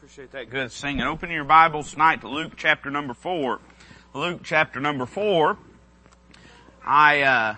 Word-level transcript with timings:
Appreciate 0.00 0.32
that 0.32 0.48
good 0.48 0.72
singing. 0.72 1.02
Open 1.02 1.30
your 1.30 1.44
Bibles 1.44 1.92
tonight 1.92 2.22
to 2.22 2.28
Luke 2.28 2.54
chapter 2.56 2.90
number 2.90 3.12
four. 3.12 3.60
Luke 4.14 4.40
chapter 4.42 4.80
number 4.80 5.04
four. 5.04 5.58
I, 6.82 7.20
uh, 7.20 7.56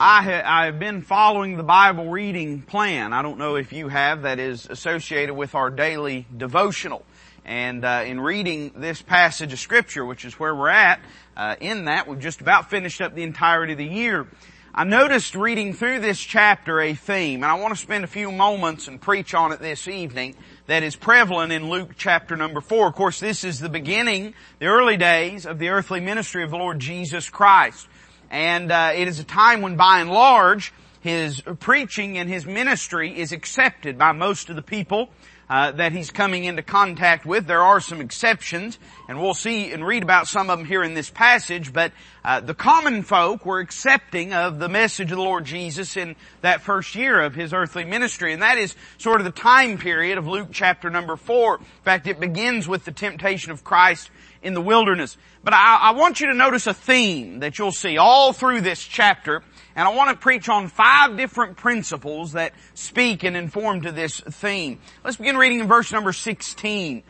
I, 0.00 0.22
ha- 0.24 0.42
I 0.44 0.64
have 0.64 0.80
been 0.80 1.00
following 1.00 1.56
the 1.56 1.62
Bible 1.62 2.10
reading 2.10 2.62
plan. 2.62 3.12
I 3.12 3.22
don't 3.22 3.38
know 3.38 3.54
if 3.54 3.72
you 3.72 3.86
have 3.86 4.22
that 4.22 4.40
is 4.40 4.66
associated 4.66 5.36
with 5.36 5.54
our 5.54 5.70
daily 5.70 6.26
devotional. 6.36 7.04
And 7.44 7.84
uh, 7.84 8.02
in 8.04 8.20
reading 8.20 8.72
this 8.74 9.00
passage 9.00 9.52
of 9.52 9.60
scripture, 9.60 10.04
which 10.04 10.24
is 10.24 10.40
where 10.40 10.56
we're 10.56 10.70
at, 10.70 10.98
uh, 11.36 11.54
in 11.60 11.84
that 11.84 12.08
we've 12.08 12.18
just 12.18 12.40
about 12.40 12.68
finished 12.68 13.00
up 13.00 13.14
the 13.14 13.22
entirety 13.22 13.74
of 13.74 13.78
the 13.78 13.84
year. 13.84 14.26
I 14.74 14.82
noticed 14.82 15.36
reading 15.36 15.74
through 15.74 16.00
this 16.00 16.18
chapter 16.18 16.80
a 16.80 16.94
theme, 16.94 17.44
and 17.44 17.52
I 17.52 17.54
want 17.54 17.74
to 17.74 17.80
spend 17.80 18.02
a 18.02 18.08
few 18.08 18.32
moments 18.32 18.88
and 18.88 19.00
preach 19.00 19.34
on 19.34 19.52
it 19.52 19.60
this 19.60 19.86
evening 19.86 20.34
that 20.72 20.82
is 20.82 20.96
prevalent 20.96 21.52
in 21.52 21.68
Luke 21.68 21.90
chapter 21.98 22.34
number 22.34 22.62
four. 22.62 22.86
Of 22.86 22.94
course, 22.94 23.20
this 23.20 23.44
is 23.44 23.60
the 23.60 23.68
beginning, 23.68 24.32
the 24.58 24.68
early 24.68 24.96
days 24.96 25.44
of 25.44 25.58
the 25.58 25.68
earthly 25.68 26.00
ministry 26.00 26.42
of 26.44 26.50
the 26.50 26.56
Lord 26.56 26.78
Jesus 26.78 27.28
Christ. 27.28 27.86
And 28.30 28.72
uh, 28.72 28.92
it 28.94 29.06
is 29.06 29.18
a 29.18 29.24
time 29.24 29.60
when 29.60 29.76
by 29.76 30.00
and 30.00 30.10
large, 30.10 30.72
his 31.02 31.42
preaching 31.60 32.16
and 32.16 32.26
his 32.26 32.46
ministry 32.46 33.18
is 33.20 33.32
accepted 33.32 33.98
by 33.98 34.12
most 34.12 34.48
of 34.48 34.56
the 34.56 34.62
people 34.62 35.10
uh, 35.52 35.70
that 35.70 35.92
he's 35.92 36.10
coming 36.10 36.44
into 36.44 36.62
contact 36.62 37.26
with. 37.26 37.46
There 37.46 37.60
are 37.60 37.78
some 37.78 38.00
exceptions, 38.00 38.78
and 39.06 39.20
we'll 39.20 39.34
see 39.34 39.70
and 39.70 39.86
read 39.86 40.02
about 40.02 40.26
some 40.26 40.48
of 40.48 40.58
them 40.58 40.66
here 40.66 40.82
in 40.82 40.94
this 40.94 41.10
passage, 41.10 41.74
but 41.74 41.92
uh, 42.24 42.40
the 42.40 42.54
common 42.54 43.02
folk 43.02 43.44
were 43.44 43.58
accepting 43.58 44.32
of 44.32 44.58
the 44.58 44.70
message 44.70 45.10
of 45.12 45.18
the 45.18 45.22
Lord 45.22 45.44
Jesus 45.44 45.98
in 45.98 46.16
that 46.40 46.62
first 46.62 46.94
year 46.94 47.20
of 47.20 47.34
his 47.34 47.52
earthly 47.52 47.84
ministry, 47.84 48.32
and 48.32 48.40
that 48.40 48.56
is 48.56 48.74
sort 48.96 49.20
of 49.20 49.26
the 49.26 49.30
time 49.30 49.76
period 49.76 50.16
of 50.16 50.26
Luke 50.26 50.48
chapter 50.52 50.88
number 50.88 51.16
four. 51.16 51.58
In 51.58 51.64
fact, 51.84 52.06
it 52.06 52.18
begins 52.18 52.66
with 52.66 52.86
the 52.86 52.92
temptation 52.92 53.52
of 53.52 53.62
Christ 53.62 54.10
in 54.42 54.54
the 54.54 54.62
wilderness. 54.62 55.18
But 55.44 55.52
I, 55.52 55.80
I 55.82 55.90
want 55.90 56.18
you 56.20 56.28
to 56.28 56.34
notice 56.34 56.66
a 56.66 56.72
theme 56.72 57.40
that 57.40 57.58
you'll 57.58 57.72
see 57.72 57.98
all 57.98 58.32
through 58.32 58.62
this 58.62 58.82
chapter, 58.82 59.42
and 59.74 59.88
I 59.88 59.94
want 59.94 60.10
to 60.10 60.16
preach 60.16 60.48
on 60.48 60.68
five 60.68 61.16
different 61.16 61.56
principles 61.56 62.32
that 62.32 62.52
speak 62.74 63.22
and 63.24 63.36
inform 63.36 63.82
to 63.82 63.92
this 63.92 64.20
theme. 64.20 64.80
Let's 65.04 65.16
begin 65.16 65.36
reading 65.36 65.60
in 65.60 65.68
verse 65.68 65.92
number 65.92 66.12
16. 66.12 67.02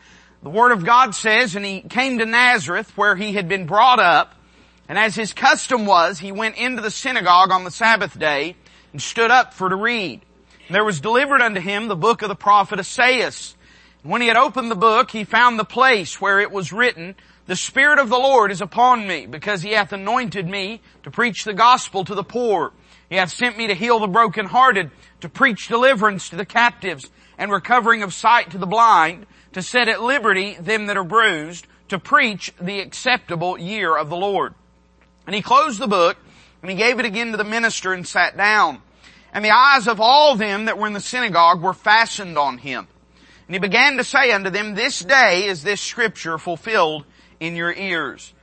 The 0.43 0.49
Word 0.49 0.71
of 0.71 0.85
God 0.85 1.15
says, 1.15 1.55
And 1.55 1.65
he 1.65 1.81
came 1.81 2.19
to 2.19 2.25
Nazareth 2.25 2.97
where 2.97 3.15
he 3.15 3.33
had 3.33 3.47
been 3.47 3.65
brought 3.65 3.99
up, 3.99 4.35
and 4.87 4.97
as 4.97 5.15
his 5.15 5.33
custom 5.33 5.85
was, 5.85 6.19
he 6.19 6.31
went 6.31 6.57
into 6.57 6.81
the 6.81 6.91
synagogue 6.91 7.51
on 7.51 7.63
the 7.63 7.71
Sabbath 7.71 8.17
day 8.17 8.55
and 8.91 9.01
stood 9.01 9.31
up 9.31 9.53
for 9.53 9.69
to 9.69 9.75
read. 9.75 10.21
And 10.67 10.75
there 10.75 10.83
was 10.83 10.99
delivered 10.99 11.41
unto 11.41 11.59
him 11.59 11.87
the 11.87 11.95
book 11.95 12.21
of 12.21 12.29
the 12.29 12.35
prophet 12.35 12.79
Esaias. 12.79 13.55
And 14.03 14.11
when 14.11 14.21
he 14.21 14.27
had 14.27 14.37
opened 14.37 14.69
the 14.69 14.75
book, 14.75 15.11
he 15.11 15.23
found 15.23 15.57
the 15.57 15.65
place 15.65 16.19
where 16.19 16.39
it 16.39 16.51
was 16.51 16.73
written, 16.73 17.15
the 17.45 17.55
Spirit 17.55 17.99
of 17.99 18.09
the 18.09 18.17
Lord 18.17 18.51
is 18.51 18.61
upon 18.61 19.05
me, 19.05 19.25
because 19.25 19.61
he 19.61 19.71
hath 19.71 19.91
anointed 19.91 20.47
me 20.47 20.81
to 21.03 21.11
preach 21.11 21.43
the 21.43 21.53
gospel 21.53 22.05
to 22.05 22.15
the 22.15 22.23
poor. 22.23 22.71
He 23.09 23.15
hath 23.17 23.31
sent 23.31 23.57
me 23.57 23.67
to 23.67 23.73
heal 23.73 23.99
the 23.99 24.07
brokenhearted, 24.07 24.91
to 25.21 25.29
preach 25.29 25.67
deliverance 25.67 26.29
to 26.29 26.37
the 26.37 26.45
captives, 26.45 27.09
and 27.37 27.51
recovering 27.51 28.01
of 28.01 28.13
sight 28.13 28.51
to 28.51 28.57
the 28.57 28.65
blind, 28.65 29.25
to 29.51 29.61
set 29.61 29.89
at 29.89 30.01
liberty 30.01 30.55
them 30.55 30.85
that 30.85 30.97
are 30.97 31.03
bruised, 31.03 31.67
to 31.89 31.99
preach 31.99 32.53
the 32.61 32.79
acceptable 32.79 33.57
year 33.57 33.95
of 33.95 34.09
the 34.09 34.15
Lord. 34.15 34.53
And 35.27 35.35
he 35.35 35.41
closed 35.41 35.79
the 35.79 35.87
book, 35.87 36.17
and 36.61 36.71
he 36.71 36.77
gave 36.77 36.99
it 36.99 37.05
again 37.05 37.31
to 37.31 37.37
the 37.37 37.43
minister 37.43 37.91
and 37.91 38.07
sat 38.07 38.37
down. 38.37 38.81
And 39.33 39.43
the 39.43 39.51
eyes 39.53 39.87
of 39.87 39.99
all 39.99 40.35
them 40.35 40.65
that 40.65 40.77
were 40.77 40.87
in 40.87 40.93
the 40.93 41.01
synagogue 41.01 41.61
were 41.61 41.73
fastened 41.73 42.37
on 42.37 42.57
him. 42.57 42.87
And 43.47 43.55
he 43.55 43.59
began 43.59 43.97
to 43.97 44.03
say 44.03 44.31
unto 44.31 44.49
them, 44.49 44.75
This 44.75 44.99
day 45.01 45.45
is 45.47 45.63
this 45.63 45.81
scripture 45.81 46.37
fulfilled 46.37 47.05
in 47.39 47.55
your 47.55 47.73
ears. 47.73 48.33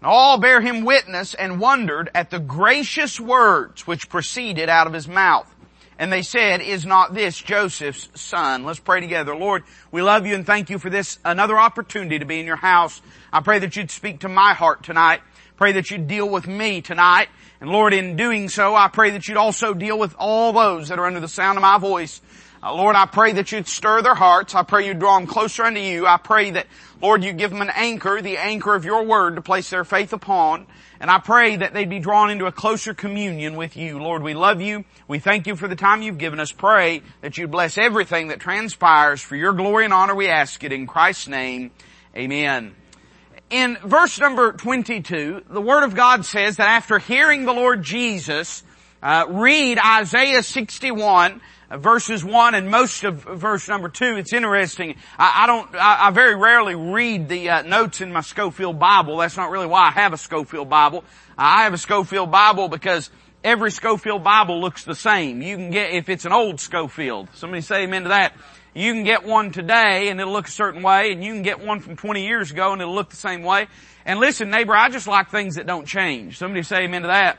And 0.00 0.08
all 0.08 0.38
bear 0.38 0.60
him 0.60 0.84
witness 0.84 1.34
and 1.34 1.60
wondered 1.60 2.10
at 2.14 2.30
the 2.30 2.38
gracious 2.38 3.18
words 3.18 3.86
which 3.86 4.08
proceeded 4.08 4.68
out 4.68 4.86
of 4.86 4.92
his 4.92 5.08
mouth. 5.08 5.52
And 5.98 6.12
they 6.12 6.22
said, 6.22 6.60
is 6.60 6.84
not 6.84 7.14
this 7.14 7.38
Joseph's 7.38 8.08
son? 8.20 8.64
Let's 8.64 8.78
pray 8.78 9.00
together. 9.00 9.34
Lord, 9.34 9.62
we 9.90 10.02
love 10.02 10.26
you 10.26 10.34
and 10.34 10.44
thank 10.44 10.68
you 10.68 10.78
for 10.78 10.90
this 10.90 11.18
another 11.24 11.58
opportunity 11.58 12.18
to 12.18 12.26
be 12.26 12.38
in 12.38 12.46
your 12.46 12.56
house. 12.56 13.00
I 13.32 13.40
pray 13.40 13.60
that 13.60 13.76
you'd 13.76 13.90
speak 13.90 14.20
to 14.20 14.28
my 14.28 14.52
heart 14.52 14.82
tonight. 14.82 15.22
Pray 15.56 15.72
that 15.72 15.90
you'd 15.90 16.06
deal 16.06 16.28
with 16.28 16.46
me 16.46 16.82
tonight. 16.82 17.28
And 17.62 17.70
Lord, 17.70 17.94
in 17.94 18.16
doing 18.16 18.50
so, 18.50 18.74
I 18.74 18.88
pray 18.88 19.10
that 19.12 19.26
you'd 19.26 19.38
also 19.38 19.72
deal 19.72 19.98
with 19.98 20.14
all 20.18 20.52
those 20.52 20.88
that 20.88 20.98
are 20.98 21.06
under 21.06 21.20
the 21.20 21.28
sound 21.28 21.56
of 21.56 21.62
my 21.62 21.78
voice. 21.78 22.20
Lord, 22.74 22.96
I 22.96 23.06
pray 23.06 23.32
that 23.32 23.52
you'd 23.52 23.68
stir 23.68 24.02
their 24.02 24.14
hearts. 24.14 24.54
I 24.54 24.62
pray 24.62 24.86
you'd 24.86 24.98
draw 24.98 25.18
them 25.18 25.26
closer 25.26 25.64
unto 25.64 25.80
you. 25.80 26.06
I 26.06 26.16
pray 26.16 26.52
that, 26.52 26.66
Lord, 27.00 27.22
you 27.22 27.32
give 27.32 27.50
them 27.50 27.62
an 27.62 27.70
anchor, 27.74 28.20
the 28.22 28.38
anchor 28.38 28.74
of 28.74 28.84
your 28.84 29.04
word 29.04 29.36
to 29.36 29.42
place 29.42 29.70
their 29.70 29.84
faith 29.84 30.12
upon. 30.12 30.66
And 30.98 31.10
I 31.10 31.18
pray 31.18 31.56
that 31.56 31.74
they'd 31.74 31.90
be 31.90 31.98
drawn 31.98 32.30
into 32.30 32.46
a 32.46 32.52
closer 32.52 32.94
communion 32.94 33.56
with 33.56 33.76
you. 33.76 33.98
Lord, 33.98 34.22
we 34.22 34.34
love 34.34 34.60
you. 34.60 34.84
We 35.06 35.18
thank 35.18 35.46
you 35.46 35.54
for 35.54 35.68
the 35.68 35.76
time 35.76 36.02
you've 36.02 36.18
given 36.18 36.40
us. 36.40 36.52
Pray 36.52 37.02
that 37.20 37.36
you 37.36 37.46
bless 37.46 37.76
everything 37.76 38.28
that 38.28 38.40
transpires 38.40 39.20
for 39.20 39.36
your 39.36 39.52
glory 39.52 39.84
and 39.84 39.92
honor. 39.92 40.14
We 40.14 40.28
ask 40.28 40.64
it 40.64 40.72
in 40.72 40.86
Christ's 40.86 41.28
name. 41.28 41.70
Amen. 42.16 42.74
In 43.50 43.76
verse 43.84 44.18
number 44.18 44.52
22, 44.52 45.44
the 45.50 45.60
Word 45.60 45.84
of 45.84 45.94
God 45.94 46.24
says 46.24 46.56
that 46.56 46.68
after 46.68 46.98
hearing 46.98 47.44
the 47.44 47.52
Lord 47.52 47.82
Jesus 47.82 48.64
uh, 49.02 49.26
read 49.28 49.78
Isaiah 49.78 50.42
61, 50.42 51.34
uh, 51.34 51.38
verses 51.70 52.24
1 52.24 52.54
and 52.54 52.70
most 52.70 53.04
of 53.04 53.24
verse 53.24 53.68
number 53.68 53.88
2, 53.88 54.16
it's 54.16 54.32
interesting. 54.32 54.96
I, 55.18 55.44
I 55.44 55.46
don't, 55.46 55.74
I, 55.74 56.08
I, 56.08 56.10
very 56.10 56.34
rarely 56.34 56.74
read 56.74 57.28
the 57.28 57.50
uh, 57.50 57.62
notes 57.62 58.00
in 58.00 58.12
my 58.12 58.20
Scofield 58.20 58.78
Bible. 58.78 59.16
That's 59.16 59.36
not 59.36 59.50
really 59.50 59.66
why 59.66 59.88
I 59.88 59.90
have 59.90 60.12
a 60.12 60.18
Scofield 60.18 60.68
Bible. 60.68 61.04
I 61.36 61.64
have 61.64 61.74
a 61.74 61.78
Scofield 61.78 62.30
Bible 62.30 62.68
because 62.68 63.10
every 63.42 63.70
Scofield 63.70 64.22
Bible 64.22 64.60
looks 64.60 64.84
the 64.84 64.94
same. 64.94 65.42
You 65.42 65.56
can 65.56 65.70
get, 65.70 65.90
if 65.90 66.08
it's 66.08 66.24
an 66.24 66.32
old 66.32 66.60
Scofield, 66.60 67.28
somebody 67.34 67.62
say 67.62 67.84
amen 67.84 68.04
to 68.04 68.08
that. 68.10 68.32
You 68.74 68.92
can 68.92 69.04
get 69.04 69.24
one 69.24 69.52
today 69.52 70.10
and 70.10 70.20
it'll 70.20 70.34
look 70.34 70.48
a 70.48 70.50
certain 70.50 70.82
way 70.82 71.10
and 71.10 71.24
you 71.24 71.32
can 71.32 71.42
get 71.42 71.64
one 71.64 71.80
from 71.80 71.96
20 71.96 72.26
years 72.26 72.50
ago 72.50 72.72
and 72.72 72.82
it'll 72.82 72.94
look 72.94 73.08
the 73.08 73.16
same 73.16 73.42
way. 73.42 73.68
And 74.04 74.20
listen 74.20 74.50
neighbor, 74.50 74.76
I 74.76 74.90
just 74.90 75.08
like 75.08 75.30
things 75.30 75.56
that 75.56 75.66
don't 75.66 75.86
change. 75.86 76.36
Somebody 76.38 76.62
say 76.62 76.84
amen 76.84 77.02
to 77.02 77.08
that. 77.08 77.38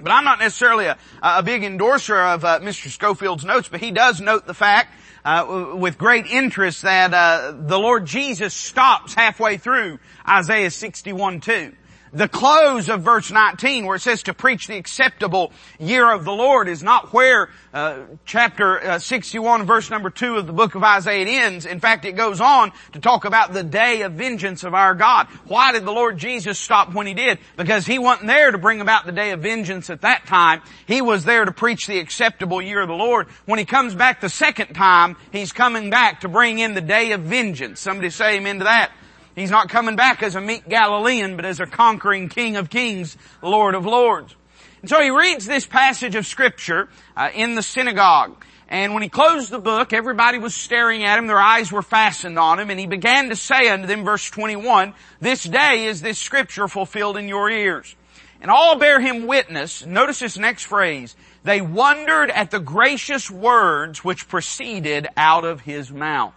But 0.00 0.12
I'm 0.12 0.24
not 0.24 0.38
necessarily 0.38 0.86
a, 0.86 0.98
a 1.22 1.42
big 1.42 1.64
endorser 1.64 2.18
of 2.18 2.44
uh, 2.44 2.60
Mr. 2.60 2.88
Scofield's 2.88 3.44
notes, 3.44 3.68
but 3.68 3.80
he 3.80 3.90
does 3.90 4.20
note 4.20 4.46
the 4.46 4.54
fact 4.54 4.92
uh, 5.24 5.74
with 5.74 5.98
great 5.98 6.26
interest 6.26 6.82
that 6.82 7.12
uh, 7.12 7.52
the 7.56 7.78
Lord 7.78 8.06
Jesus 8.06 8.54
stops 8.54 9.14
halfway 9.14 9.56
through 9.56 9.98
Isaiah 10.28 10.70
61 10.70 11.40
2 11.40 11.72
the 12.16 12.28
close 12.28 12.88
of 12.88 13.02
verse 13.02 13.30
19 13.30 13.84
where 13.84 13.96
it 13.96 14.00
says 14.00 14.22
to 14.22 14.32
preach 14.32 14.66
the 14.66 14.76
acceptable 14.76 15.52
year 15.78 16.10
of 16.10 16.24
the 16.24 16.32
Lord 16.32 16.66
is 16.66 16.82
not 16.82 17.12
where 17.12 17.50
uh, 17.74 18.04
chapter 18.24 18.82
uh, 18.82 18.98
61 18.98 19.66
verse 19.66 19.90
number 19.90 20.08
2 20.08 20.36
of 20.36 20.46
the 20.46 20.52
book 20.54 20.74
of 20.74 20.82
Isaiah 20.82 21.26
ends. 21.44 21.66
In 21.66 21.78
fact, 21.78 22.06
it 22.06 22.12
goes 22.12 22.40
on 22.40 22.72
to 22.92 23.00
talk 23.00 23.26
about 23.26 23.52
the 23.52 23.62
day 23.62 24.00
of 24.02 24.12
vengeance 24.12 24.64
of 24.64 24.72
our 24.72 24.94
God. 24.94 25.26
Why 25.46 25.72
did 25.72 25.84
the 25.84 25.92
Lord 25.92 26.16
Jesus 26.16 26.58
stop 26.58 26.94
when 26.94 27.06
he 27.06 27.12
did? 27.12 27.38
Because 27.56 27.84
he 27.84 27.98
wasn't 27.98 28.28
there 28.28 28.50
to 28.50 28.58
bring 28.58 28.80
about 28.80 29.04
the 29.04 29.12
day 29.12 29.32
of 29.32 29.40
vengeance 29.40 29.90
at 29.90 30.00
that 30.00 30.26
time. 30.26 30.62
He 30.86 31.02
was 31.02 31.24
there 31.24 31.44
to 31.44 31.52
preach 31.52 31.86
the 31.86 31.98
acceptable 31.98 32.62
year 32.62 32.80
of 32.80 32.88
the 32.88 32.94
Lord. 32.94 33.26
When 33.44 33.58
he 33.58 33.66
comes 33.66 33.94
back 33.94 34.22
the 34.22 34.30
second 34.30 34.72
time, 34.72 35.16
he's 35.32 35.52
coming 35.52 35.90
back 35.90 36.22
to 36.22 36.28
bring 36.28 36.60
in 36.60 36.72
the 36.72 36.80
day 36.80 37.12
of 37.12 37.20
vengeance. 37.20 37.78
Somebody 37.78 38.08
say 38.08 38.38
amen 38.38 38.58
to 38.60 38.64
that. 38.64 38.90
He's 39.36 39.50
not 39.50 39.68
coming 39.68 39.96
back 39.96 40.22
as 40.22 40.34
a 40.34 40.40
meek 40.40 40.66
Galilean, 40.66 41.36
but 41.36 41.44
as 41.44 41.60
a 41.60 41.66
conquering 41.66 42.30
King 42.30 42.56
of 42.56 42.70
Kings, 42.70 43.18
Lord 43.42 43.74
of 43.74 43.84
Lords. 43.84 44.34
And 44.80 44.88
so 44.88 45.00
he 45.00 45.10
reads 45.10 45.44
this 45.44 45.66
passage 45.66 46.14
of 46.14 46.26
scripture 46.26 46.88
uh, 47.14 47.28
in 47.34 47.54
the 47.54 47.62
synagogue. 47.62 48.42
And 48.68 48.94
when 48.94 49.02
he 49.02 49.10
closed 49.10 49.50
the 49.50 49.58
book, 49.58 49.92
everybody 49.92 50.38
was 50.38 50.54
staring 50.54 51.04
at 51.04 51.18
him, 51.18 51.26
their 51.26 51.38
eyes 51.38 51.70
were 51.70 51.82
fastened 51.82 52.38
on 52.38 52.58
him, 52.58 52.70
and 52.70 52.80
he 52.80 52.86
began 52.86 53.28
to 53.28 53.36
say 53.36 53.68
unto 53.68 53.86
them, 53.86 54.04
verse 54.04 54.28
21, 54.30 54.94
This 55.20 55.44
day 55.44 55.84
is 55.84 56.00
this 56.00 56.18
scripture 56.18 56.66
fulfilled 56.66 57.18
in 57.18 57.28
your 57.28 57.50
ears. 57.50 57.94
And 58.40 58.50
all 58.50 58.78
bear 58.78 59.00
him 59.00 59.26
witness, 59.26 59.84
notice 59.84 60.18
this 60.18 60.38
next 60.38 60.64
phrase, 60.64 61.14
they 61.44 61.60
wondered 61.60 62.30
at 62.30 62.50
the 62.50 62.58
gracious 62.58 63.30
words 63.30 64.02
which 64.02 64.28
proceeded 64.28 65.06
out 65.16 65.44
of 65.44 65.60
his 65.60 65.90
mouth. 65.90 66.34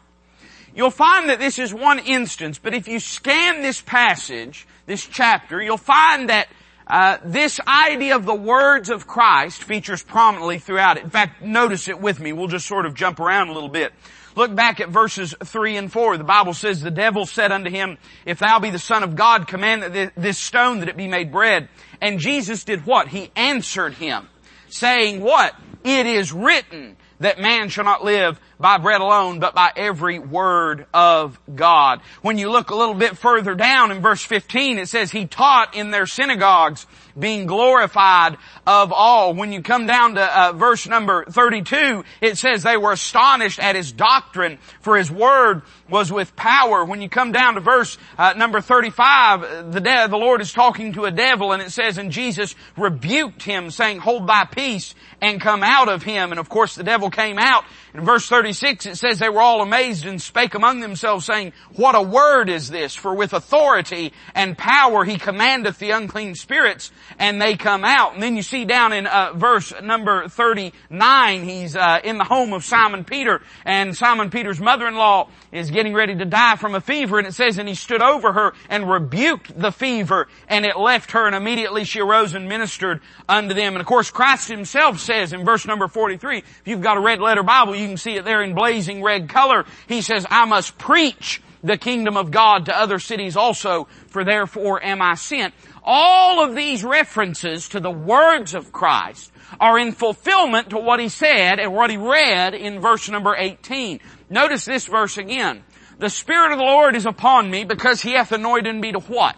You'll 0.80 0.92
find 0.92 1.28
that 1.30 1.40
this 1.40 1.60
is 1.60 1.74
one 1.74 2.00
instance, 2.00 2.58
but 2.58 2.74
if 2.74 2.88
you 2.88 3.02
scan 3.02 3.62
this 3.62 3.82
passage, 3.82 4.66
this 4.86 5.06
chapter, 5.06 5.62
you'll 5.62 5.76
find 5.76 6.30
that 6.30 6.48
uh, 6.88 7.18
this 7.22 7.60
idea 7.68 8.16
of 8.16 8.26
the 8.26 8.34
words 8.34 8.90
of 8.90 9.06
Christ 9.06 9.62
features 9.62 10.02
prominently 10.02 10.58
throughout 10.58 10.96
it. 10.96 11.04
In 11.04 11.10
fact, 11.10 11.42
notice 11.42 11.90
it 11.90 12.00
with 12.00 12.22
me. 12.22 12.32
We'll 12.32 12.48
just 12.48 12.66
sort 12.66 12.86
of 12.86 12.94
jump 12.94 13.20
around 13.20 13.50
a 13.50 13.52
little 13.52 13.68
bit. 13.68 13.92
Look 14.38 14.56
back 14.56 14.80
at 14.80 14.88
verses 14.88 15.36
3 15.44 15.76
and 15.76 15.92
4. 15.92 16.18
The 16.18 16.24
Bible 16.24 16.54
says, 16.54 16.80
The 16.80 16.92
devil 16.92 17.26
said 17.26 17.52
unto 17.52 17.70
him, 17.70 17.98
If 18.26 18.40
thou 18.40 18.60
be 18.60 18.70
the 18.70 18.80
Son 18.80 19.04
of 19.04 19.18
God, 19.18 19.50
command 19.50 19.84
that 19.84 20.14
this 20.16 20.38
stone 20.38 20.80
that 20.80 20.88
it 20.88 20.96
be 20.96 21.10
made 21.10 21.30
bread. 21.30 21.68
And 22.00 22.20
Jesus 22.20 22.64
did 22.64 22.86
what? 22.86 23.10
He 23.10 23.32
answered 23.36 23.96
him, 23.96 24.30
saying 24.70 25.20
what? 25.20 25.54
It 25.84 26.06
is 26.06 26.32
written 26.32 26.96
that 27.20 27.38
man 27.38 27.68
shall 27.68 27.84
not 27.84 28.06
live 28.06 28.40
by 28.60 28.78
bread 28.78 29.02
alone, 29.02 29.40
but 29.40 29.56
by 29.56 29.72
every 29.76 30.20
word 30.20 30.86
of 30.94 31.40
God. 31.54 32.02
When 32.22 32.38
you 32.38 32.52
look 32.52 32.70
a 32.70 32.76
little 32.76 32.94
bit 32.94 33.18
further 33.18 33.56
down 33.56 33.92
in 33.92 34.02
verse 34.02 34.22
15, 34.22 34.78
it 34.78 34.90
says, 34.90 35.12
He 35.12 35.26
taught 35.26 35.76
in 35.76 35.92
their 35.92 36.06
synagogues 36.06 36.86
being 37.18 37.46
glorified 37.46 38.38
of 38.66 38.92
all. 38.92 39.34
When 39.34 39.52
you 39.52 39.62
come 39.62 39.86
down 39.86 40.16
to 40.16 40.40
uh, 40.40 40.54
verse 40.54 40.88
number 40.88 41.26
32, 41.26 42.04
it 42.22 42.38
says 42.38 42.64
they 42.64 42.78
were 42.78 42.94
astonished 42.94 43.60
at 43.60 43.76
his 43.76 43.92
doctrine, 43.92 44.58
for 44.82 44.98
his 44.98 45.12
word 45.12 45.64
was 45.90 46.12
with 46.12 46.36
power. 46.36 46.86
When 46.86 47.02
you 47.02 47.10
come 47.10 47.32
down 47.32 47.56
to 47.56 47.62
verse 47.62 47.98
uh, 48.18 48.34
number 48.38 48.62
35, 48.62 49.74
the, 49.74 49.82
de- 49.82 50.08
the 50.08 50.18
Lord 50.18 50.42
is 50.42 50.54
talking 50.54 50.94
to 50.94 51.06
a 51.06 51.12
devil 51.12 51.52
and 51.52 51.62
it 51.62 51.72
says, 51.72 51.98
and 51.98 52.12
Jesus 52.12 52.56
rebuked 52.78 53.44
him 53.44 53.72
saying, 53.72 54.00
hold 54.00 54.28
thy 54.28 54.46
peace 54.46 54.96
and 55.22 55.42
come 55.42 55.64
out 55.64 55.90
of 55.90 56.04
him. 56.04 56.32
And 56.32 56.40
of 56.40 56.50
course 56.50 56.76
the 56.76 56.84
devil 56.84 57.10
came 57.10 57.40
out. 57.40 57.66
In 57.94 58.02
verse 58.02 58.28
36 58.30 58.86
it 58.86 58.98
says 58.98 59.18
they 59.18 59.30
were 59.30 59.42
all 59.42 59.62
amazed 59.62 60.06
and 60.06 60.22
spake 60.22 60.54
among 60.54 60.80
themselves 60.80 61.26
saying, 61.26 61.54
what 61.76 61.96
a 61.96 62.02
word 62.02 62.48
is 62.48 62.70
this? 62.70 62.94
For 62.94 63.14
with 63.14 63.34
authority 63.34 64.14
and 64.36 64.58
power 64.58 65.04
he 65.04 65.18
commandeth 65.18 65.80
the 65.80 65.92
unclean 65.92 66.36
spirits 66.36 66.92
and 67.18 67.42
they 67.42 67.56
come 67.56 67.84
out. 67.84 68.14
And 68.14 68.22
then 68.22 68.36
you 68.36 68.44
see 68.44 68.66
down 68.66 68.94
in 68.94 69.08
uh, 69.08 69.34
verse 69.34 69.74
number 69.82 70.28
39, 70.28 71.44
he's 71.44 71.76
uh, 71.76 72.00
in 72.04 72.20
the 72.20 72.24
home 72.24 72.54
of 72.54 72.64
Simon 72.64 73.04
Peter 73.06 73.42
and 73.66 73.98
Simon 73.98 74.30
Peter's 74.30 74.60
mother-in-law 74.60 75.30
is 75.52 75.72
getting 75.72 75.96
ready 75.96 76.16
to 76.16 76.26
die 76.26 76.58
from 76.58 76.76
a 76.76 76.82
fever 76.82 77.18
and 77.18 77.28
it 77.28 77.34
says, 77.34 77.58
and 77.58 77.68
he 77.68 77.74
stood 77.74 78.04
over 78.04 78.32
her 78.34 78.54
and 78.70 78.90
rebuked 78.90 79.60
the 79.60 79.72
fever 79.72 80.28
and 80.48 80.64
it 80.64 80.78
left 80.78 81.12
her 81.12 81.26
and 81.26 81.36
immediately 81.36 81.84
she 81.86 82.02
arose 82.02 82.36
and 82.36 82.48
ministered 82.48 83.02
unto 83.28 83.56
them. 83.56 83.74
And 83.74 83.82
of 83.82 83.88
course 83.88 84.12
Christ 84.12 84.48
himself 84.48 85.00
says 85.00 85.34
in 85.34 85.44
verse 85.44 85.66
number 85.66 85.88
43, 85.88 86.38
if 86.38 86.62
you've 86.66 86.82
got 86.82 86.98
a 86.98 87.02
red 87.02 87.20
letter 87.20 87.42
Bible, 87.42 87.79
you 87.80 87.88
can 87.88 87.98
see 87.98 88.16
it 88.18 88.26
there 88.26 88.42
in 88.42 88.54
blazing 88.54 89.02
red 89.02 89.30
color. 89.30 89.66
He 89.88 90.02
says, 90.02 90.26
I 90.30 90.46
must 90.46 90.78
preach 90.78 91.42
the 91.64 91.78
kingdom 91.78 92.16
of 92.18 92.32
God 92.32 92.66
to 92.66 92.78
other 92.78 93.00
cities 93.00 93.36
also, 93.36 93.88
for 94.08 94.24
therefore 94.24 94.84
am 94.84 95.02
I 95.02 95.16
sent. 95.16 95.54
All 95.84 96.44
of 96.44 96.56
these 96.56 96.84
references 96.84 97.70
to 97.70 97.80
the 97.80 97.92
words 97.92 98.54
of 98.54 98.72
Christ 98.72 99.32
are 99.60 99.80
in 99.80 99.92
fulfillment 99.92 100.70
to 100.70 100.78
what 100.78 101.00
he 101.00 101.10
said 101.10 101.60
and 101.60 101.74
what 101.74 101.90
he 101.90 101.98
read 101.98 102.54
in 102.54 102.80
verse 102.80 103.10
number 103.10 103.36
18. 103.36 104.00
Notice 104.30 104.66
this 104.66 104.86
verse 104.86 105.18
again. 105.18 105.64
The 106.00 106.10
Spirit 106.10 106.54
of 106.54 106.58
the 106.58 106.64
Lord 106.64 106.96
is 106.96 107.06
upon 107.06 107.52
me 107.52 107.66
because 107.66 108.02
He 108.02 108.14
hath 108.14 108.32
anointed 108.32 108.74
me 108.74 108.94
to 108.94 109.00
what? 109.00 109.36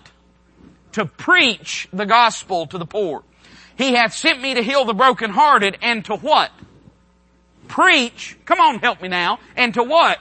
To 0.93 1.05
preach 1.05 1.87
the 1.91 2.05
gospel 2.05 2.67
to 2.67 2.77
the 2.77 2.85
poor. 2.85 3.23
He 3.75 3.93
hath 3.93 4.13
sent 4.13 4.41
me 4.41 4.53
to 4.53 4.61
heal 4.61 4.85
the 4.85 4.93
brokenhearted 4.93 5.79
and 5.81 6.05
to 6.05 6.15
what? 6.17 6.51
Preach, 7.71 8.37
come 8.43 8.59
on 8.59 8.79
help 8.79 9.01
me 9.01 9.07
now, 9.07 9.39
and 9.55 9.73
to 9.75 9.83
what? 9.83 10.19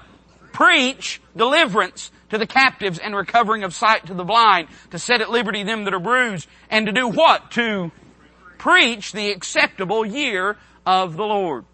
Preach 0.52 1.20
deliverance 1.36 2.12
to 2.28 2.38
the 2.38 2.46
captives 2.46 3.00
and 3.00 3.14
recovering 3.14 3.64
of 3.64 3.74
sight 3.74 4.06
to 4.06 4.14
the 4.14 4.22
blind, 4.22 4.68
to 4.92 5.00
set 5.00 5.20
at 5.20 5.30
liberty 5.30 5.64
them 5.64 5.82
that 5.82 5.92
are 5.92 5.98
bruised, 5.98 6.48
and 6.70 6.86
to 6.86 6.92
do 6.92 7.08
what? 7.08 7.50
To 7.52 7.90
preach 8.56 9.10
the 9.10 9.32
acceptable 9.32 10.06
year 10.06 10.58
of 10.86 11.16
the 11.16 11.24
Lord. 11.24 11.64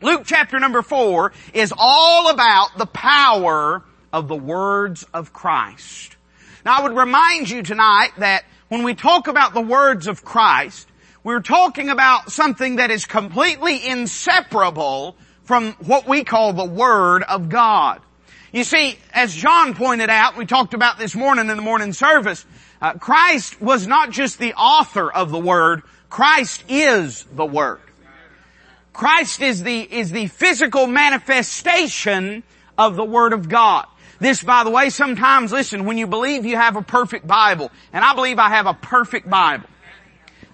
Luke 0.00 0.22
chapter 0.24 0.58
number 0.58 0.80
four 0.80 1.32
is 1.52 1.74
all 1.76 2.30
about 2.30 2.78
the 2.78 2.86
power 2.86 3.82
of 4.10 4.28
the 4.28 4.36
words 4.36 5.04
of 5.12 5.34
Christ. 5.34 6.16
Now 6.64 6.78
I 6.78 6.82
would 6.84 6.96
remind 6.96 7.50
you 7.50 7.62
tonight 7.62 8.12
that 8.16 8.44
when 8.68 8.82
we 8.82 8.94
talk 8.94 9.28
about 9.28 9.52
the 9.52 9.60
words 9.60 10.06
of 10.06 10.24
Christ, 10.24 10.87
we're 11.28 11.40
talking 11.40 11.90
about 11.90 12.32
something 12.32 12.76
that 12.76 12.90
is 12.90 13.04
completely 13.04 13.86
inseparable 13.86 15.14
from 15.44 15.74
what 15.74 16.08
we 16.08 16.24
call 16.24 16.54
the 16.54 16.64
Word 16.64 17.22
of 17.22 17.50
God. 17.50 18.00
You 18.50 18.64
see, 18.64 18.98
as 19.12 19.34
John 19.34 19.74
pointed 19.74 20.08
out, 20.08 20.38
we 20.38 20.46
talked 20.46 20.72
about 20.72 20.98
this 20.98 21.14
morning 21.14 21.50
in 21.50 21.56
the 21.58 21.62
morning 21.62 21.92
service, 21.92 22.46
uh, 22.80 22.94
Christ 22.94 23.60
was 23.60 23.86
not 23.86 24.10
just 24.10 24.38
the 24.38 24.54
author 24.54 25.12
of 25.12 25.30
the 25.30 25.38
Word, 25.38 25.82
Christ 26.08 26.64
is 26.66 27.24
the 27.24 27.44
Word. 27.44 27.80
Christ 28.94 29.42
is 29.42 29.62
the, 29.62 29.80
is 29.80 30.10
the 30.10 30.28
physical 30.28 30.86
manifestation 30.86 32.42
of 32.78 32.96
the 32.96 33.04
Word 33.04 33.34
of 33.34 33.50
God. 33.50 33.84
This, 34.18 34.42
by 34.42 34.64
the 34.64 34.70
way, 34.70 34.88
sometimes, 34.88 35.52
listen, 35.52 35.84
when 35.84 35.98
you 35.98 36.06
believe 36.06 36.46
you 36.46 36.56
have 36.56 36.76
a 36.76 36.82
perfect 36.82 37.26
Bible, 37.26 37.70
and 37.92 38.02
I 38.02 38.14
believe 38.14 38.38
I 38.38 38.48
have 38.48 38.66
a 38.66 38.72
perfect 38.72 39.28
Bible. 39.28 39.68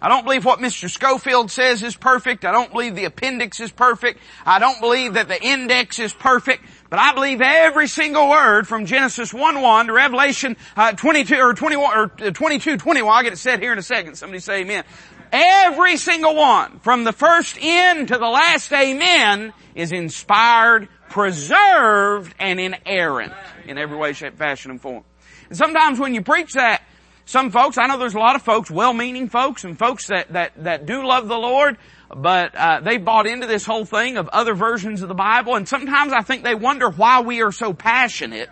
I 0.02 0.08
don't 0.08 0.24
believe 0.24 0.44
what 0.44 0.58
Mr. 0.58 0.90
Scofield 0.90 1.50
says 1.50 1.82
is 1.82 1.96
perfect. 1.96 2.44
I 2.44 2.52
don't 2.52 2.70
believe 2.70 2.94
the 2.94 3.06
appendix 3.06 3.60
is 3.60 3.72
perfect. 3.72 4.20
I 4.44 4.58
don't 4.58 4.80
believe 4.80 5.14
that 5.14 5.28
the 5.28 5.42
index 5.42 5.98
is 5.98 6.12
perfect. 6.12 6.64
But 6.90 6.98
I 6.98 7.14
believe 7.14 7.40
every 7.40 7.88
single 7.88 8.28
word 8.28 8.68
from 8.68 8.86
Genesis 8.86 9.32
1-1 9.32 9.86
to 9.86 9.92
Revelation 9.92 10.56
uh, 10.76 10.92
22 10.92 11.36
or 11.36 11.54
21 11.54 11.98
or 11.98 12.30
22 12.30 12.76
21. 12.76 13.16
I'll 13.16 13.22
get 13.22 13.32
it 13.32 13.36
said 13.36 13.60
here 13.60 13.72
in 13.72 13.78
a 13.78 13.82
second. 13.82 14.16
Somebody 14.16 14.40
say 14.40 14.60
amen. 14.60 14.84
Every 15.32 15.96
single 15.96 16.36
one, 16.36 16.78
from 16.78 17.02
the 17.02 17.12
first 17.12 17.58
end 17.60 18.08
to 18.08 18.18
the 18.18 18.28
last 18.28 18.72
amen, 18.72 19.52
is 19.74 19.90
inspired, 19.90 20.88
preserved, 21.08 22.32
and 22.38 22.60
inerrant 22.60 23.32
in 23.66 23.76
every 23.76 23.96
way, 23.96 24.12
shape, 24.12 24.36
fashion, 24.36 24.70
and 24.70 24.80
form. 24.80 25.02
And 25.48 25.58
sometimes 25.58 25.98
when 25.98 26.14
you 26.14 26.22
preach 26.22 26.52
that, 26.52 26.82
some 27.26 27.50
folks, 27.50 27.78
I 27.78 27.86
know 27.86 27.98
there's 27.98 28.14
a 28.14 28.18
lot 28.18 28.36
of 28.36 28.42
folks, 28.42 28.70
well-meaning 28.70 29.28
folks, 29.28 29.64
and 29.64 29.78
folks 29.78 30.08
that, 30.08 30.32
that, 30.32 30.52
that 30.64 30.86
do 30.86 31.06
love 31.06 31.26
the 31.26 31.38
Lord, 31.38 31.78
but 32.14 32.54
uh, 32.54 32.80
they 32.80 32.98
bought 32.98 33.26
into 33.26 33.46
this 33.46 33.64
whole 33.64 33.84
thing 33.84 34.18
of 34.18 34.28
other 34.28 34.54
versions 34.54 35.00
of 35.02 35.08
the 35.08 35.14
Bible, 35.14 35.54
and 35.54 35.66
sometimes 35.66 36.12
I 36.12 36.20
think 36.20 36.44
they 36.44 36.54
wonder 36.54 36.90
why 36.90 37.22
we 37.22 37.42
are 37.42 37.52
so 37.52 37.72
passionate 37.72 38.50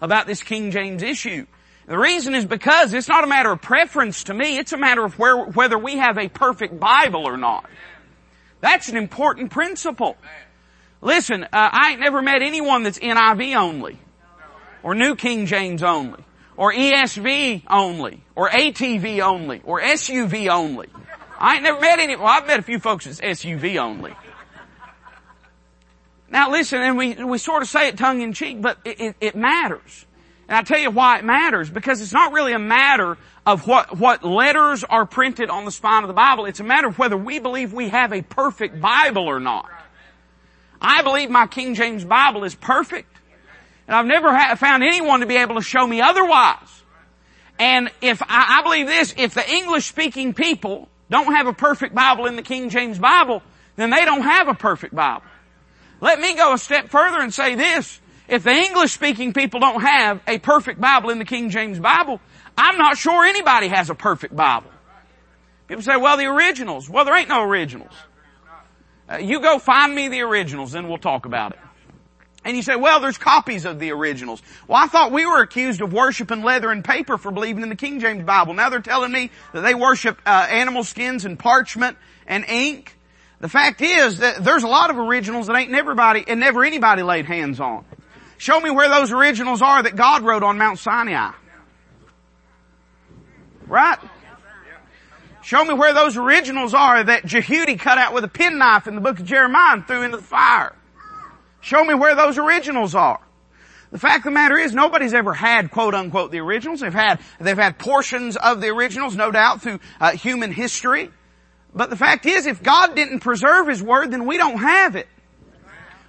about 0.00 0.26
this 0.26 0.42
King 0.42 0.70
James 0.70 1.02
issue. 1.02 1.46
The 1.86 1.98
reason 1.98 2.34
is 2.34 2.46
because 2.46 2.94
it's 2.94 3.08
not 3.08 3.24
a 3.24 3.26
matter 3.26 3.52
of 3.52 3.60
preference 3.60 4.24
to 4.24 4.34
me, 4.34 4.56
it's 4.56 4.72
a 4.72 4.78
matter 4.78 5.04
of 5.04 5.18
where, 5.18 5.36
whether 5.36 5.78
we 5.78 5.98
have 5.98 6.16
a 6.16 6.28
perfect 6.28 6.80
Bible 6.80 7.26
or 7.28 7.36
not. 7.36 7.68
That's 8.60 8.88
an 8.88 8.96
important 8.96 9.50
principle. 9.50 10.16
Listen, 11.02 11.44
uh, 11.44 11.48
I 11.52 11.90
ain't 11.90 12.00
never 12.00 12.22
met 12.22 12.40
anyone 12.40 12.82
that's 12.82 12.98
NIV 12.98 13.54
only, 13.56 13.98
or 14.82 14.94
New 14.94 15.14
King 15.14 15.44
James 15.44 15.82
only, 15.82 16.24
or 16.56 16.72
ESV 16.72 17.62
only, 17.68 18.24
or 18.34 18.48
ATV 18.48 19.20
only, 19.20 19.60
or 19.64 19.80
SUV 19.80 20.48
only. 20.48 20.88
I 21.38 21.54
ain't 21.54 21.64
never 21.64 21.80
met 21.80 21.98
any, 21.98 22.16
well 22.16 22.26
I've 22.26 22.46
met 22.46 22.58
a 22.60 22.62
few 22.62 22.78
folks 22.78 23.04
that's 23.04 23.20
SUV 23.20 23.76
only. 23.78 24.14
Now 26.30 26.50
listen, 26.50 26.80
and 26.80 26.96
we, 26.96 27.14
we 27.14 27.38
sort 27.38 27.62
of 27.62 27.68
say 27.68 27.88
it 27.88 27.98
tongue 27.98 28.20
in 28.20 28.32
cheek, 28.32 28.60
but 28.60 28.78
it, 28.84 29.00
it, 29.00 29.16
it 29.20 29.36
matters. 29.36 30.06
And 30.48 30.56
I 30.56 30.62
tell 30.62 30.78
you 30.78 30.90
why 30.90 31.18
it 31.18 31.24
matters, 31.24 31.70
because 31.70 32.00
it's 32.00 32.12
not 32.12 32.32
really 32.32 32.52
a 32.52 32.58
matter 32.58 33.16
of 33.46 33.66
what, 33.66 33.96
what 33.96 34.24
letters 34.24 34.84
are 34.84 35.06
printed 35.06 35.50
on 35.50 35.64
the 35.64 35.70
spine 35.70 36.02
of 36.02 36.08
the 36.08 36.14
Bible. 36.14 36.46
It's 36.46 36.60
a 36.60 36.64
matter 36.64 36.88
of 36.88 36.98
whether 36.98 37.16
we 37.16 37.38
believe 37.38 37.72
we 37.72 37.88
have 37.90 38.12
a 38.12 38.22
perfect 38.22 38.80
Bible 38.80 39.24
or 39.24 39.40
not. 39.40 39.70
I 40.80 41.02
believe 41.02 41.30
my 41.30 41.46
King 41.46 41.74
James 41.74 42.04
Bible 42.04 42.44
is 42.44 42.54
perfect. 42.54 43.13
And 43.86 43.96
I've 43.96 44.06
never 44.06 44.34
ha- 44.34 44.54
found 44.56 44.82
anyone 44.82 45.20
to 45.20 45.26
be 45.26 45.36
able 45.36 45.56
to 45.56 45.62
show 45.62 45.86
me 45.86 46.00
otherwise. 46.00 46.82
And 47.58 47.90
if 48.00 48.22
I, 48.22 48.58
I 48.58 48.62
believe 48.62 48.86
this, 48.86 49.14
if 49.16 49.34
the 49.34 49.48
English 49.48 49.86
speaking 49.86 50.34
people 50.34 50.88
don't 51.10 51.34
have 51.34 51.46
a 51.46 51.52
perfect 51.52 51.94
Bible 51.94 52.26
in 52.26 52.36
the 52.36 52.42
King 52.42 52.70
James 52.70 52.98
Bible, 52.98 53.42
then 53.76 53.90
they 53.90 54.04
don't 54.04 54.22
have 54.22 54.48
a 54.48 54.54
perfect 54.54 54.94
Bible. 54.94 55.26
Let 56.00 56.20
me 56.20 56.34
go 56.34 56.54
a 56.54 56.58
step 56.58 56.88
further 56.88 57.20
and 57.20 57.32
say 57.32 57.54
this. 57.54 58.00
If 58.26 58.42
the 58.42 58.52
English 58.52 58.92
speaking 58.92 59.32
people 59.32 59.60
don't 59.60 59.82
have 59.82 60.20
a 60.26 60.38
perfect 60.38 60.80
Bible 60.80 61.10
in 61.10 61.18
the 61.18 61.24
King 61.24 61.50
James 61.50 61.78
Bible, 61.78 62.20
I'm 62.56 62.78
not 62.78 62.96
sure 62.96 63.24
anybody 63.24 63.68
has 63.68 63.90
a 63.90 63.94
perfect 63.94 64.34
Bible. 64.34 64.70
People 65.68 65.82
say, 65.82 65.96
well, 65.96 66.16
the 66.16 66.26
originals. 66.26 66.88
Well, 66.88 67.04
there 67.04 67.16
ain't 67.16 67.28
no 67.28 67.42
originals. 67.42 67.92
Uh, 69.10 69.18
you 69.18 69.40
go 69.40 69.58
find 69.58 69.94
me 69.94 70.08
the 70.08 70.22
originals, 70.22 70.72
then 70.72 70.88
we'll 70.88 70.98
talk 70.98 71.26
about 71.26 71.52
it. 71.52 71.58
And 72.44 72.56
you 72.56 72.62
say, 72.62 72.76
well, 72.76 73.00
there's 73.00 73.16
copies 73.16 73.64
of 73.64 73.78
the 73.78 73.90
originals. 73.92 74.42
Well, 74.68 74.82
I 74.82 74.86
thought 74.86 75.12
we 75.12 75.24
were 75.24 75.40
accused 75.40 75.80
of 75.80 75.92
worshiping 75.92 76.42
leather 76.42 76.70
and 76.70 76.84
paper 76.84 77.16
for 77.16 77.30
believing 77.30 77.62
in 77.62 77.70
the 77.70 77.76
King 77.76 78.00
James 78.00 78.24
Bible. 78.24 78.52
Now 78.52 78.68
they're 78.68 78.80
telling 78.80 79.10
me 79.10 79.30
that 79.52 79.62
they 79.62 79.74
worship 79.74 80.20
uh, 80.26 80.46
animal 80.50 80.84
skins 80.84 81.24
and 81.24 81.38
parchment 81.38 81.96
and 82.26 82.44
ink. 82.46 82.96
The 83.40 83.48
fact 83.48 83.80
is 83.80 84.18
that 84.18 84.44
there's 84.44 84.62
a 84.62 84.68
lot 84.68 84.90
of 84.90 84.98
originals 84.98 85.46
that 85.46 85.56
ain't 85.56 85.74
everybody 85.74 86.24
and 86.26 86.40
never 86.40 86.64
anybody 86.64 87.02
laid 87.02 87.24
hands 87.24 87.60
on. 87.60 87.84
Show 88.36 88.60
me 88.60 88.70
where 88.70 88.88
those 88.88 89.10
originals 89.10 89.62
are 89.62 89.82
that 89.82 89.96
God 89.96 90.22
wrote 90.22 90.42
on 90.42 90.58
Mount 90.58 90.78
Sinai. 90.78 91.32
Right? 93.66 93.98
Show 95.42 95.64
me 95.64 95.74
where 95.74 95.92
those 95.92 96.16
originals 96.16 96.74
are 96.74 97.04
that 97.04 97.24
Jehudi 97.24 97.78
cut 97.78 97.98
out 97.98 98.14
with 98.14 98.24
a 98.24 98.28
penknife 98.28 98.86
in 98.86 98.94
the 98.94 99.00
book 99.00 99.18
of 99.18 99.26
Jeremiah 99.26 99.74
and 99.74 99.86
threw 99.86 100.02
into 100.02 100.16
the 100.16 100.22
fire. 100.22 100.74
Show 101.64 101.82
me 101.82 101.94
where 101.94 102.14
those 102.14 102.36
originals 102.36 102.94
are. 102.94 103.20
The 103.90 103.98
fact 103.98 104.18
of 104.18 104.24
the 104.24 104.30
matter 104.32 104.58
is 104.58 104.74
nobody's 104.74 105.14
ever 105.14 105.32
had 105.32 105.70
quote 105.70 105.94
unquote 105.94 106.30
the 106.30 106.40
originals. 106.40 106.80
They've 106.80 106.92
had, 106.92 107.20
they've 107.40 107.56
had 107.56 107.78
portions 107.78 108.36
of 108.36 108.60
the 108.60 108.68
originals, 108.68 109.16
no 109.16 109.30
doubt 109.30 109.62
through 109.62 109.80
uh, 109.98 110.10
human 110.10 110.52
history. 110.52 111.10
But 111.74 111.88
the 111.88 111.96
fact 111.96 112.26
is 112.26 112.44
if 112.44 112.62
God 112.62 112.94
didn't 112.94 113.20
preserve 113.20 113.66
His 113.66 113.82
Word, 113.82 114.10
then 114.10 114.26
we 114.26 114.36
don't 114.36 114.58
have 114.58 114.94
it. 114.94 115.08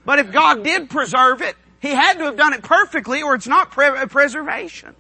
But 0.04 0.20
if 0.20 0.34
God 0.34 0.62
did 0.66 0.90
preserve 0.90 1.42
it, 1.42 1.56
He 1.82 1.88
had 1.90 2.18
to 2.18 2.26
have 2.26 2.36
done 2.36 2.52
it 2.52 2.62
perfectly 2.62 3.24
or 3.24 3.34
it's 3.36 3.48
not 3.48 3.72
pre- 3.72 4.08
preservation. 4.08 4.94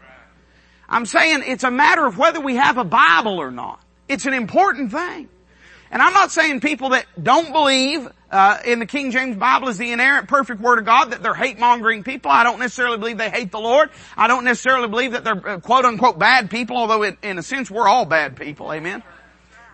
I'm 0.88 1.06
saying 1.06 1.44
it's 1.46 1.66
a 1.66 1.72
matter 1.72 2.06
of 2.06 2.18
whether 2.18 2.40
we 2.40 2.56
have 2.56 2.78
a 2.78 2.86
Bible 2.86 3.40
or 3.40 3.52
not. 3.52 3.82
It's 4.08 4.26
an 4.26 4.34
important 4.34 4.94
thing. 4.94 5.28
And 5.92 6.02
I'm 6.02 6.14
not 6.14 6.32
saying 6.32 6.62
people 6.62 6.90
that 6.90 7.06
don't 7.22 7.52
believe 7.52 8.08
uh, 8.36 8.60
in 8.66 8.80
the 8.80 8.86
King 8.86 9.12
James 9.12 9.38
Bible 9.38 9.70
is 9.70 9.78
the 9.78 9.94
inerrant, 9.94 10.28
perfect 10.28 10.60
Word 10.60 10.78
of 10.78 10.86
God 10.86 11.12
that 11.12 11.24
they're 11.24 11.34
hate 11.34 11.58
mongering 11.58 12.04
people. 12.04 12.30
I 12.30 12.44
don't 12.44 12.60
necessarily 12.60 12.98
believe 12.98 13.18
they 13.18 13.30
hate 13.30 13.50
the 13.50 13.62
Lord. 13.62 13.90
I 14.18 14.28
don't 14.28 14.44
necessarily 14.44 14.90
believe 14.90 15.14
that 15.14 15.24
they're 15.24 15.50
uh, 15.50 15.60
quote 15.62 15.86
unquote 15.86 16.20
bad 16.20 16.50
people, 16.50 16.76
although 16.76 17.04
it, 17.04 17.18
in 17.24 17.38
a 17.38 17.44
sense 17.44 17.72
we're 17.72 17.88
all 17.88 18.04
bad 18.04 18.36
people. 18.36 18.74
Amen. 18.74 19.04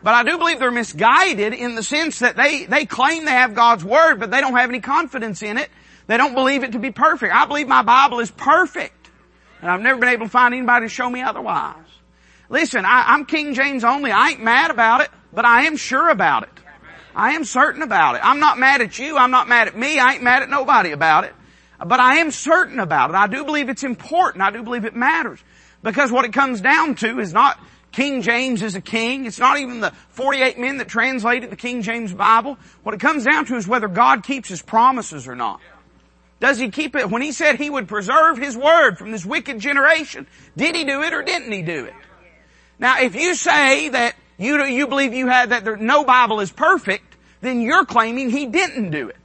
But 0.03 0.13
I 0.13 0.23
do 0.23 0.37
believe 0.37 0.59
they're 0.59 0.69
misguided 0.69 1.53
in 1.53 1.73
the 1.73 1.81
sense 1.81 2.19
that 2.19 2.35
they, 2.35 2.65
they 2.65 2.85
claim 2.85 3.25
they 3.25 3.31
have 3.31 3.55
God's 3.55 3.83
Word, 3.83 4.19
but 4.19 4.29
they 4.29 4.41
don't 4.41 4.55
have 4.55 4.69
any 4.69 4.79
confidence 4.79 5.41
in 5.41 5.57
it. 5.57 5.69
They 6.05 6.17
don't 6.17 6.35
believe 6.35 6.63
it 6.63 6.73
to 6.73 6.79
be 6.79 6.91
perfect. 6.91 7.33
I 7.33 7.47
believe 7.47 7.67
my 7.67 7.81
Bible 7.81 8.19
is 8.19 8.29
perfect. 8.29 9.09
And 9.61 9.71
I've 9.71 9.81
never 9.81 9.99
been 9.99 10.09
able 10.09 10.27
to 10.27 10.31
find 10.31 10.53
anybody 10.53 10.85
to 10.85 10.89
show 10.89 11.09
me 11.09 11.23
otherwise. 11.23 11.75
Listen, 12.47 12.85
I, 12.85 13.05
I'm 13.07 13.25
King 13.25 13.55
James 13.55 13.83
only. 13.83 14.11
I 14.11 14.29
ain't 14.29 14.43
mad 14.43 14.69
about 14.69 15.01
it, 15.01 15.09
but 15.33 15.45
I 15.45 15.63
am 15.63 15.77
sure 15.77 16.09
about 16.09 16.43
it. 16.43 16.60
I 17.15 17.31
am 17.31 17.43
certain 17.43 17.81
about 17.81 18.15
it. 18.15 18.21
I'm 18.23 18.39
not 18.39 18.57
mad 18.57 18.81
at 18.81 18.97
you. 18.97 19.17
I'm 19.17 19.31
not 19.31 19.47
mad 19.47 19.67
at 19.67 19.77
me. 19.77 19.99
I 19.99 20.13
ain't 20.13 20.23
mad 20.23 20.43
at 20.43 20.49
nobody 20.49 20.91
about 20.91 21.25
it. 21.25 21.33
But 21.85 21.99
I 21.99 22.17
am 22.17 22.31
certain 22.31 22.79
about 22.79 23.09
it. 23.09 23.15
I 23.15 23.27
do 23.27 23.43
believe 23.43 23.69
it's 23.69 23.83
important. 23.83 24.43
I 24.43 24.51
do 24.51 24.63
believe 24.63 24.85
it 24.85 24.95
matters. 24.95 25.39
Because 25.83 26.11
what 26.11 26.25
it 26.25 26.33
comes 26.33 26.61
down 26.61 26.95
to 26.95 27.19
is 27.19 27.33
not 27.33 27.59
King 27.91 28.21
James 28.21 28.61
is 28.61 28.75
a 28.75 28.81
king. 28.81 29.25
It's 29.25 29.39
not 29.39 29.57
even 29.57 29.81
the 29.81 29.91
48 30.11 30.57
men 30.57 30.77
that 30.77 30.87
translated 30.87 31.49
the 31.49 31.55
King 31.55 31.81
James 31.81 32.13
Bible. 32.13 32.57
What 32.83 32.95
it 32.95 33.01
comes 33.01 33.25
down 33.25 33.45
to 33.45 33.55
is 33.55 33.67
whether 33.67 33.87
God 33.87 34.23
keeps 34.23 34.47
His 34.47 34.61
promises 34.61 35.27
or 35.27 35.35
not. 35.35 35.59
Does 36.39 36.57
He 36.57 36.69
keep 36.69 36.95
it? 36.95 37.09
When 37.09 37.21
He 37.21 37.31
said 37.31 37.57
He 37.57 37.69
would 37.69 37.87
preserve 37.87 38.37
His 38.37 38.55
word 38.55 38.97
from 38.97 39.11
this 39.11 39.25
wicked 39.25 39.59
generation, 39.59 40.27
did 40.55 40.75
He 40.75 40.85
do 40.85 41.01
it 41.01 41.13
or 41.13 41.21
didn't 41.21 41.51
He 41.51 41.63
do 41.63 41.85
it? 41.85 41.93
Now, 42.79 42.99
if 43.01 43.15
you 43.15 43.35
say 43.35 43.89
that 43.89 44.15
you, 44.41 44.63
you 44.65 44.87
believe 44.87 45.13
you 45.13 45.27
had 45.27 45.49
that 45.49 45.63
there, 45.63 45.77
no 45.77 46.03
Bible 46.03 46.39
is 46.39 46.51
perfect, 46.51 47.15
then 47.41 47.61
you're 47.61 47.85
claiming 47.85 48.29
He 48.29 48.47
didn't 48.47 48.91
do 48.91 49.09
it. 49.09 49.17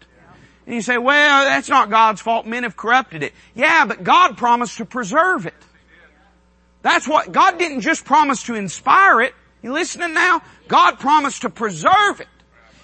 And 0.66 0.74
you 0.74 0.82
say, 0.82 0.98
well, 0.98 1.44
that's 1.44 1.68
not 1.68 1.90
God's 1.90 2.20
fault. 2.20 2.44
Men 2.44 2.64
have 2.64 2.76
corrupted 2.76 3.22
it. 3.22 3.32
Yeah, 3.54 3.86
but 3.86 4.02
God 4.02 4.36
promised 4.36 4.78
to 4.78 4.84
preserve 4.84 5.46
it. 5.46 5.54
That's 6.82 7.06
what, 7.06 7.32
God 7.32 7.58
didn't 7.58 7.80
just 7.80 8.04
promise 8.04 8.44
to 8.44 8.54
inspire 8.54 9.20
it. 9.22 9.34
You 9.62 9.72
listening 9.72 10.12
now? 10.12 10.42
God 10.68 10.98
promised 10.98 11.42
to 11.42 11.50
preserve 11.50 12.20
it. 12.20 12.28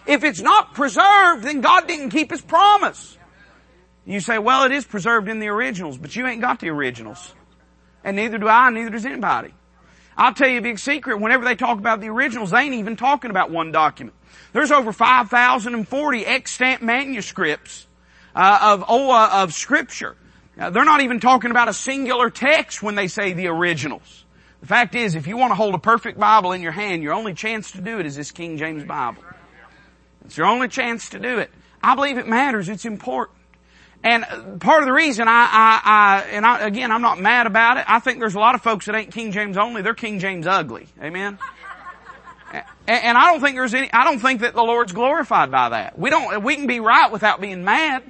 If 0.06 0.24
it's 0.24 0.40
not 0.40 0.74
preserved, 0.74 1.44
then 1.44 1.60
God 1.60 1.86
didn't 1.86 2.10
keep 2.10 2.30
His 2.30 2.40
promise. 2.40 3.16
You 4.04 4.20
say, 4.20 4.38
well, 4.38 4.64
it 4.64 4.72
is 4.72 4.84
preserved 4.84 5.28
in 5.28 5.38
the 5.38 5.48
originals, 5.48 5.98
but 5.98 6.16
you 6.16 6.26
ain't 6.26 6.40
got 6.40 6.60
the 6.60 6.70
originals. 6.70 7.34
And 8.02 8.16
neither 8.16 8.38
do 8.38 8.48
I, 8.48 8.70
neither 8.70 8.90
does 8.90 9.06
anybody. 9.06 9.54
I'll 10.16 10.34
tell 10.34 10.48
you 10.48 10.58
a 10.58 10.62
big 10.62 10.78
secret. 10.78 11.20
Whenever 11.20 11.44
they 11.44 11.54
talk 11.54 11.78
about 11.78 12.00
the 12.00 12.08
originals, 12.08 12.50
they 12.50 12.60
ain't 12.60 12.74
even 12.74 12.96
talking 12.96 13.30
about 13.30 13.50
one 13.50 13.72
document. 13.72 14.16
There's 14.52 14.70
over 14.70 14.92
5,040 14.92 16.26
extant 16.26 16.82
manuscripts 16.82 17.86
uh, 18.34 18.58
of 18.62 18.84
oh, 18.88 19.10
uh, 19.10 19.42
of 19.42 19.54
scripture. 19.54 20.16
They're 20.56 20.84
not 20.84 21.00
even 21.00 21.18
talking 21.18 21.50
about 21.50 21.68
a 21.68 21.72
singular 21.72 22.30
text 22.30 22.82
when 22.82 22.94
they 22.94 23.08
say 23.08 23.32
the 23.32 23.48
originals. 23.48 24.24
The 24.60 24.66
fact 24.66 24.94
is, 24.94 25.14
if 25.14 25.26
you 25.26 25.36
want 25.36 25.50
to 25.50 25.54
hold 25.54 25.74
a 25.74 25.78
perfect 25.78 26.20
Bible 26.20 26.52
in 26.52 26.60
your 26.60 26.72
hand, 26.72 27.02
your 27.02 27.14
only 27.14 27.34
chance 27.34 27.72
to 27.72 27.80
do 27.80 27.98
it 27.98 28.06
is 28.06 28.14
this 28.14 28.30
King 28.30 28.58
James 28.58 28.84
Bible. 28.84 29.24
It's 30.24 30.36
your 30.36 30.46
only 30.46 30.68
chance 30.68 31.08
to 31.10 31.18
do 31.18 31.38
it. 31.38 31.50
I 31.82 31.94
believe 31.96 32.16
it 32.16 32.28
matters. 32.28 32.68
It's 32.68 32.84
important. 32.84 33.38
And 34.04 34.60
part 34.60 34.82
of 34.82 34.86
the 34.86 34.92
reason 34.92 35.28
I, 35.28 35.30
I, 35.32 35.80
I 35.84 36.20
and 36.30 36.44
I, 36.44 36.66
again, 36.66 36.90
I'm 36.90 37.02
not 37.02 37.20
mad 37.20 37.46
about 37.46 37.76
it. 37.76 37.84
I 37.86 38.00
think 38.00 38.18
there's 38.18 38.34
a 38.34 38.40
lot 38.40 38.54
of 38.54 38.62
folks 38.62 38.86
that 38.86 38.96
ain't 38.96 39.12
King 39.12 39.30
James 39.30 39.56
only. 39.56 39.82
They're 39.82 39.94
King 39.94 40.18
James 40.18 40.46
ugly. 40.46 40.88
Amen. 41.00 41.38
And, 42.52 42.64
and 43.04 43.18
I 43.18 43.32
don't 43.32 43.40
think 43.40 43.56
there's 43.56 43.74
any, 43.74 43.92
I 43.92 44.04
don't 44.04 44.18
think 44.18 44.40
that 44.40 44.54
the 44.54 44.62
Lord's 44.62 44.92
glorified 44.92 45.50
by 45.50 45.70
that. 45.70 45.98
We 45.98 46.10
don't, 46.10 46.42
we 46.42 46.56
can 46.56 46.66
be 46.66 46.80
right 46.80 47.10
without 47.12 47.40
being 47.40 47.64
mad. 47.64 48.02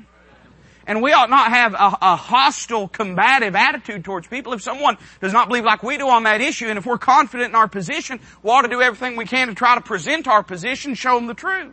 And 0.84 1.00
we 1.00 1.12
ought 1.12 1.30
not 1.30 1.52
have 1.52 1.74
a, 1.74 1.98
a, 2.02 2.16
hostile, 2.16 2.88
combative 2.88 3.54
attitude 3.54 4.04
towards 4.04 4.26
people. 4.26 4.52
If 4.52 4.62
someone 4.62 4.98
does 5.20 5.32
not 5.32 5.46
believe 5.46 5.64
like 5.64 5.84
we 5.84 5.96
do 5.96 6.08
on 6.08 6.24
that 6.24 6.40
issue, 6.40 6.66
and 6.66 6.76
if 6.76 6.86
we're 6.86 6.98
confident 6.98 7.50
in 7.50 7.54
our 7.54 7.68
position, 7.68 8.18
we 8.42 8.50
ought 8.50 8.62
to 8.62 8.68
do 8.68 8.82
everything 8.82 9.16
we 9.16 9.24
can 9.24 9.46
to 9.46 9.54
try 9.54 9.76
to 9.76 9.80
present 9.80 10.26
our 10.26 10.42
position, 10.42 10.94
show 10.94 11.14
them 11.14 11.28
the 11.28 11.34
truth. 11.34 11.72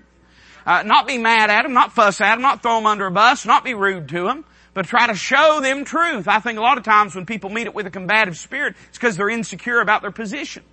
Uh, 0.66 0.84
not 0.84 1.08
be 1.08 1.18
mad 1.18 1.50
at 1.50 1.64
them, 1.64 1.74
not 1.74 1.94
fuss 1.94 2.22
at 2.22 2.36
them, 2.36 2.42
not 2.42 2.62
throw 2.62 2.76
them 2.76 2.86
under 2.86 3.08
a 3.08 3.12
bus, 3.12 3.46
not 3.46 3.64
be 3.64 3.74
rude 3.74 4.10
to 4.10 4.24
them, 4.24 4.46
but 4.74 4.86
try 4.86 5.08
to 5.08 5.16
show 5.16 5.62
them 5.62 5.86
truth. 5.86 6.28
I 6.28 6.40
think 6.40 6.60
a 6.60 6.62
lot 6.62 6.78
of 6.78 6.84
times 6.84 7.16
when 7.16 7.26
people 7.26 7.50
meet 7.50 7.68
it 7.68 7.74
with 7.74 7.88
a 7.88 7.92
combative 7.92 8.38
spirit, 8.38 8.76
it's 8.90 8.98
because 8.98 9.18
they're 9.18 9.30
insecure 9.30 9.80
about 9.80 10.02
their 10.02 10.12
position. 10.12 10.64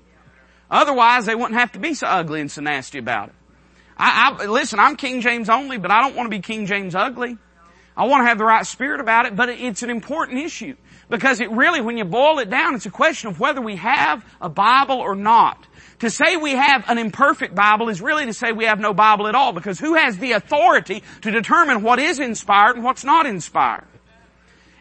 Otherwise, 0.71 1.27
they 1.27 1.35
wouldn't 1.35 1.59
have 1.59 1.73
to 1.73 1.79
be 1.79 1.95
so 1.95 2.07
ugly 2.07 2.41
and 2.41 2.51
so 2.51 2.61
nasty 2.61 2.99
about 2.99 3.29
it. 3.29 3.35
I, 3.97 4.37
I, 4.39 4.47
listen, 4.47 4.79
I'm 4.79 4.97
King 4.97 5.21
James 5.21 5.49
only, 5.49 5.79
but 5.79 5.91
I 5.91 6.03
don't 6.03 6.17
want 6.17 6.27
to 6.27 6.37
be 6.37 6.43
King 6.43 6.67
James 6.67 6.95
ugly. 6.95 7.39
I 7.97 8.07
want 8.07 8.23
to 8.23 8.27
have 8.27 8.37
the 8.37 8.45
right 8.45 8.67
spirit 8.67 9.01
about 9.01 9.25
it, 9.25 9.35
but 9.35 9.49
it's 9.49 9.83
an 9.83 9.89
important 9.89 10.39
issue. 10.41 10.77
Because 11.09 11.41
it 11.41 11.51
really, 11.51 11.81
when 11.81 11.97
you 11.97 12.05
boil 12.05 12.41
it 12.41 12.51
down, 12.51 12.75
it's 12.75 12.85
a 12.85 12.91
question 12.91 13.29
of 13.29 13.41
whether 13.41 13.61
we 13.61 13.77
have 13.77 14.25
a 14.41 14.49
Bible 14.49 14.97
or 14.97 15.15
not. 15.15 15.67
To 16.01 16.11
say 16.11 16.37
we 16.37 16.53
have 16.53 16.89
an 16.89 16.99
imperfect 16.99 17.55
Bible 17.55 17.89
is 17.89 18.03
really 18.03 18.27
to 18.27 18.35
say 18.35 18.53
we 18.53 18.67
have 18.67 18.79
no 18.79 18.93
Bible 18.93 19.29
at 19.29 19.35
all 19.35 19.53
because 19.53 19.79
who 19.79 19.95
has 19.95 20.19
the 20.19 20.33
authority 20.33 21.03
to 21.23 21.31
determine 21.31 21.83
what 21.83 21.99
is 21.99 22.19
inspired 22.19 22.77
and 22.77 22.85
what's 22.85 23.05
not 23.05 23.25
inspired? 23.25 23.87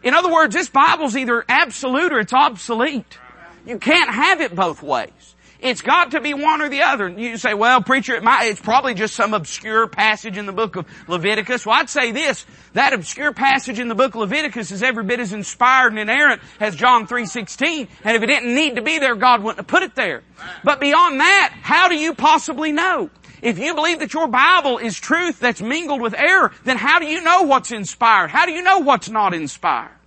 In 0.04 0.14
other 0.14 0.32
words, 0.32 0.54
this 0.54 0.70
Bible's 0.70 1.16
either 1.16 1.46
absolute 1.48 2.12
or 2.12 2.20
it's 2.20 2.34
obsolete. 2.34 3.18
You 3.66 3.80
can't 3.80 4.10
have 4.10 4.42
it 4.42 4.54
both 4.54 4.84
ways. 4.84 5.35
It's 5.66 5.82
got 5.82 6.12
to 6.12 6.22
be 6.22 6.36
one 6.36 6.62
or 6.62 6.70
the 6.70 6.84
other. 6.84 7.10
You 7.10 7.38
say, 7.38 7.56
well, 7.56 7.82
preacher, 7.82 8.14
it 8.14 8.24
might, 8.24 8.46
it's 8.46 8.62
probably 8.62 8.94
just 8.94 9.16
some 9.16 9.34
obscure 9.34 9.88
passage 9.88 10.38
in 10.38 10.46
the 10.46 10.54
book 10.54 10.76
of 10.76 10.86
Leviticus. 11.08 11.66
Well, 11.66 11.74
I'd 11.74 11.90
say 11.90 12.12
this, 12.12 12.46
that 12.74 12.94
obscure 12.94 13.34
passage 13.34 13.80
in 13.80 13.88
the 13.88 13.96
book 13.96 14.14
of 14.14 14.22
Leviticus 14.22 14.70
is 14.70 14.84
every 14.84 15.04
bit 15.04 15.20
as 15.20 15.34
inspired 15.34 15.88
and 15.88 15.98
inerrant 15.98 16.44
as 16.60 16.76
John 16.76 17.08
3.16. 17.08 17.88
And 18.04 18.16
if 18.16 18.22
it 18.22 18.28
didn't 18.28 18.54
need 18.54 18.76
to 18.76 18.84
be 18.84 19.00
there, 19.00 19.16
God 19.16 19.42
wouldn't 19.42 19.58
have 19.58 19.66
put 19.66 19.82
it 19.82 19.96
there. 19.96 20.22
But 20.64 20.80
beyond 20.80 21.20
that, 21.20 21.58
how 21.64 21.88
do 21.88 21.96
you 21.96 22.14
possibly 22.14 22.72
know? 22.72 23.10
If 23.42 23.58
you 23.58 23.74
believe 23.74 23.98
that 24.02 24.14
your 24.14 24.28
Bible 24.28 24.78
is 24.78 25.00
truth 25.00 25.40
that's 25.40 25.64
mingled 25.64 26.00
with 26.00 26.14
error, 26.14 26.52
then 26.64 26.78
how 26.78 27.00
do 27.00 27.08
you 27.08 27.24
know 27.24 27.42
what's 27.42 27.72
inspired? 27.72 28.30
How 28.30 28.46
do 28.46 28.52
you 28.52 28.62
know 28.62 28.82
what's 28.82 29.10
not 29.10 29.34
inspired? 29.34 29.98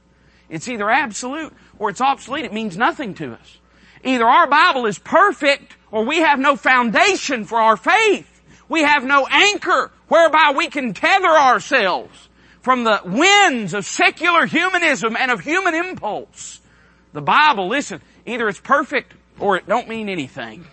It's 0.49 0.69
either 0.69 0.89
absolute 0.89 1.53
or 1.81 1.91
it's 1.91 2.01
obsolete. 2.01 2.45
It 2.45 2.53
means 2.53 2.77
nothing 2.77 3.15
to 3.15 3.33
us. 3.33 3.59
Either 4.05 4.25
our 4.25 4.47
Bible 4.47 4.87
is 4.87 4.99
perfect 4.99 5.77
or 5.91 6.05
we 6.05 6.19
have 6.19 6.39
no 6.39 6.57
foundation 6.57 7.45
for 7.45 7.59
our 7.59 7.77
faith. 7.77 8.43
We 8.69 8.83
have 8.83 9.05
no 9.05 9.27
anchor 9.31 9.91
whereby 10.09 10.55
we 10.57 10.69
can 10.69 10.95
tether 10.95 11.29
ourselves 11.29 12.29
from 12.61 12.85
the 12.85 13.01
winds 13.05 13.75
of 13.75 13.87
secular 13.87 14.47
humanism 14.47 15.17
and 15.17 15.31
of 15.31 15.41
human 15.41 15.75
impulse. 15.75 16.61
The 17.13 17.23
Bible, 17.23 17.69
listen, 17.69 18.03
either 18.27 18.49
it's 18.49 18.61
perfect 18.61 19.15
or 19.39 19.57
it 19.57 19.67
don't 19.67 19.89
mean 19.89 20.09
anything. 20.09 20.67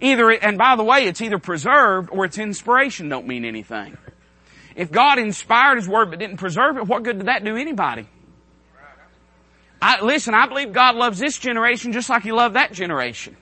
Either, 0.00 0.30
and 0.30 0.56
by 0.56 0.76
the 0.76 0.84
way, 0.84 1.04
it's 1.04 1.20
either 1.20 1.38
preserved 1.38 2.08
or 2.10 2.24
its 2.24 2.38
inspiration 2.38 3.10
don't 3.10 3.26
mean 3.26 3.44
anything. 3.44 3.98
If 4.74 4.90
God 4.90 5.18
inspired 5.18 5.76
His 5.76 5.88
Word 5.88 6.10
but 6.10 6.18
didn't 6.18 6.38
preserve 6.38 6.78
it, 6.78 6.86
what 6.86 7.02
good 7.02 7.18
did 7.18 7.26
that 7.26 7.44
do 7.44 7.56
anybody? 7.56 8.06
I, 9.82 10.02
listen, 10.02 10.34
I 10.34 10.46
believe 10.46 10.72
God 10.72 10.96
loves 10.96 11.18
this 11.18 11.38
generation 11.38 11.92
just 11.92 12.10
like 12.10 12.22
He 12.22 12.32
loved 12.32 12.56
that 12.56 12.72
generation. 12.72 13.36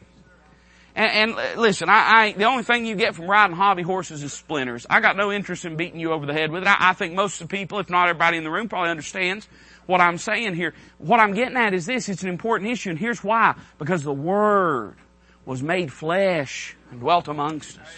And, 0.95 1.33
and 1.33 1.38
uh, 1.38 1.61
listen, 1.61 1.88
I, 1.88 1.95
I, 1.95 2.33
the 2.33 2.45
only 2.45 2.64
thing 2.64 2.85
you 2.85 2.97
get 2.97 3.14
from 3.14 3.30
riding 3.30 3.54
hobby 3.54 3.83
horses 3.83 4.23
is 4.23 4.33
splinters. 4.33 4.87
I 4.90 5.00
got 5.00 5.16
no 5.16 5.30
interest 5.30 5.64
in 5.64 5.76
beating 5.76 6.00
you 6.00 6.12
over 6.12 6.26
the 6.26 6.33
head 6.33 6.50
with 6.50 6.62
it. 6.62 6.68
I, 6.68 6.90
I 6.90 6.92
think 6.92 7.14
most 7.14 7.40
of 7.40 7.49
the 7.49 7.57
people, 7.57 7.78
if 7.78 7.88
not 7.88 8.09
everybody 8.09 8.37
in 8.37 8.45
the 8.45 8.50
room, 8.50 8.68
probably 8.68 8.90
understands 8.90 9.49
what 9.87 10.00
I'm 10.00 10.18
saying 10.18 10.54
here. 10.54 10.75
What 10.99 11.21
I'm 11.21 11.35
getting 11.35 11.57
at 11.57 11.73
is 11.73 11.87
this, 11.87 12.09
it's 12.09 12.23
an 12.23 12.28
important 12.28 12.71
issue, 12.71 12.90
and 12.90 12.99
here's 12.99 13.23
why. 13.23 13.54
Because 13.78 14.02
the 14.02 14.12
Word 14.12 14.97
was 15.45 15.62
made 15.62 15.92
flesh 15.92 16.76
and 16.90 17.00
dwelt 17.00 17.28
amongst 17.28 17.78
us. 17.78 17.88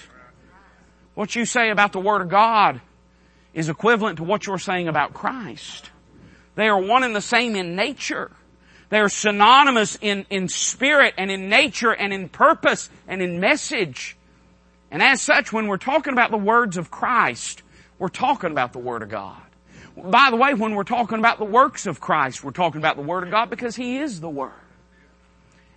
What 1.14 1.34
you 1.34 1.44
say 1.44 1.70
about 1.70 1.92
the 1.92 2.00
Word 2.00 2.22
of 2.22 2.28
God 2.28 2.80
is 3.54 3.68
equivalent 3.68 4.18
to 4.18 4.24
what 4.24 4.46
you're 4.46 4.58
saying 4.58 4.88
about 4.88 5.14
Christ. 5.14 5.90
They 6.60 6.68
are 6.68 6.78
one 6.78 7.04
and 7.04 7.16
the 7.16 7.22
same 7.22 7.56
in 7.56 7.74
nature. 7.74 8.30
They 8.90 9.00
are 9.00 9.08
synonymous 9.08 9.96
in, 9.98 10.26
in 10.28 10.48
spirit 10.48 11.14
and 11.16 11.30
in 11.30 11.48
nature 11.48 11.90
and 11.90 12.12
in 12.12 12.28
purpose 12.28 12.90
and 13.08 13.22
in 13.22 13.40
message. 13.40 14.14
And 14.90 15.02
as 15.02 15.22
such, 15.22 15.54
when 15.54 15.68
we're 15.68 15.78
talking 15.78 16.12
about 16.12 16.30
the 16.30 16.36
words 16.36 16.76
of 16.76 16.90
Christ, 16.90 17.62
we're 17.98 18.08
talking 18.08 18.50
about 18.50 18.74
the 18.74 18.78
Word 18.78 19.02
of 19.02 19.08
God. 19.08 19.40
By 19.96 20.28
the 20.28 20.36
way, 20.36 20.52
when 20.52 20.74
we're 20.74 20.84
talking 20.84 21.18
about 21.18 21.38
the 21.38 21.46
works 21.46 21.86
of 21.86 21.98
Christ, 21.98 22.44
we're 22.44 22.50
talking 22.50 22.78
about 22.78 22.96
the 22.96 23.04
Word 23.04 23.24
of 23.24 23.30
God 23.30 23.48
because 23.48 23.74
He 23.74 23.96
is 23.96 24.20
the 24.20 24.28
Word. 24.28 24.52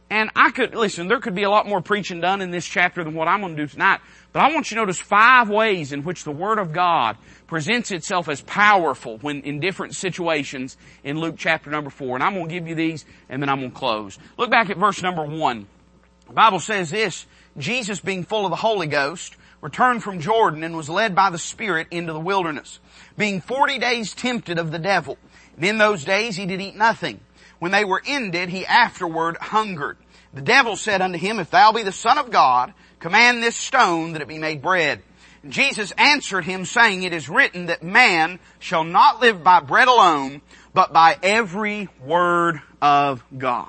And 0.09 0.31
I 0.35 0.51
could, 0.51 0.75
listen, 0.75 1.07
there 1.07 1.21
could 1.21 1.33
be 1.33 1.43
a 1.43 1.49
lot 1.49 1.65
more 1.65 1.81
preaching 1.81 2.19
done 2.19 2.41
in 2.41 2.51
this 2.51 2.65
chapter 2.65 3.05
than 3.05 3.13
what 3.13 3.29
I'm 3.29 3.39
going 3.39 3.55
to 3.55 3.63
do 3.63 3.67
tonight. 3.67 4.01
But 4.33 4.41
I 4.41 4.53
want 4.53 4.71
you 4.71 4.75
to 4.75 4.81
notice 4.81 4.99
five 4.99 5.47
ways 5.47 5.93
in 5.93 6.03
which 6.03 6.23
the 6.23 6.31
Word 6.31 6.57
of 6.57 6.73
God 6.73 7.17
presents 7.45 7.91
itself 7.91 8.27
as 8.27 8.41
powerful 8.41 9.19
when 9.19 9.41
in 9.41 9.59
different 9.59 9.95
situations 9.95 10.75
in 11.03 11.19
Luke 11.19 11.35
chapter 11.37 11.69
number 11.69 11.91
four. 11.91 12.15
And 12.15 12.23
I'm 12.23 12.33
going 12.33 12.49
to 12.49 12.53
give 12.53 12.67
you 12.67 12.73
these 12.73 13.05
and 13.29 13.41
then 13.41 13.49
I'm 13.49 13.59
going 13.59 13.71
to 13.71 13.77
close. 13.77 14.17
Look 14.37 14.49
back 14.49 14.71
at 14.71 14.77
verse 14.77 15.03
number 15.03 15.23
one. 15.23 15.67
The 16.27 16.33
Bible 16.33 16.59
says 16.59 16.89
this, 16.89 17.27
Jesus 17.57 17.99
being 17.99 18.23
full 18.23 18.45
of 18.45 18.49
the 18.49 18.55
Holy 18.55 18.87
Ghost 18.87 19.35
returned 19.61 20.01
from 20.01 20.19
Jordan 20.19 20.63
and 20.63 20.75
was 20.75 20.89
led 20.89 21.13
by 21.13 21.29
the 21.29 21.37
Spirit 21.37 21.87
into 21.91 22.11
the 22.11 22.19
wilderness, 22.19 22.79
being 23.15 23.39
forty 23.39 23.77
days 23.77 24.15
tempted 24.15 24.57
of 24.57 24.71
the 24.71 24.79
devil. 24.79 25.17
And 25.55 25.65
in 25.65 25.77
those 25.77 26.03
days 26.03 26.35
he 26.35 26.47
did 26.47 26.59
eat 26.59 26.75
nothing. 26.75 27.19
When 27.59 27.71
they 27.71 27.85
were 27.85 28.01
ended, 28.05 28.49
he 28.49 28.65
afterward 28.65 29.37
hungered. 29.37 29.97
The 30.33 30.41
devil 30.41 30.75
said 30.75 31.01
unto 31.01 31.19
him, 31.19 31.39
If 31.39 31.51
thou 31.51 31.71
be 31.71 31.83
the 31.83 31.91
Son 31.91 32.17
of 32.17 32.31
God, 32.31 32.73
command 33.03 33.43
this 33.43 33.57
stone 33.57 34.13
that 34.13 34.21
it 34.21 34.29
be 34.29 34.37
made 34.37 34.61
bread. 34.61 35.01
Jesus 35.49 35.91
answered 35.97 36.45
him 36.45 36.63
saying, 36.63 37.03
It 37.03 37.11
is 37.11 37.27
written 37.27 37.65
that 37.65 37.83
man 37.83 38.39
shall 38.59 38.85
not 38.85 39.19
live 39.19 39.43
by 39.43 39.59
bread 39.59 39.89
alone, 39.89 40.41
but 40.73 40.93
by 40.93 41.17
every 41.21 41.89
word 42.01 42.61
of 42.81 43.21
God. 43.37 43.67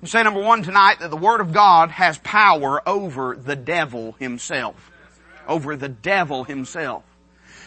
I'm 0.00 0.08
say 0.08 0.22
number 0.22 0.40
one 0.40 0.62
tonight 0.62 1.00
that 1.00 1.10
the 1.10 1.18
Word 1.18 1.42
of 1.42 1.52
God 1.52 1.90
has 1.90 2.16
power 2.18 2.80
over 2.88 3.36
the 3.36 3.54
devil 3.54 4.16
himself. 4.18 4.90
Over 5.46 5.76
the 5.76 5.90
devil 5.90 6.44
himself. 6.44 7.04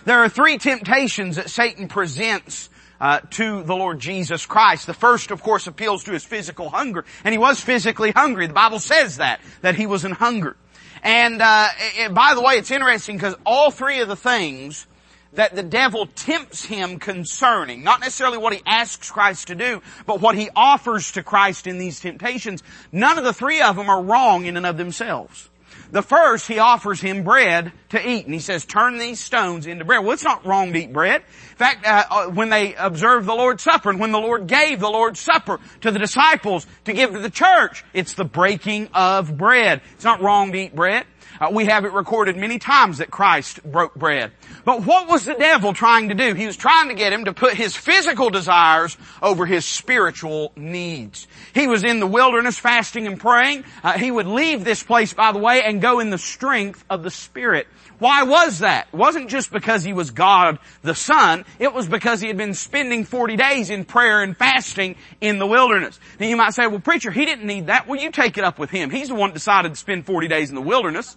There 0.06 0.24
are 0.24 0.30
three 0.30 0.58
temptations 0.58 1.36
that 1.36 1.52
Satan 1.52 1.88
presents 1.88 2.68
uh, 3.00 3.20
to 3.32 3.62
the 3.62 3.76
Lord 3.76 4.00
Jesus 4.00 4.48
Christ. 4.48 4.88
The 4.88 4.94
first, 4.96 5.30
of 5.30 5.44
course, 5.44 5.68
appeals 5.68 6.06
to 6.06 6.12
his 6.12 6.26
physical 6.26 6.70
hunger, 6.70 7.06
and 7.24 7.32
he 7.32 7.38
was 7.38 7.62
physically 7.62 8.10
hungry. 8.10 8.48
The 8.48 8.54
Bible 8.54 8.80
says 8.80 9.18
that 9.18 9.40
that 9.62 9.76
he 9.76 9.86
was 9.86 10.04
in 10.04 10.12
hunger. 10.12 10.58
And 11.06 11.40
uh, 11.40 11.68
it, 11.98 12.16
by 12.16 12.34
the 12.34 12.42
way, 12.42 12.56
it's 12.56 12.72
interesting 12.72 13.16
because 13.16 13.36
all 13.46 13.70
three 13.70 14.00
of 14.00 14.08
the 14.08 14.16
things 14.16 14.88
that 15.34 15.56
the 15.56 15.62
devil 15.62 16.08
tempts 16.08 16.66
him 16.66 16.98
concerning, 16.98 17.84
not 17.84 18.00
necessarily 18.00 18.40
what 18.40 18.54
he 18.54 18.64
asks 18.66 19.12
Christ 19.12 19.48
to 19.48 19.56
do, 19.56 19.84
but 20.08 20.20
what 20.20 20.34
he 20.34 20.50
offers 20.56 21.12
to 21.12 21.22
Christ 21.22 21.68
in 21.68 21.78
these 21.78 22.00
temptations, 22.00 22.64
none 22.92 23.20
of 23.20 23.24
the 23.24 23.34
three 23.34 23.62
of 23.62 23.76
them 23.76 23.88
are 23.88 24.02
wrong 24.02 24.46
in 24.46 24.58
and 24.58 24.66
of 24.66 24.78
themselves. 24.78 25.50
The 25.92 26.02
first, 26.02 26.48
he 26.48 26.60
offers 26.60 27.00
him 27.00 27.24
bread 27.24 27.72
to 27.90 28.10
eat, 28.10 28.26
and 28.26 28.34
he 28.34 28.40
says, 28.40 28.66
turn 28.66 28.98
these 28.98 29.20
stones 29.20 29.68
into 29.68 29.86
bread. 29.86 30.04
Well, 30.04 30.14
it's 30.14 30.24
not 30.24 30.46
wrong 30.46 30.74
to 30.74 30.80
eat 30.80 30.92
bread. 30.92 31.22
In 31.22 31.58
fact, 31.58 31.86
uh, 31.86 32.04
uh, 32.10 32.28
when 32.28 32.50
they 32.50 32.76
observed 32.76 33.28
the 33.28 33.36
Lord's 33.36 33.64
Supper, 33.64 33.90
and 33.90 34.00
when 34.00 34.12
the 34.12 34.20
Lord 34.20 34.48
gave 34.48 34.80
the 34.80 34.90
Lord's 34.90 35.20
Supper 35.20 35.60
to 35.82 35.92
the 35.92 36.00
disciples 36.00 36.68
to 36.86 36.94
give 36.94 37.12
to 37.12 37.20
the 37.20 37.30
church, 37.30 37.84
it's 37.94 38.16
the 38.16 38.26
breaking 38.26 38.90
of 38.94 39.38
bread. 39.38 39.82
It's 39.94 40.04
not 40.04 40.22
wrong 40.22 40.52
to 40.52 40.58
eat 40.58 40.76
bread. 40.76 41.06
Uh, 41.40 41.50
we 41.52 41.66
have 41.66 41.86
it 41.86 41.92
recorded 41.92 42.38
many 42.38 42.60
times 42.60 43.00
that 43.00 43.12
Christ 43.12 43.64
broke 43.64 43.96
bread. 43.96 44.32
But 44.64 44.86
what 44.86 45.08
was 45.08 45.26
the 45.26 45.34
devil 45.34 45.74
trying 45.74 46.10
to 46.10 46.16
do? 46.16 46.34
He 46.34 46.46
was 46.46 46.58
trying 46.58 46.90
to 46.90 46.96
get 46.96 47.14
him 47.14 47.26
to 47.26 47.34
put 47.34 47.54
his 47.54 47.76
physical 47.76 48.30
desires 48.30 48.98
over 49.22 49.46
his 49.46 49.66
spiritual 49.66 50.52
needs. 50.56 51.28
He 51.54 51.68
was 51.68 51.84
in 51.84 52.00
the 52.00 52.08
wilderness 52.08 52.58
fasting 52.58 53.08
and 53.08 53.20
praying. 53.20 53.64
Uh, 53.84 53.94
he 53.94 54.12
would 54.12 54.28
leave 54.28 54.64
this 54.64 54.84
place, 54.84 55.14
by 55.14 55.32
the 55.32 55.40
way, 55.40 55.62
and 55.64 55.82
go 55.82 56.00
in 56.00 56.10
the 56.10 56.18
strength 56.18 56.84
of 56.90 57.04
the 57.04 57.12
Spirit. 57.12 57.68
Why 58.00 58.24
was 58.24 58.60
that? 58.60 58.88
It 58.92 58.98
wasn't 58.98 59.30
just 59.30 59.52
because 59.52 59.84
he 59.84 59.94
was 59.94 60.12
God 60.12 60.60
the 60.82 60.96
Son. 60.96 61.46
It 61.60 61.74
was 61.74 61.88
because 61.88 62.20
he 62.20 62.28
had 62.28 62.38
been 62.38 62.54
spending 62.54 63.06
40 63.06 63.38
days 63.38 63.70
in 63.70 63.86
prayer 63.86 64.22
and 64.22 64.36
fasting 64.36 64.96
in 65.22 65.40
the 65.40 65.48
wilderness. 65.48 66.00
Now 66.20 66.28
you 66.28 66.36
might 66.36 66.54
say, 66.54 66.68
well 66.68 66.80
preacher, 66.80 67.12
he 67.12 67.26
didn't 67.26 67.46
need 67.46 67.68
that. 67.68 67.88
Well 67.88 68.00
you 68.00 68.12
take 68.12 68.38
it 68.38 68.44
up 68.44 68.60
with 68.60 68.70
him. 68.70 68.90
He's 68.90 69.08
the 69.08 69.16
one 69.16 69.30
that 69.30 69.36
decided 69.36 69.70
to 69.70 69.76
spend 69.76 70.06
40 70.06 70.28
days 70.28 70.50
in 70.50 70.56
the 70.56 70.62
wilderness. 70.62 71.16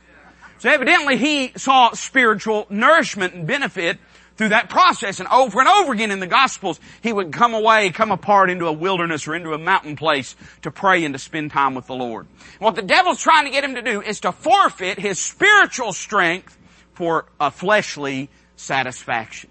So 0.59 0.71
evidently 0.71 1.17
he 1.17 1.53
saw 1.57 1.93
spiritual 1.93 2.67
nourishment 2.69 3.35
and 3.35 3.47
benefit 3.47 3.99
through 4.37 4.50
that 4.50 4.71
process. 4.71 5.21
And 5.21 5.29
over 5.29 5.61
and 5.61 5.69
over 5.69 5.93
again 5.93 6.11
in 6.11 6.21
the 6.21 6.27
gospels 6.27 6.81
he 7.03 7.12
would 7.12 7.33
come 7.33 7.55
away 7.55 7.91
come 7.91 8.11
apart 8.11 8.50
into 8.50 8.67
a 8.67 8.73
wilderness 8.73 9.29
or 9.29 9.35
into 9.35 9.53
a 9.53 9.59
mountain 9.59 9.97
place 9.97 10.35
to 10.62 10.71
pray 10.71 11.05
and 11.05 11.14
to 11.14 11.18
spend 11.18 11.51
time 11.51 11.75
with 11.75 11.87
the 11.87 11.94
lord. 11.94 12.27
What 12.59 12.75
the 12.75 12.83
devil's 12.83 13.21
trying 13.21 13.44
to 13.44 13.51
get 13.51 13.64
him 13.64 13.75
to 13.75 13.83
do 13.83 14.01
is 14.01 14.21
to 14.21 14.33
forfeit 14.33 14.99
his 14.99 15.18
spiritual 15.18 15.92
strength 15.92 16.57
for 16.94 17.27
a 17.38 17.51
fleshly 17.51 18.31
satisfaction. 18.57 19.51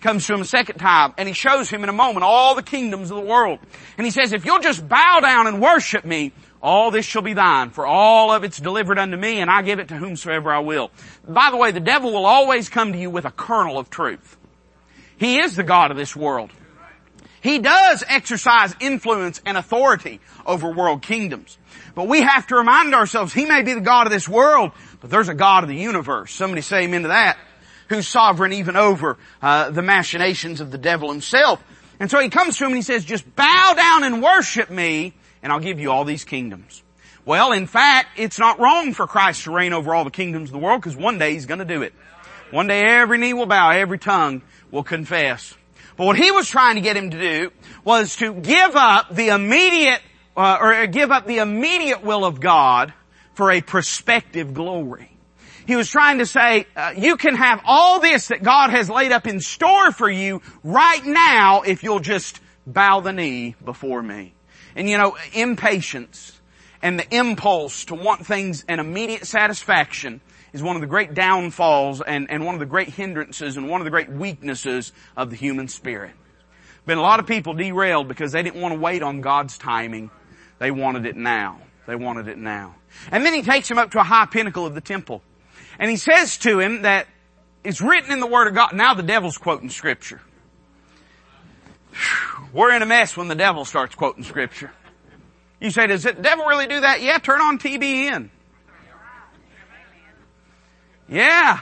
Comes 0.00 0.26
to 0.26 0.34
him 0.34 0.40
a 0.40 0.46
second 0.46 0.78
time 0.78 1.14
and 1.16 1.28
he 1.28 1.34
shows 1.34 1.70
him 1.70 1.82
in 1.82 1.88
a 1.88 1.94
moment 1.94 2.24
all 2.24 2.54
the 2.54 2.62
kingdoms 2.62 3.10
of 3.10 3.16
the 3.16 3.22
world. 3.22 3.60
And 3.96 4.04
he 4.04 4.10
says 4.10 4.32
if 4.32 4.44
you'll 4.44 4.60
just 4.60 4.86
bow 4.86 5.20
down 5.20 5.46
and 5.46 5.62
worship 5.62 6.04
me 6.04 6.32
all 6.62 6.90
this 6.90 7.04
shall 7.04 7.22
be 7.22 7.34
thine, 7.34 7.70
for 7.70 7.84
all 7.86 8.32
of 8.32 8.44
it's 8.44 8.58
delivered 8.58 8.98
unto 8.98 9.16
me, 9.16 9.40
and 9.40 9.50
I 9.50 9.62
give 9.62 9.80
it 9.80 9.88
to 9.88 9.96
whomsoever 9.96 10.52
I 10.52 10.60
will. 10.60 10.90
By 11.26 11.50
the 11.50 11.56
way, 11.56 11.72
the 11.72 11.80
devil 11.80 12.12
will 12.12 12.26
always 12.26 12.68
come 12.68 12.92
to 12.92 12.98
you 12.98 13.10
with 13.10 13.24
a 13.24 13.30
kernel 13.30 13.78
of 13.78 13.90
truth. 13.90 14.36
He 15.16 15.40
is 15.40 15.56
the 15.56 15.64
God 15.64 15.90
of 15.90 15.96
this 15.96 16.14
world. 16.14 16.50
He 17.40 17.58
does 17.58 18.04
exercise 18.06 18.74
influence 18.78 19.42
and 19.44 19.58
authority 19.58 20.20
over 20.46 20.70
world 20.70 21.02
kingdoms. 21.02 21.58
But 21.96 22.06
we 22.06 22.22
have 22.22 22.46
to 22.46 22.54
remind 22.54 22.94
ourselves, 22.94 23.32
He 23.32 23.44
may 23.44 23.62
be 23.62 23.74
the 23.74 23.80
God 23.80 24.06
of 24.06 24.12
this 24.12 24.28
world, 24.28 24.70
but 25.00 25.10
there's 25.10 25.28
a 25.28 25.34
God 25.34 25.64
of 25.64 25.68
the 25.68 25.76
universe. 25.76 26.32
Somebody 26.32 26.62
say 26.62 26.84
amen 26.84 27.02
to 27.02 27.08
that. 27.08 27.36
Who's 27.88 28.06
sovereign 28.06 28.52
even 28.52 28.76
over 28.76 29.18
uh, 29.42 29.70
the 29.70 29.82
machinations 29.82 30.60
of 30.60 30.70
the 30.70 30.78
devil 30.78 31.10
himself. 31.10 31.62
And 31.98 32.10
so 32.10 32.20
he 32.20 32.30
comes 32.30 32.56
to 32.58 32.64
him 32.64 32.68
and 32.68 32.76
he 32.76 32.82
says, 32.82 33.04
just 33.04 33.34
bow 33.34 33.74
down 33.76 34.04
and 34.04 34.22
worship 34.22 34.70
me 34.70 35.12
and 35.42 35.52
I'll 35.52 35.60
give 35.60 35.80
you 35.80 35.90
all 35.90 36.04
these 36.04 36.24
kingdoms. 36.24 36.82
Well, 37.24 37.52
in 37.52 37.66
fact, 37.66 38.18
it's 38.18 38.38
not 38.38 38.58
wrong 38.58 38.94
for 38.94 39.06
Christ 39.06 39.44
to 39.44 39.52
reign 39.52 39.72
over 39.72 39.94
all 39.94 40.04
the 40.04 40.10
kingdoms 40.10 40.48
of 40.48 40.52
the 40.52 40.58
world 40.58 40.80
because 40.80 40.96
one 40.96 41.18
day 41.18 41.34
He's 41.34 41.46
going 41.46 41.60
to 41.60 41.64
do 41.64 41.82
it. 41.82 41.94
One 42.50 42.66
day 42.66 42.82
every 42.82 43.18
knee 43.18 43.32
will 43.32 43.46
bow, 43.46 43.70
every 43.70 43.98
tongue 43.98 44.42
will 44.70 44.82
confess. 44.82 45.54
But 45.96 46.06
what 46.06 46.16
He 46.16 46.30
was 46.30 46.48
trying 46.48 46.74
to 46.76 46.80
get 46.80 46.96
him 46.96 47.10
to 47.10 47.18
do 47.18 47.50
was 47.84 48.16
to 48.16 48.34
give 48.34 48.74
up 48.74 49.14
the 49.14 49.28
immediate, 49.28 50.00
uh, 50.36 50.58
or 50.60 50.86
give 50.86 51.12
up 51.12 51.26
the 51.26 51.38
immediate 51.38 52.02
will 52.02 52.24
of 52.24 52.40
God 52.40 52.92
for 53.34 53.50
a 53.50 53.60
prospective 53.60 54.52
glory. 54.52 55.10
He 55.66 55.76
was 55.76 55.88
trying 55.88 56.18
to 56.18 56.26
say, 56.26 56.66
uh, 56.74 56.92
you 56.96 57.16
can 57.16 57.36
have 57.36 57.60
all 57.64 58.00
this 58.00 58.28
that 58.28 58.42
God 58.42 58.70
has 58.70 58.90
laid 58.90 59.12
up 59.12 59.26
in 59.26 59.40
store 59.40 59.92
for 59.92 60.10
you 60.10 60.42
right 60.64 61.04
now 61.04 61.62
if 61.62 61.84
you'll 61.84 62.00
just 62.00 62.40
bow 62.66 63.00
the 63.00 63.12
knee 63.12 63.54
before 63.64 64.02
me. 64.02 64.34
And 64.76 64.88
you 64.88 64.98
know, 64.98 65.16
impatience 65.32 66.40
and 66.82 66.98
the 66.98 67.14
impulse 67.14 67.84
to 67.86 67.94
want 67.94 68.26
things 68.26 68.64
and 68.68 68.80
immediate 68.80 69.26
satisfaction 69.26 70.20
is 70.52 70.62
one 70.62 70.76
of 70.76 70.82
the 70.82 70.88
great 70.88 71.14
downfalls 71.14 72.00
and, 72.00 72.30
and 72.30 72.44
one 72.44 72.54
of 72.54 72.60
the 72.60 72.66
great 72.66 72.88
hindrances 72.88 73.56
and 73.56 73.68
one 73.68 73.80
of 73.80 73.84
the 73.84 73.90
great 73.90 74.10
weaknesses 74.10 74.92
of 75.16 75.30
the 75.30 75.36
human 75.36 75.68
spirit. 75.68 76.12
Been 76.84 76.98
a 76.98 77.02
lot 77.02 77.20
of 77.20 77.26
people 77.26 77.54
derailed 77.54 78.08
because 78.08 78.32
they 78.32 78.42
didn't 78.42 78.60
want 78.60 78.74
to 78.74 78.80
wait 78.80 79.02
on 79.02 79.20
God's 79.20 79.56
timing. 79.56 80.10
They 80.58 80.70
wanted 80.70 81.06
it 81.06 81.16
now. 81.16 81.60
They 81.86 81.96
wanted 81.96 82.28
it 82.28 82.38
now. 82.38 82.74
And 83.10 83.24
then 83.24 83.34
he 83.34 83.42
takes 83.42 83.70
him 83.70 83.78
up 83.78 83.92
to 83.92 84.00
a 84.00 84.04
high 84.04 84.26
pinnacle 84.26 84.66
of 84.66 84.74
the 84.74 84.80
temple. 84.80 85.22
And 85.78 85.90
he 85.90 85.96
says 85.96 86.38
to 86.38 86.58
him 86.58 86.82
that 86.82 87.06
it's 87.64 87.80
written 87.80 88.12
in 88.12 88.20
the 88.20 88.26
Word 88.26 88.48
of 88.48 88.54
God. 88.54 88.72
Now 88.72 88.94
the 88.94 89.02
devil's 89.02 89.38
quoting 89.38 89.70
scripture. 89.70 90.20
We're 92.52 92.74
in 92.74 92.82
a 92.82 92.86
mess 92.86 93.16
when 93.16 93.28
the 93.28 93.34
devil 93.34 93.64
starts 93.64 93.94
quoting 93.94 94.24
scripture. 94.24 94.70
You 95.60 95.70
say, 95.70 95.86
does 95.86 96.02
the 96.02 96.12
devil 96.12 96.44
really 96.44 96.66
do 96.66 96.80
that? 96.80 97.00
Yeah, 97.00 97.18
turn 97.18 97.40
on 97.40 97.58
TBN. 97.58 98.28
Yeah. 101.08 101.60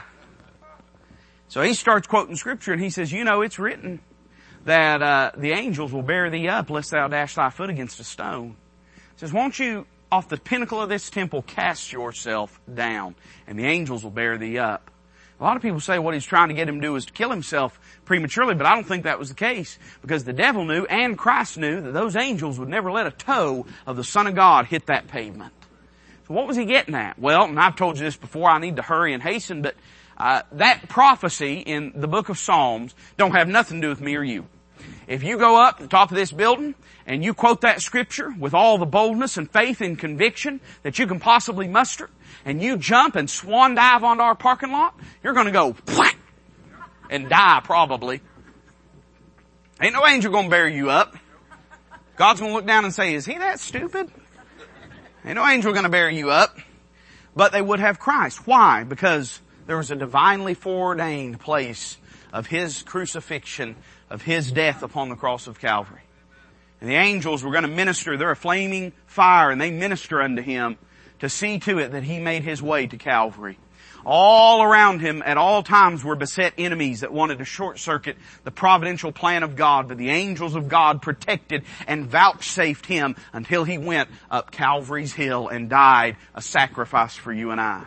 So 1.47 1.61
he 1.61 1.73
starts 1.73 2.07
quoting 2.07 2.35
scripture 2.35 2.73
and 2.73 2.81
he 2.81 2.89
says, 2.89 3.11
you 3.11 3.23
know, 3.23 3.41
it's 3.41 3.59
written 3.59 3.99
that 4.65 5.01
uh, 5.01 5.31
the 5.37 5.51
angels 5.51 5.91
will 5.91 6.01
bear 6.01 6.29
thee 6.29 6.47
up 6.47 6.69
lest 6.69 6.91
thou 6.91 7.07
dash 7.07 7.35
thy 7.35 7.49
foot 7.49 7.69
against 7.69 7.99
a 7.99 8.03
stone. 8.03 8.55
He 8.95 9.19
says, 9.19 9.33
won't 9.33 9.59
you 9.59 9.85
off 10.11 10.29
the 10.29 10.37
pinnacle 10.37 10.81
of 10.81 10.89
this 10.89 11.09
temple 11.09 11.41
cast 11.41 11.91
yourself 11.91 12.59
down 12.73 13.15
and 13.47 13.57
the 13.57 13.65
angels 13.65 14.03
will 14.03 14.11
bear 14.11 14.37
thee 14.37 14.57
up. 14.57 14.89
A 15.39 15.43
lot 15.43 15.55
of 15.55 15.61
people 15.61 15.79
say 15.79 15.99
what 15.99 16.13
he's 16.13 16.25
trying 16.25 16.49
to 16.49 16.53
get 16.53 16.69
him 16.69 16.81
to 16.81 16.87
do 16.87 16.95
is 16.95 17.05
to 17.05 17.13
kill 17.13 17.31
himself 17.31 17.79
prematurely, 18.05 18.55
but 18.55 18.65
I 18.65 18.75
don't 18.75 18.87
think 18.87 19.03
that 19.03 19.19
was 19.19 19.29
the 19.29 19.35
case 19.35 19.77
because 20.01 20.23
the 20.23 20.33
devil 20.33 20.65
knew 20.65 20.85
and 20.85 21.17
Christ 21.17 21.57
knew 21.57 21.81
that 21.81 21.93
those 21.93 22.15
angels 22.15 22.59
would 22.59 22.69
never 22.69 22.91
let 22.91 23.07
a 23.07 23.11
toe 23.11 23.65
of 23.85 23.97
the 23.97 24.03
Son 24.03 24.27
of 24.27 24.35
God 24.35 24.65
hit 24.65 24.87
that 24.87 25.07
pavement. 25.07 25.53
So 26.27 26.33
what 26.33 26.47
was 26.47 26.57
he 26.57 26.65
getting 26.65 26.95
at? 26.95 27.19
Well, 27.19 27.45
and 27.45 27.59
I've 27.59 27.75
told 27.75 27.97
you 27.97 28.03
this 28.03 28.17
before, 28.17 28.49
I 28.49 28.59
need 28.59 28.77
to 28.77 28.81
hurry 28.81 29.13
and 29.13 29.21
hasten, 29.21 29.61
but 29.61 29.75
uh, 30.17 30.43
that 30.53 30.87
prophecy 30.87 31.55
in 31.55 31.93
the 31.95 32.07
book 32.07 32.29
of 32.29 32.37
Psalms 32.37 32.93
don't 33.17 33.31
have 33.31 33.47
nothing 33.47 33.81
to 33.81 33.87
do 33.87 33.89
with 33.89 34.01
me 34.01 34.15
or 34.15 34.23
you. 34.23 34.45
If 35.07 35.23
you 35.23 35.37
go 35.37 35.61
up 35.61 35.77
to 35.77 35.83
the 35.83 35.89
top 35.89 36.11
of 36.11 36.17
this 36.17 36.31
building 36.31 36.75
and 37.05 37.23
you 37.23 37.33
quote 37.33 37.61
that 37.61 37.81
scripture 37.81 38.33
with 38.37 38.53
all 38.53 38.77
the 38.77 38.85
boldness 38.85 39.37
and 39.37 39.49
faith 39.49 39.81
and 39.81 39.97
conviction 39.97 40.59
that 40.83 40.99
you 40.99 41.07
can 41.07 41.19
possibly 41.19 41.67
muster, 41.67 42.09
and 42.45 42.61
you 42.61 42.77
jump 42.77 43.15
and 43.15 43.29
swan 43.29 43.75
dive 43.75 44.03
onto 44.03 44.23
our 44.23 44.35
parking 44.35 44.71
lot, 44.71 44.95
you're 45.23 45.33
gonna 45.33 45.51
go 45.51 45.75
whack 45.95 46.17
and 47.11 47.29
die 47.29 47.61
probably. 47.63 48.21
Ain't 49.79 49.93
no 49.93 50.07
angel 50.07 50.31
gonna 50.31 50.49
bear 50.49 50.67
you 50.67 50.89
up. 50.89 51.15
God's 52.15 52.39
gonna 52.39 52.53
look 52.53 52.65
down 52.65 52.85
and 52.85 52.93
say, 52.93 53.13
is 53.13 53.25
he 53.25 53.37
that 53.37 53.59
stupid? 53.59 54.09
Ain't 55.23 55.35
no 55.35 55.47
angel 55.47 55.73
gonna 55.73 55.89
bear 55.89 56.09
you 56.09 56.31
up. 56.31 56.57
But 57.35 57.51
they 57.51 57.61
would 57.61 57.79
have 57.79 57.99
Christ. 57.99 58.47
Why? 58.47 58.83
Because 58.83 59.39
there 59.67 59.77
was 59.77 59.91
a 59.91 59.95
divinely 59.95 60.53
foreordained 60.53 61.39
place 61.39 61.97
of 62.33 62.47
His 62.47 62.83
crucifixion, 62.83 63.75
of 64.09 64.21
His 64.21 64.51
death 64.51 64.83
upon 64.83 65.09
the 65.09 65.15
cross 65.15 65.47
of 65.47 65.59
Calvary. 65.59 66.01
And 66.79 66.89
the 66.89 66.95
angels 66.95 67.43
were 67.43 67.51
going 67.51 67.63
to 67.63 67.69
minister. 67.69 68.17
They're 68.17 68.31
a 68.31 68.35
flaming 68.35 68.91
fire 69.05 69.51
and 69.51 69.61
they 69.61 69.71
minister 69.71 70.21
unto 70.21 70.41
Him 70.41 70.77
to 71.19 71.29
see 71.29 71.59
to 71.59 71.79
it 71.79 71.91
that 71.91 72.03
He 72.03 72.19
made 72.19 72.43
His 72.43 72.61
way 72.61 72.87
to 72.87 72.97
Calvary. 72.97 73.57
All 74.05 74.63
around 74.63 75.01
him 75.01 75.21
at 75.25 75.37
all 75.37 75.63
times 75.63 76.03
were 76.03 76.15
beset 76.15 76.53
enemies 76.57 77.01
that 77.01 77.13
wanted 77.13 77.39
to 77.39 77.45
short 77.45 77.79
circuit 77.79 78.17
the 78.43 78.51
providential 78.51 79.11
plan 79.11 79.43
of 79.43 79.55
God, 79.55 79.87
but 79.87 79.97
the 79.97 80.09
angels 80.09 80.55
of 80.55 80.67
God 80.67 81.01
protected 81.01 81.63
and 81.87 82.07
vouchsafed 82.07 82.85
him 82.85 83.15
until 83.33 83.63
he 83.63 83.77
went 83.77 84.09
up 84.29 84.51
Calvary's 84.51 85.13
hill 85.13 85.47
and 85.47 85.69
died 85.69 86.17
a 86.33 86.41
sacrifice 86.41 87.15
for 87.15 87.31
you 87.31 87.51
and 87.51 87.61
I. 87.61 87.83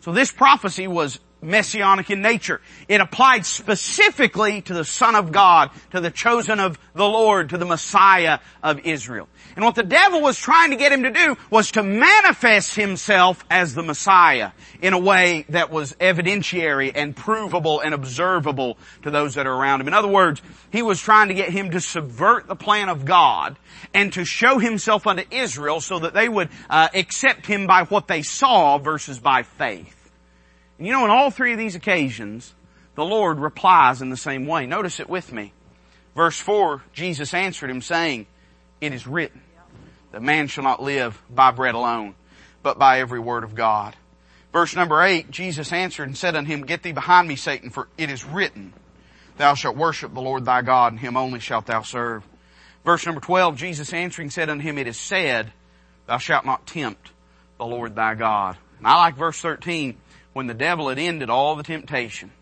So 0.00 0.12
this 0.12 0.32
prophecy 0.32 0.86
was 0.88 1.20
messianic 1.42 2.10
in 2.10 2.22
nature. 2.22 2.60
It 2.88 3.00
applied 3.00 3.44
specifically 3.44 4.62
to 4.62 4.74
the 4.74 4.84
Son 4.84 5.14
of 5.14 5.32
God, 5.32 5.70
to 5.90 6.00
the 6.00 6.10
chosen 6.10 6.60
of 6.60 6.78
the 6.94 7.06
Lord, 7.06 7.50
to 7.50 7.58
the 7.58 7.66
Messiah 7.66 8.38
of 8.62 8.80
Israel. 8.86 9.28
And 9.54 9.64
what 9.64 9.74
the 9.74 9.82
devil 9.82 10.20
was 10.20 10.38
trying 10.38 10.70
to 10.70 10.76
get 10.76 10.92
him 10.92 11.02
to 11.02 11.10
do 11.10 11.36
was 11.50 11.72
to 11.72 11.82
manifest 11.82 12.74
himself 12.74 13.44
as 13.50 13.74
the 13.74 13.82
Messiah 13.82 14.52
in 14.80 14.94
a 14.94 14.98
way 14.98 15.44
that 15.50 15.70
was 15.70 15.92
evidentiary 15.94 16.92
and 16.94 17.14
provable 17.14 17.80
and 17.80 17.94
observable 17.94 18.78
to 19.02 19.10
those 19.10 19.34
that 19.34 19.46
are 19.46 19.54
around 19.54 19.80
him. 19.80 19.88
In 19.88 19.94
other 19.94 20.08
words, 20.08 20.40
he 20.70 20.82
was 20.82 21.00
trying 21.00 21.28
to 21.28 21.34
get 21.34 21.50
him 21.50 21.70
to 21.72 21.80
subvert 21.80 22.46
the 22.46 22.56
plan 22.56 22.88
of 22.88 23.04
God 23.04 23.56
and 23.92 24.12
to 24.14 24.24
show 24.24 24.58
himself 24.58 25.06
unto 25.06 25.24
Israel 25.30 25.80
so 25.80 25.98
that 25.98 26.14
they 26.14 26.28
would 26.28 26.48
uh, 26.70 26.88
accept 26.94 27.46
him 27.46 27.66
by 27.66 27.84
what 27.84 28.08
they 28.08 28.22
saw 28.22 28.78
versus 28.78 29.18
by 29.18 29.42
faith. 29.42 30.10
And 30.78 30.86
you 30.86 30.92
know, 30.92 31.04
on 31.04 31.10
all 31.10 31.30
three 31.30 31.52
of 31.52 31.58
these 31.58 31.74
occasions, 31.74 32.54
the 32.94 33.04
Lord 33.04 33.38
replies 33.38 34.02
in 34.02 34.10
the 34.10 34.16
same 34.16 34.46
way. 34.46 34.66
Notice 34.66 35.00
it 35.00 35.08
with 35.08 35.32
me. 35.32 35.52
Verse 36.14 36.38
4, 36.38 36.82
Jesus 36.92 37.32
answered 37.32 37.70
him 37.70 37.80
saying, 37.80 38.26
It 38.82 38.92
is 38.92 39.06
written, 39.06 39.40
that 40.10 40.22
man 40.22 40.48
shall 40.48 40.64
not 40.64 40.82
live 40.82 41.22
by 41.30 41.52
bread 41.52 41.76
alone, 41.76 42.16
but 42.64 42.80
by 42.80 42.98
every 42.98 43.20
word 43.20 43.44
of 43.44 43.54
God. 43.54 43.94
Verse 44.52 44.74
number 44.74 45.00
8, 45.00 45.30
Jesus 45.30 45.72
answered 45.72 46.08
and 46.08 46.18
said 46.18 46.34
unto 46.34 46.50
him, 46.50 46.66
Get 46.66 46.82
thee 46.82 46.90
behind 46.90 47.28
me, 47.28 47.36
Satan, 47.36 47.70
for 47.70 47.86
it 47.96 48.10
is 48.10 48.24
written, 48.24 48.72
Thou 49.36 49.54
shalt 49.54 49.76
worship 49.76 50.12
the 50.12 50.20
Lord 50.20 50.44
thy 50.44 50.62
God, 50.62 50.92
and 50.92 51.00
him 51.00 51.16
only 51.16 51.38
shalt 51.38 51.66
thou 51.66 51.82
serve. 51.82 52.24
Verse 52.84 53.06
number 53.06 53.20
12, 53.20 53.56
Jesus 53.56 53.92
answering 53.92 54.30
said 54.30 54.50
unto 54.50 54.64
him, 54.64 54.78
It 54.78 54.88
is 54.88 54.98
said, 54.98 55.52
Thou 56.08 56.18
shalt 56.18 56.44
not 56.44 56.66
tempt 56.66 57.12
the 57.58 57.64
Lord 57.64 57.94
thy 57.94 58.16
God. 58.16 58.56
And 58.78 58.88
I 58.88 58.96
like 58.96 59.14
verse 59.14 59.40
13, 59.40 59.96
when 60.32 60.48
the 60.48 60.54
devil 60.54 60.88
had 60.88 60.98
ended 60.98 61.30
all 61.30 61.54
the 61.54 61.62
temptation, 61.62 62.32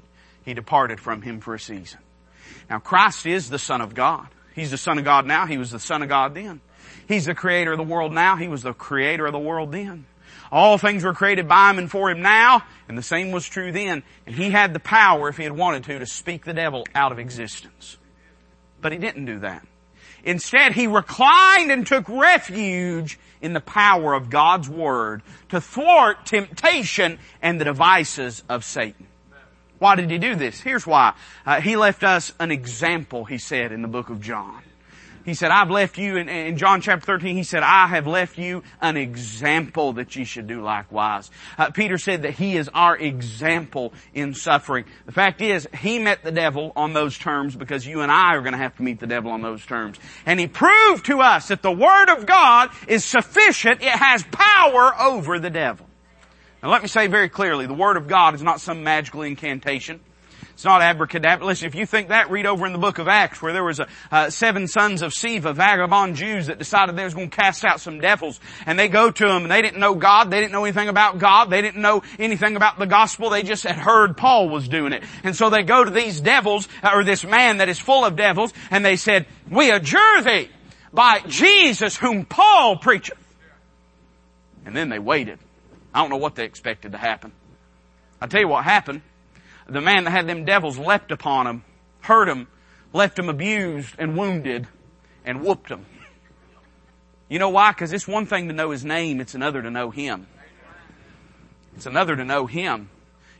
he 0.42 0.54
departed 0.54 1.00
from 1.00 1.20
him 1.20 1.40
for 1.40 1.52
a 1.52 1.60
season. 1.60 1.98
Now 2.70 2.78
Christ 2.78 3.26
is 3.26 3.50
the 3.50 3.58
Son 3.58 3.82
of 3.82 3.94
God. 3.94 4.28
He's 4.54 4.70
the 4.70 4.78
Son 4.78 4.98
of 4.98 5.04
God 5.04 5.26
now. 5.26 5.46
He 5.46 5.58
was 5.58 5.70
the 5.70 5.80
Son 5.80 6.02
of 6.02 6.08
God 6.08 6.34
then. 6.34 6.60
He's 7.06 7.26
the 7.26 7.34
creator 7.34 7.72
of 7.72 7.78
the 7.78 7.84
world 7.84 8.12
now. 8.12 8.36
He 8.36 8.48
was 8.48 8.62
the 8.62 8.72
creator 8.72 9.26
of 9.26 9.32
the 9.32 9.38
world 9.38 9.72
then. 9.72 10.06
All 10.52 10.78
things 10.78 11.04
were 11.04 11.14
created 11.14 11.46
by 11.46 11.70
him 11.70 11.78
and 11.78 11.90
for 11.90 12.10
him 12.10 12.22
now, 12.22 12.64
and 12.88 12.98
the 12.98 13.02
same 13.02 13.30
was 13.30 13.48
true 13.48 13.70
then. 13.70 14.02
And 14.26 14.34
he 14.34 14.50
had 14.50 14.74
the 14.74 14.80
power, 14.80 15.28
if 15.28 15.36
he 15.36 15.44
had 15.44 15.52
wanted 15.52 15.84
to, 15.84 15.98
to 16.00 16.06
speak 16.06 16.44
the 16.44 16.54
devil 16.54 16.84
out 16.94 17.12
of 17.12 17.18
existence. 17.18 17.96
But 18.80 18.92
he 18.92 18.98
didn't 18.98 19.26
do 19.26 19.40
that. 19.40 19.66
Instead, 20.24 20.72
he 20.72 20.86
reclined 20.86 21.70
and 21.70 21.86
took 21.86 22.08
refuge 22.08 23.18
in 23.40 23.52
the 23.52 23.60
power 23.60 24.12
of 24.12 24.28
God's 24.28 24.68
Word 24.68 25.22
to 25.48 25.60
thwart 25.60 26.26
temptation 26.26 27.18
and 27.40 27.60
the 27.60 27.64
devices 27.64 28.42
of 28.48 28.64
Satan. 28.64 29.06
Why 29.80 29.96
did 29.96 30.10
he 30.10 30.18
do 30.18 30.36
this? 30.36 30.60
Here's 30.60 30.86
why. 30.86 31.14
Uh, 31.44 31.60
he 31.62 31.74
left 31.74 32.04
us 32.04 32.32
an 32.38 32.52
example, 32.52 33.24
he 33.24 33.38
said 33.38 33.72
in 33.72 33.80
the 33.82 33.88
book 33.88 34.10
of 34.10 34.20
John. 34.20 34.62
He 35.24 35.34
said, 35.34 35.50
I've 35.50 35.70
left 35.70 35.96
you, 35.96 36.16
in, 36.16 36.28
in 36.28 36.56
John 36.56 36.80
chapter 36.80 37.04
13, 37.04 37.36
he 37.36 37.42
said, 37.42 37.62
I 37.62 37.86
have 37.86 38.06
left 38.06 38.38
you 38.38 38.62
an 38.80 38.96
example 38.96 39.94
that 39.94 40.16
you 40.16 40.24
should 40.24 40.46
do 40.46 40.62
likewise. 40.62 41.30
Uh, 41.58 41.70
Peter 41.70 41.98
said 41.98 42.22
that 42.22 42.32
he 42.32 42.56
is 42.56 42.68
our 42.72 42.96
example 42.96 43.92
in 44.14 44.34
suffering. 44.34 44.84
The 45.06 45.12
fact 45.12 45.40
is, 45.40 45.66
he 45.78 45.98
met 45.98 46.22
the 46.22 46.32
devil 46.32 46.72
on 46.76 46.92
those 46.92 47.16
terms 47.18 47.56
because 47.56 47.86
you 47.86 48.00
and 48.00 48.12
I 48.12 48.34
are 48.34 48.40
going 48.40 48.52
to 48.52 48.58
have 48.58 48.76
to 48.76 48.82
meet 48.82 49.00
the 49.00 49.06
devil 49.06 49.30
on 49.32 49.40
those 49.40 49.64
terms. 49.64 49.98
And 50.26 50.40
he 50.40 50.46
proved 50.46 51.06
to 51.06 51.20
us 51.20 51.48
that 51.48 51.62
the 51.62 51.72
Word 51.72 52.10
of 52.10 52.26
God 52.26 52.70
is 52.86 53.04
sufficient, 53.04 53.82
it 53.82 53.88
has 53.88 54.24
power 54.24 54.98
over 55.00 55.38
the 55.38 55.50
devil. 55.50 55.89
Now 56.62 56.70
let 56.70 56.82
me 56.82 56.88
say 56.88 57.06
very 57.06 57.28
clearly, 57.28 57.66
the 57.66 57.74
Word 57.74 57.96
of 57.96 58.06
God 58.08 58.34
is 58.34 58.42
not 58.42 58.60
some 58.60 58.84
magical 58.84 59.22
incantation. 59.22 60.00
It's 60.60 60.64
not 60.66 60.82
abracadabra. 60.82 61.46
Listen, 61.46 61.68
if 61.68 61.74
you 61.74 61.86
think 61.86 62.08
that, 62.08 62.30
read 62.30 62.44
over 62.44 62.66
in 62.66 62.74
the 62.74 62.78
book 62.78 62.98
of 62.98 63.08
Acts 63.08 63.40
where 63.40 63.54
there 63.54 63.64
was 63.64 63.80
a, 63.80 63.88
uh, 64.12 64.28
seven 64.28 64.68
sons 64.68 65.00
of 65.00 65.12
Sceva, 65.12 65.54
vagabond 65.54 66.16
Jews 66.16 66.48
that 66.48 66.58
decided 66.58 66.96
they 66.96 67.04
was 67.04 67.14
going 67.14 67.30
to 67.30 67.34
cast 67.34 67.64
out 67.64 67.80
some 67.80 67.98
devils. 67.98 68.38
And 68.66 68.78
they 68.78 68.88
go 68.88 69.10
to 69.10 69.26
them 69.26 69.44
and 69.44 69.50
they 69.50 69.62
didn't 69.62 69.80
know 69.80 69.94
God. 69.94 70.30
They 70.30 70.38
didn't 70.38 70.52
know 70.52 70.64
anything 70.64 70.90
about 70.90 71.16
God. 71.16 71.48
They 71.48 71.62
didn't 71.62 71.80
know 71.80 72.02
anything 72.18 72.56
about 72.56 72.78
the 72.78 72.84
gospel. 72.84 73.30
They 73.30 73.42
just 73.42 73.64
had 73.64 73.76
heard 73.76 74.18
Paul 74.18 74.50
was 74.50 74.68
doing 74.68 74.92
it. 74.92 75.02
And 75.24 75.34
so 75.34 75.48
they 75.48 75.62
go 75.62 75.82
to 75.82 75.90
these 75.90 76.20
devils, 76.20 76.68
uh, 76.82 76.90
or 76.92 77.04
this 77.04 77.24
man 77.24 77.56
that 77.56 77.70
is 77.70 77.78
full 77.78 78.04
of 78.04 78.16
devils, 78.16 78.52
and 78.70 78.84
they 78.84 78.96
said, 78.96 79.24
we 79.50 79.70
adjure 79.70 80.20
thee 80.22 80.50
by 80.92 81.20
Jesus 81.26 81.96
whom 81.96 82.26
Paul 82.26 82.76
preacheth. 82.76 83.16
And 84.66 84.76
then 84.76 84.90
they 84.90 84.98
waited. 84.98 85.38
I 85.92 86.00
don't 86.00 86.10
know 86.10 86.16
what 86.16 86.34
they 86.34 86.44
expected 86.44 86.92
to 86.92 86.98
happen. 86.98 87.32
I'll 88.20 88.28
tell 88.28 88.40
you 88.40 88.48
what 88.48 88.64
happened 88.64 89.02
the 89.70 89.80
man 89.80 90.04
that 90.04 90.10
had 90.10 90.26
them 90.26 90.44
devils 90.44 90.78
leapt 90.78 91.12
upon 91.12 91.46
him, 91.46 91.64
hurt 92.00 92.28
him, 92.28 92.48
left 92.92 93.18
him 93.18 93.28
abused 93.28 93.94
and 93.98 94.16
wounded, 94.16 94.66
and 95.24 95.42
whooped 95.42 95.70
him. 95.70 95.86
You 97.28 97.38
know 97.38 97.50
why? 97.50 97.70
Because 97.70 97.92
it's 97.92 98.08
one 98.08 98.26
thing 98.26 98.48
to 98.48 98.54
know 98.54 98.70
his 98.70 98.84
name, 98.84 99.20
it's 99.20 99.36
another 99.36 99.62
to 99.62 99.70
know 99.70 99.90
him. 99.90 100.26
It's 101.76 101.86
another 101.86 102.16
to 102.16 102.24
know 102.24 102.46
him. 102.46 102.90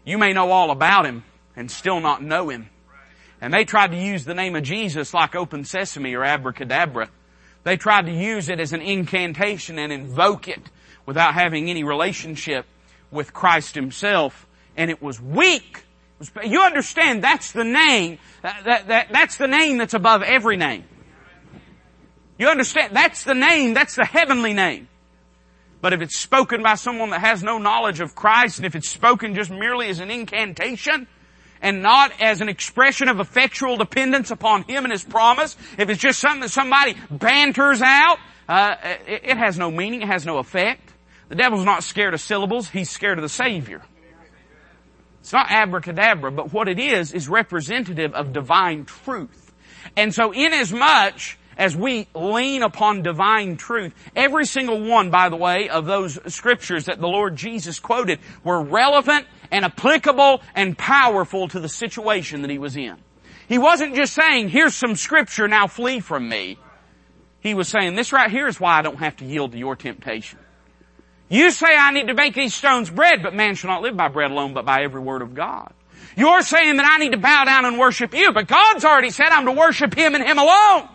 You 0.05 0.19
may 0.19 0.33
know 0.33 0.53
all 0.53 0.71
about 0.71 1.05
him 1.05 1.25
and 1.57 1.69
still 1.69 2.01
not 2.01 2.23
know 2.23 2.49
him. 2.49 2.71
And 3.41 3.53
they 3.53 3.65
tried 3.65 3.91
to 3.91 3.97
use 3.97 4.25
the 4.25 4.35
name 4.35 4.55
of 4.55 4.63
Jesus 4.63 5.13
like 5.13 5.35
open 5.35 5.65
sesame 5.65 6.15
or 6.15 6.23
abracadabra. 6.23 7.11
They 7.65 7.77
tried 7.77 8.07
to 8.07 8.13
use 8.13 8.49
it 8.49 8.61
as 8.61 8.73
an 8.73 8.81
incantation 8.81 9.79
and 9.79 9.93
invoke 9.93 10.47
it 10.47 10.63
without 11.11 11.35
having 11.35 11.69
any 11.69 11.83
relationship 11.83 12.67
with 13.11 13.33
Christ 13.33 13.75
himself. 13.75 14.47
And 14.77 14.93
it 14.93 15.03
was 15.03 15.21
weak 15.21 15.85
you 16.45 16.61
understand 16.61 17.25
that's 17.25 17.53
the 17.53 17.65
name, 17.65 18.19
that, 18.43 18.65
that, 18.65 18.89
that, 18.89 19.09
that's 19.11 19.37
the 19.39 19.47
name 19.47 19.79
that's 19.79 19.95
above 19.95 20.23
every 20.23 20.57
name. 20.57 20.85
You 22.39 22.49
understand? 22.49 22.95
That's 22.95 23.25
the 23.25 23.35
name, 23.35 23.75
that's 23.75 23.97
the 23.97 24.05
heavenly 24.05 24.53
name. 24.53 24.89
But 25.81 25.95
if 25.95 26.03
it's 26.03 26.17
spoken 26.17 26.63
by 26.63 26.75
someone 26.75 27.11
that 27.11 27.21
has 27.21 27.43
no 27.43 27.59
knowledge 27.59 28.01
of 28.01 28.15
Christ, 28.15 28.59
and 28.59 28.67
if 28.67 28.75
it's 28.75 28.89
spoken 28.89 29.35
just 29.35 29.51
merely 29.51 29.89
as 29.89 29.99
an 29.99 30.11
incantation, 30.11 31.07
and 31.63 31.83
not 31.83 32.13
as 32.21 32.41
an 32.41 32.49
expression 32.49 33.09
of 33.09 33.21
effectual 33.21 33.77
dependence 33.77 34.31
upon 34.31 34.63
Him 34.65 34.85
and 34.85 34.93
His 34.93 35.05
promise, 35.05 35.57
if 35.79 35.89
it's 35.89 36.01
just 36.01 36.19
something 36.19 36.41
that 36.41 36.51
somebody 36.51 36.97
banters 37.11 37.83
out, 37.83 38.19
uh, 38.49 38.77
it, 39.07 39.23
it 39.25 39.37
has 39.37 39.59
no 39.59 39.71
meaning, 39.71 40.03
it 40.03 40.09
has 40.09 40.27
no 40.27 40.39
effect. 40.39 40.93
The 41.31 41.37
devil's 41.37 41.65
not 41.65 41.85
scared 41.85 42.13
of 42.13 42.21
syllables, 42.21 42.69
he's 42.69 42.91
scared 42.91 43.17
of 43.17 43.23
the 43.23 43.29
Savior. 43.29 43.83
It's 45.21 45.33
not 45.33 45.49
abracadabra, 45.49 46.33
but 46.33 46.53
what 46.53 46.69
it 46.69 46.81
is, 46.81 47.13
is 47.13 47.29
representative 47.29 48.15
of 48.15 48.33
divine 48.33 48.85
truth. 48.85 49.53
And 49.97 50.13
so 50.13 50.33
inasmuch 50.33 51.39
as 51.57 51.77
we 51.77 52.09
lean 52.17 52.65
upon 52.65 53.03
divine 53.03 53.57
truth, 53.57 53.95
every 54.17 54.45
single 54.45 54.83
one, 54.83 55.11
by 55.11 55.29
the 55.29 55.37
way, 55.37 55.69
of 55.69 55.87
those 55.87 56.19
scriptures 56.35 56.87
that 56.87 56.99
the 56.99 57.07
Lord 57.07 57.37
Jesus 57.37 57.79
quoted 57.79 58.19
were 58.43 58.61
relevant 58.61 59.25
and 59.53 59.65
applicable 59.65 60.43
and 60.57 60.77
powerful 60.77 61.47
to 61.47 61.61
the 61.61 61.69
situation 61.69 62.43
that 62.43 62.51
he 62.51 62.59
was 62.59 62.77
in. 62.77 62.97
He 63.47 63.59
wasn't 63.59 63.95
just 63.95 64.15
saying, 64.15 64.49
here's 64.49 64.75
some 64.75 64.97
scripture, 64.97 65.47
now 65.47 65.69
flee 65.69 66.01
from 66.01 66.29
me. 66.29 66.59
He 67.39 67.55
was 67.55 67.69
saying, 67.69 67.95
this 67.95 68.13
right 68.13 68.33
here 68.33 68.49
is 68.49 68.59
why 68.59 68.79
I 68.79 68.83
don't 68.83 68.99
have 68.99 69.19
to 69.19 69.25
yield 69.25 69.53
to 69.53 69.59
your 69.59 69.77
temptation. 69.77 70.40
You 71.31 71.53
say 71.53 71.69
I 71.69 71.93
need 71.93 72.09
to 72.09 72.15
make 72.15 72.35
these 72.35 72.55
stones 72.55 72.91
bread, 72.91 73.23
but 73.23 73.35
man 73.35 73.55
shall 73.55 73.71
not 73.71 73.83
live 73.83 73.97
by 73.97 74.09
bread 74.09 74.33
alone, 74.33 74.53
but 74.53 74.67
by 74.67 74.83
every 74.83 75.01
word 75.01 75.23
of 75.23 75.33
God. 75.33 75.73
You're 76.17 76.43
saying 76.43 76.77
that 76.77 76.87
I 76.87 76.99
need 76.99 77.13
to 77.13 77.19
bow 77.19 77.45
down 77.45 77.65
and 77.65 77.79
worship 77.79 78.13
you, 78.13 78.33
but 78.33 78.49
God's 78.49 78.85
already 78.85 79.11
said 79.11 79.29
I'm 79.29 79.47
to 79.47 79.53
worship 79.53 79.95
Him 79.95 80.17
and 80.17 80.25
Him 80.25 80.39
alone. 80.39 80.89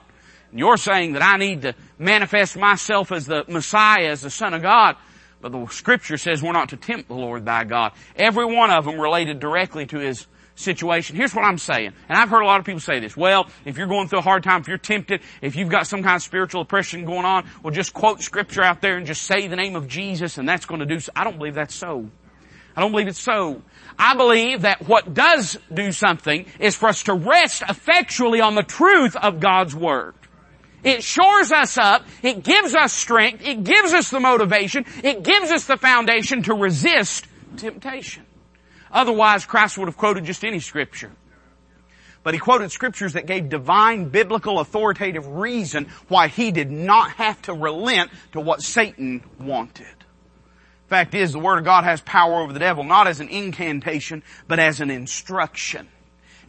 And 0.51 0.59
you're 0.59 0.75
saying 0.75 1.13
that 1.13 1.23
I 1.23 1.37
need 1.37 1.61
to 1.61 1.73
manifest 1.97 2.57
myself 2.57 3.13
as 3.13 3.25
the 3.25 3.45
Messiah, 3.47 4.09
as 4.09 4.21
the 4.21 4.29
Son 4.29 4.53
of 4.53 4.61
God. 4.61 4.97
But 5.41 5.53
the 5.53 5.67
scripture 5.67 6.17
says 6.17 6.43
we're 6.43 6.51
not 6.51 6.69
to 6.69 6.77
tempt 6.77 7.07
the 7.07 7.15
Lord 7.15 7.45
thy 7.45 7.63
God. 7.63 7.93
Every 8.17 8.45
one 8.45 8.71
of 8.71 8.83
them 8.83 8.99
related 8.99 9.39
directly 9.39 9.85
to 9.87 9.99
His 9.99 10.27
situation. 10.55 11.15
Here's 11.15 11.35
what 11.35 11.43
I'm 11.43 11.57
saying. 11.57 11.93
And 12.09 12.17
I've 12.17 12.29
heard 12.29 12.41
a 12.41 12.45
lot 12.45 12.59
of 12.59 12.65
people 12.65 12.79
say 12.79 12.99
this. 12.99 13.15
Well, 13.15 13.49
if 13.65 13.77
you're 13.77 13.87
going 13.87 14.07
through 14.07 14.19
a 14.19 14.23
hard 14.23 14.43
time, 14.43 14.61
if 14.61 14.67
you're 14.67 14.77
tempted, 14.77 15.21
if 15.41 15.55
you've 15.55 15.69
got 15.69 15.87
some 15.87 16.01
kind 16.01 16.15
of 16.15 16.21
spiritual 16.21 16.61
oppression 16.61 17.05
going 17.05 17.25
on, 17.25 17.47
well 17.61 17.73
just 17.73 17.93
quote 17.93 18.21
scripture 18.21 18.63
out 18.63 18.81
there 18.81 18.97
and 18.97 19.05
just 19.05 19.23
say 19.23 19.47
the 19.47 19.55
name 19.55 19.75
of 19.75 19.87
Jesus 19.87 20.37
and 20.37 20.47
that's 20.47 20.65
going 20.65 20.79
to 20.79 20.85
do 20.85 20.99
so. 20.99 21.11
I 21.15 21.23
don't 21.23 21.37
believe 21.37 21.55
that's 21.55 21.75
so. 21.75 22.09
I 22.75 22.81
don't 22.81 22.91
believe 22.91 23.07
it's 23.07 23.19
so. 23.19 23.61
I 23.97 24.15
believe 24.15 24.61
that 24.61 24.87
what 24.87 25.13
does 25.13 25.57
do 25.73 25.91
something 25.91 26.45
is 26.59 26.75
for 26.75 26.89
us 26.89 27.03
to 27.03 27.13
rest 27.13 27.63
effectually 27.67 28.41
on 28.41 28.55
the 28.55 28.63
truth 28.63 29.15
of 29.15 29.39
God's 29.39 29.73
Word. 29.73 30.13
It 30.83 31.01
shores 31.01 31.51
us 31.51 31.77
up. 31.77 32.05
It 32.21 32.43
gives 32.43 32.75
us 32.75 32.93
strength. 32.93 33.45
It 33.45 33.63
gives 33.63 33.93
us 33.93 34.09
the 34.09 34.19
motivation. 34.19 34.85
It 35.03 35.23
gives 35.23 35.51
us 35.51 35.65
the 35.65 35.77
foundation 35.77 36.43
to 36.43 36.53
resist 36.53 37.27
temptation. 37.57 38.24
Otherwise, 38.95 39.45
Christ 39.45 39.77
would 39.77 39.89
have 39.89 39.97
quoted 39.97 40.23
just 40.23 40.45
any 40.45 40.61
scripture. 40.61 41.11
But 42.23 42.33
he 42.33 42.39
quoted 42.39 42.71
scriptures 42.71 43.13
that 43.13 43.27
gave 43.27 43.49
divine, 43.49 44.09
biblical, 44.09 44.59
authoritative 44.59 45.27
reason 45.27 45.89
why 46.07 46.29
he 46.29 46.51
did 46.51 46.71
not 46.71 47.11
have 47.11 47.39
to 47.43 47.53
relent 47.53 48.09
to 48.31 48.39
what 48.39 48.61
Satan 48.61 49.21
wanted. 49.37 49.85
Fact 50.87 51.13
is, 51.13 51.33
the 51.33 51.39
Word 51.39 51.59
of 51.59 51.65
God 51.65 51.83
has 51.83 51.99
power 52.01 52.41
over 52.41 52.53
the 52.53 52.59
devil, 52.59 52.83
not 52.85 53.05
as 53.05 53.19
an 53.19 53.27
incantation, 53.27 54.23
but 54.47 54.59
as 54.59 54.79
an 54.79 54.89
instruction. 54.89 55.89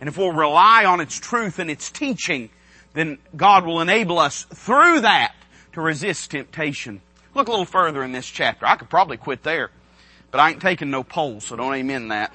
And 0.01 0.09
if 0.09 0.17
we'll 0.17 0.33
rely 0.33 0.85
on 0.85 1.01
its 1.01 1.19
truth 1.19 1.59
and 1.59 1.71
its 1.71 1.91
teaching, 1.91 2.51
then 2.95 3.19
God 3.35 3.67
will 3.67 3.81
enable 3.81 4.19
us 4.19 4.45
through 4.45 5.01
that 5.01 5.35
to 5.73 5.81
resist 5.81 6.31
temptation. 6.31 7.03
Look 7.35 7.49
a 7.49 7.51
little 7.51 7.67
further 7.67 8.03
in 8.05 8.13
this 8.13 8.27
chapter. 8.27 8.67
I 8.67 8.77
could 8.77 8.89
probably 8.89 9.17
quit 9.17 9.43
there, 9.43 9.71
but 10.31 10.41
I 10.41 10.51
ain't 10.51 10.61
taking 10.61 10.91
no 10.91 11.03
polls, 11.03 11.45
so 11.47 11.57
don't 11.57 11.75
amen 11.75 12.09
that. 12.09 12.33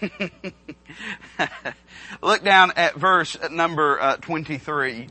Look 2.22 2.44
down 2.44 2.72
at 2.76 2.94
verse 2.94 3.36
number 3.50 4.00
uh, 4.00 4.16
23. 4.16 5.08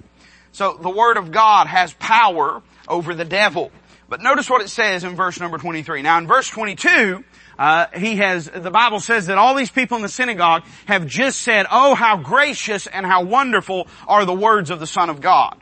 So 0.52 0.78
the 0.82 0.90
Word 0.90 1.18
of 1.18 1.32
God 1.32 1.68
has 1.68 1.94
power 1.94 2.62
over 2.88 3.14
the 3.14 3.26
devil. 3.26 3.72
But 4.10 4.22
notice 4.22 4.50
what 4.50 4.62
it 4.62 4.70
says 4.70 5.04
in 5.04 5.16
verse 5.16 5.40
number 5.40 5.58
23. 5.58 6.02
Now 6.02 6.18
in 6.18 6.28
verse 6.28 6.48
22, 6.50 7.24
uh, 7.60 7.88
he 7.96 8.18
has, 8.18 8.50
the 8.50 8.72
Bible 8.72 9.00
says 9.00 9.28
that 9.28 9.38
all 9.38 9.56
these 9.56 9.72
people 9.72 9.98
in 9.98 10.04
the 10.04 10.10
synagogue 10.10 10.64
have 10.86 11.08
just 11.08 11.42
said, 11.42 11.66
oh 11.70 11.94
how 11.94 12.18
gracious 12.18 12.88
and 12.88 13.06
how 13.06 13.24
wonderful 13.24 13.88
are 14.08 14.26
the 14.26 14.34
words 14.34 14.70
of 14.70 14.80
the 14.80 14.88
Son 14.88 15.10
of 15.10 15.20
God. 15.22 15.58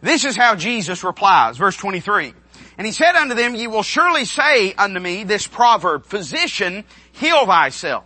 This 0.00 0.24
is 0.24 0.36
how 0.36 0.54
Jesus 0.54 1.02
replies, 1.02 1.56
verse 1.56 1.76
23. 1.76 2.34
And 2.78 2.86
he 2.86 2.92
said 2.92 3.16
unto 3.16 3.34
them, 3.34 3.56
ye 3.56 3.66
will 3.66 3.82
surely 3.82 4.24
say 4.24 4.72
unto 4.72 5.00
me 5.00 5.24
this 5.24 5.48
proverb, 5.48 6.06
physician, 6.06 6.84
heal 7.12 7.44
thyself. 7.44 8.04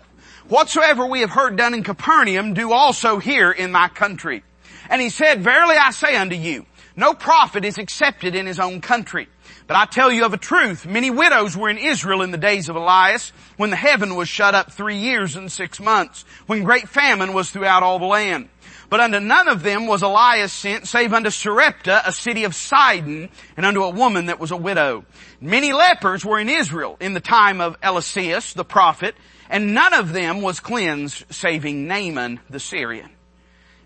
Whatsoever 0.48 1.06
we 1.06 1.20
have 1.20 1.30
heard 1.30 1.56
done 1.56 1.74
in 1.74 1.82
Capernaum, 1.82 2.54
do 2.54 2.72
also 2.72 3.18
here 3.18 3.50
in 3.52 3.70
my 3.70 3.88
country. 3.88 4.42
And 4.88 5.00
he 5.00 5.10
said, 5.10 5.42
verily 5.42 5.76
I 5.76 5.90
say 5.90 6.16
unto 6.16 6.36
you, 6.36 6.66
no 6.96 7.14
prophet 7.14 7.64
is 7.64 7.78
accepted 7.78 8.34
in 8.34 8.46
his 8.46 8.58
own 8.58 8.80
country. 8.80 9.28
But 9.66 9.76
I 9.76 9.86
tell 9.86 10.10
you 10.10 10.24
of 10.24 10.34
a 10.34 10.38
truth, 10.38 10.84
many 10.84 11.10
widows 11.10 11.56
were 11.56 11.70
in 11.70 11.78
Israel 11.78 12.22
in 12.22 12.30
the 12.30 12.38
days 12.38 12.68
of 12.68 12.76
Elias, 12.76 13.32
when 13.56 13.70
the 13.70 13.76
heaven 13.76 14.16
was 14.16 14.28
shut 14.28 14.54
up 14.54 14.72
three 14.72 14.96
years 14.96 15.36
and 15.36 15.52
six 15.52 15.80
months, 15.80 16.24
when 16.46 16.64
great 16.64 16.88
famine 16.88 17.32
was 17.32 17.50
throughout 17.50 17.82
all 17.82 17.98
the 17.98 18.06
land. 18.06 18.48
But 18.92 19.00
unto 19.00 19.20
none 19.20 19.48
of 19.48 19.62
them 19.62 19.86
was 19.86 20.02
Elias 20.02 20.52
sent, 20.52 20.86
save 20.86 21.14
unto 21.14 21.30
Sarepta, 21.30 22.02
a 22.04 22.12
city 22.12 22.44
of 22.44 22.54
Sidon, 22.54 23.30
and 23.56 23.64
unto 23.64 23.84
a 23.84 23.88
woman 23.88 24.26
that 24.26 24.38
was 24.38 24.50
a 24.50 24.56
widow. 24.58 25.06
Many 25.40 25.72
lepers 25.72 26.26
were 26.26 26.38
in 26.38 26.50
Israel 26.50 26.98
in 27.00 27.14
the 27.14 27.20
time 27.20 27.62
of 27.62 27.80
Eliseus, 27.80 28.52
the 28.52 28.66
prophet, 28.66 29.14
and 29.48 29.72
none 29.72 29.94
of 29.94 30.12
them 30.12 30.42
was 30.42 30.60
cleansed, 30.60 31.24
saving 31.30 31.86
Naaman 31.88 32.40
the 32.50 32.60
Syrian. 32.60 33.08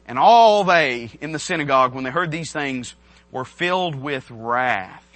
And 0.09 0.19
all 0.19 0.64
they 0.64 1.12
in 1.21 1.31
the 1.31 1.38
synagogue, 1.38 1.95
when 1.95 2.03
they 2.03 2.11
heard 2.11 2.33
these 2.33 2.51
things, 2.51 2.97
were 3.31 3.45
filled 3.45 3.95
with 3.95 4.29
wrath 4.29 5.07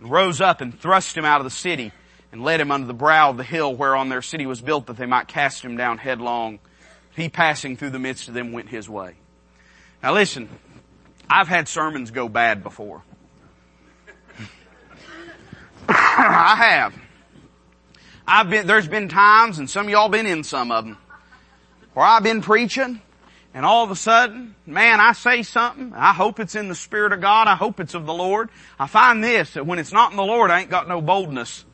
and 0.00 0.10
rose 0.10 0.42
up 0.42 0.60
and 0.60 0.78
thrust 0.78 1.16
him 1.16 1.24
out 1.24 1.40
of 1.40 1.44
the 1.44 1.50
city 1.50 1.92
and 2.30 2.44
led 2.44 2.60
him 2.60 2.70
unto 2.70 2.86
the 2.86 2.92
brow 2.92 3.30
of 3.30 3.38
the 3.38 3.42
hill 3.42 3.74
whereon 3.74 4.10
their 4.10 4.20
city 4.20 4.44
was 4.44 4.60
built 4.60 4.88
that 4.88 4.98
they 4.98 5.06
might 5.06 5.28
cast 5.28 5.64
him 5.64 5.78
down 5.78 5.96
headlong. 5.96 6.58
He 7.16 7.30
passing 7.30 7.78
through 7.78 7.90
the 7.90 7.98
midst 7.98 8.28
of 8.28 8.34
them 8.34 8.52
went 8.52 8.68
his 8.68 8.86
way. 8.86 9.14
Now 10.02 10.14
listen, 10.14 10.48
I've 11.28 11.48
had 11.48 11.68
sermons 11.68 12.10
go 12.10 12.28
bad 12.28 12.62
before. 12.62 13.02
I 15.88 16.54
have. 16.56 16.94
I've 18.26 18.48
been, 18.48 18.66
there's 18.66 18.88
been 18.88 19.08
times, 19.08 19.58
and 19.58 19.68
some 19.68 19.86
of 19.86 19.90
y'all 19.90 20.08
been 20.08 20.26
in 20.26 20.44
some 20.44 20.70
of 20.70 20.84
them, 20.84 20.96
where 21.94 22.06
I've 22.06 22.22
been 22.22 22.42
preaching, 22.42 23.00
and 23.52 23.66
all 23.66 23.82
of 23.82 23.90
a 23.90 23.96
sudden, 23.96 24.54
man, 24.64 25.00
I 25.00 25.12
say 25.12 25.42
something. 25.42 25.92
I 25.94 26.12
hope 26.12 26.38
it's 26.38 26.54
in 26.54 26.68
the 26.68 26.74
Spirit 26.76 27.12
of 27.12 27.20
God. 27.20 27.48
I 27.48 27.56
hope 27.56 27.80
it's 27.80 27.94
of 27.94 28.06
the 28.06 28.14
Lord. 28.14 28.50
I 28.78 28.86
find 28.86 29.22
this, 29.24 29.54
that 29.54 29.66
when 29.66 29.80
it's 29.80 29.92
not 29.92 30.12
in 30.12 30.16
the 30.16 30.22
Lord, 30.22 30.52
I 30.52 30.60
ain't 30.60 30.70
got 30.70 30.86
no 30.86 31.00
boldness. 31.00 31.64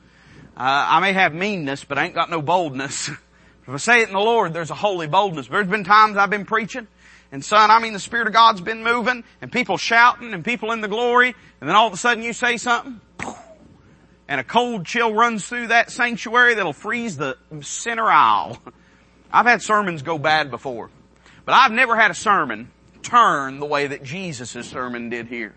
Uh, 0.57 0.87
I 0.89 1.01
may 1.01 1.13
have 1.13 1.35
meanness, 1.35 1.85
but 1.85 1.99
I 1.99 2.07
ain't 2.07 2.15
got 2.15 2.31
no 2.31 2.41
boldness. 2.41 3.09
if 3.09 3.69
I 3.69 3.77
say 3.77 4.01
it 4.01 4.09
in 4.09 4.15
the 4.15 4.21
Lord, 4.21 4.55
there's 4.55 4.71
a 4.71 4.75
holy 4.75 5.07
boldness. 5.07 5.49
There's 5.49 5.67
been 5.67 5.85
times 5.85 6.17
I've 6.17 6.31
been 6.31 6.47
preaching, 6.47 6.89
and 7.33 7.45
son, 7.45 7.71
I 7.71 7.81
mean 7.81 7.93
the 7.93 7.99
Spirit 7.99 8.27
of 8.27 8.33
God's 8.33 8.61
been 8.61 8.83
moving, 8.83 9.25
and 9.41 9.51
people 9.51 9.77
shouting, 9.77 10.33
and 10.33 10.45
people 10.45 10.73
in 10.73 10.81
the 10.81 10.89
glory, 10.89 11.35
and 11.61 11.69
then 11.69 11.77
all 11.77 11.87
of 11.87 11.93
a 11.93 11.97
sudden 11.97 12.23
you 12.23 12.33
say 12.33 12.57
something, 12.57 13.01
and 14.29 14.41
a 14.41 14.45
cold 14.45 14.87
chill 14.87 15.15
runs 15.15 15.49
through 15.49 15.69
that 15.69 15.91
sanctuary 15.91 16.55
that'll 16.55 16.73
freeze 16.73 17.17
the 17.17 17.37
center 17.61 18.07
aisle. 18.07 18.61
I've 19.33 19.47
had 19.47 19.63
sermons 19.63 20.03
go 20.03 20.19
bad 20.19 20.51
before. 20.51 20.91
But 21.45 21.55
I've 21.55 21.73
never 21.73 21.97
had 21.97 22.11
a 22.11 22.15
sermon 22.15 22.71
turn 23.03 23.61
the 23.61 23.67
way 23.67 23.87
that 23.87 24.03
Jesus' 24.03 24.69
sermon 24.69 25.11
did 25.11 25.29
here. 25.29 25.55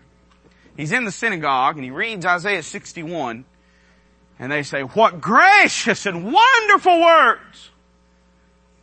He's 0.76 0.92
in 0.92 1.04
the 1.04 1.10
synagogue 1.10 1.76
and 1.76 1.84
he 1.84 1.90
reads 1.90 2.24
Isaiah 2.24 2.62
61 2.62 3.44
and 4.38 4.52
they 4.52 4.62
say, 4.62 4.82
what 4.82 5.20
gracious 5.20 6.06
and 6.06 6.32
wonderful 6.32 7.00
words. 7.00 7.70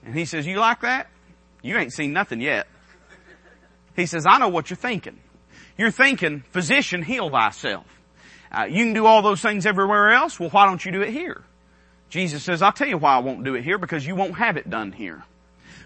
And 0.06 0.14
he 0.14 0.26
says, 0.26 0.46
you 0.46 0.60
like 0.60 0.82
that? 0.82 1.08
You 1.62 1.78
ain't 1.78 1.94
seen 1.94 2.14
nothing 2.14 2.42
yet. 2.42 2.68
He 3.98 4.06
says, 4.06 4.26
I 4.26 4.38
know 4.38 4.48
what 4.48 4.70
you're 4.70 4.78
thinking. 4.78 5.20
You're 5.78 5.92
thinking, 5.92 6.44
physician, 6.52 7.04
heal 7.04 7.30
thyself. 7.30 7.86
Uh, 8.50 8.64
you 8.64 8.86
can 8.86 8.94
do 8.94 9.06
all 9.06 9.22
those 9.22 9.42
things 9.42 9.66
everywhere 9.66 10.12
else. 10.12 10.40
Well, 10.40 10.50
why 10.50 10.66
don't 10.66 10.84
you 10.86 10.94
do 10.94 11.02
it 11.02 11.10
here? 11.10 11.44
Jesus 12.10 12.44
says, 12.44 12.62
I'll 12.62 12.72
tell 12.72 12.88
you 12.88 12.98
why 12.98 13.16
I 13.16 13.20
won't 13.20 13.44
do 13.44 13.56
it 13.56 13.64
here 13.64 13.78
because 13.78 14.06
you 14.06 14.16
won't 14.16 14.36
have 14.36 14.56
it 14.56 14.70
done 14.70 14.94
here 14.94 15.24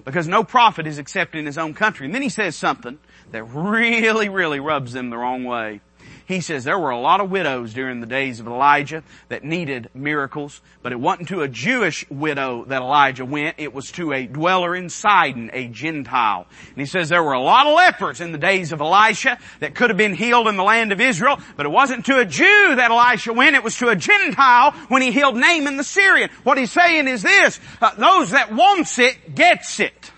because 0.05 0.27
no 0.27 0.43
prophet 0.43 0.87
is 0.87 0.97
accepted 0.97 1.39
in 1.39 1.45
his 1.45 1.57
own 1.57 1.73
country. 1.73 2.05
And 2.05 2.13
then 2.13 2.21
he 2.21 2.29
says 2.29 2.55
something 2.55 2.99
that 3.31 3.43
really, 3.43 4.29
really 4.29 4.59
rubs 4.59 4.93
them 4.93 5.09
the 5.09 5.17
wrong 5.17 5.43
way. 5.43 5.81
He 6.27 6.41
says 6.41 6.63
there 6.63 6.79
were 6.79 6.91
a 6.91 6.99
lot 6.99 7.21
of 7.21 7.29
widows 7.29 7.73
during 7.73 7.99
the 7.99 8.07
days 8.07 8.39
of 8.39 8.47
Elijah 8.47 9.03
that 9.29 9.43
needed 9.43 9.89
miracles, 9.93 10.61
but 10.81 10.91
it 10.91 10.99
wasn't 10.99 11.29
to 11.29 11.41
a 11.41 11.47
Jewish 11.47 12.09
widow 12.09 12.65
that 12.65 12.81
Elijah 12.81 13.25
went, 13.25 13.55
it 13.57 13.73
was 13.73 13.91
to 13.93 14.13
a 14.13 14.25
dweller 14.25 14.75
in 14.75 14.89
Sidon, 14.89 15.49
a 15.53 15.67
Gentile. 15.67 16.45
And 16.69 16.77
he 16.77 16.85
says 16.85 17.09
there 17.09 17.23
were 17.23 17.33
a 17.33 17.41
lot 17.41 17.67
of 17.67 17.75
lepers 17.75 18.21
in 18.21 18.31
the 18.31 18.37
days 18.37 18.71
of 18.71 18.81
Elisha 18.81 19.39
that 19.59 19.75
could 19.75 19.89
have 19.89 19.97
been 19.97 20.13
healed 20.13 20.47
in 20.47 20.57
the 20.57 20.63
land 20.63 20.91
of 20.91 21.01
Israel, 21.01 21.39
but 21.57 21.65
it 21.65 21.69
wasn't 21.69 22.05
to 22.05 22.19
a 22.19 22.25
Jew 22.25 22.75
that 22.75 22.91
Elisha 22.91 23.33
went, 23.33 23.55
it 23.55 23.63
was 23.63 23.77
to 23.77 23.89
a 23.89 23.95
Gentile 23.95 24.71
when 24.87 25.01
he 25.01 25.11
healed 25.11 25.35
Naaman 25.35 25.77
the 25.77 25.83
Syrian. 25.83 26.29
What 26.43 26.57
he's 26.57 26.71
saying 26.71 27.07
is 27.07 27.21
this, 27.21 27.59
uh, 27.81 27.95
those 27.95 28.31
that 28.31 28.53
wants 28.53 28.99
it, 28.99 29.35
gets 29.35 29.79
it. 29.79 30.11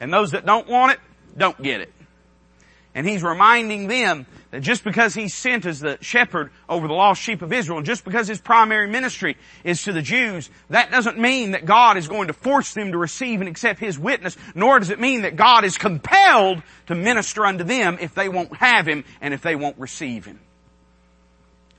And 0.00 0.12
those 0.12 0.30
that 0.32 0.46
don't 0.46 0.68
want 0.68 0.92
it, 0.92 1.00
don't 1.36 1.60
get 1.60 1.80
it. 1.80 1.92
And 2.94 3.06
he's 3.06 3.22
reminding 3.22 3.86
them 3.88 4.26
that 4.50 4.60
just 4.60 4.82
because 4.82 5.12
he's 5.12 5.34
sent 5.34 5.66
as 5.66 5.80
the 5.80 5.98
shepherd 6.00 6.50
over 6.68 6.88
the 6.88 6.94
lost 6.94 7.20
sheep 7.20 7.42
of 7.42 7.52
Israel, 7.52 7.78
and 7.78 7.86
just 7.86 8.04
because 8.04 8.26
his 8.26 8.40
primary 8.40 8.88
ministry 8.88 9.36
is 9.62 9.82
to 9.82 9.92
the 9.92 10.00
Jews, 10.00 10.48
that 10.70 10.90
doesn't 10.90 11.18
mean 11.18 11.50
that 11.50 11.66
God 11.66 11.98
is 11.98 12.08
going 12.08 12.28
to 12.28 12.32
force 12.32 12.72
them 12.72 12.92
to 12.92 12.98
receive 12.98 13.40
and 13.40 13.48
accept 13.48 13.78
his 13.78 13.98
witness, 13.98 14.38
nor 14.54 14.78
does 14.78 14.88
it 14.88 15.00
mean 15.00 15.22
that 15.22 15.36
God 15.36 15.64
is 15.64 15.76
compelled 15.76 16.62
to 16.86 16.94
minister 16.94 17.44
unto 17.44 17.62
them 17.62 17.98
if 18.00 18.14
they 18.14 18.30
won't 18.30 18.56
have 18.56 18.88
him 18.88 19.04
and 19.20 19.34
if 19.34 19.42
they 19.42 19.54
won't 19.54 19.78
receive 19.78 20.24
him. 20.24 20.40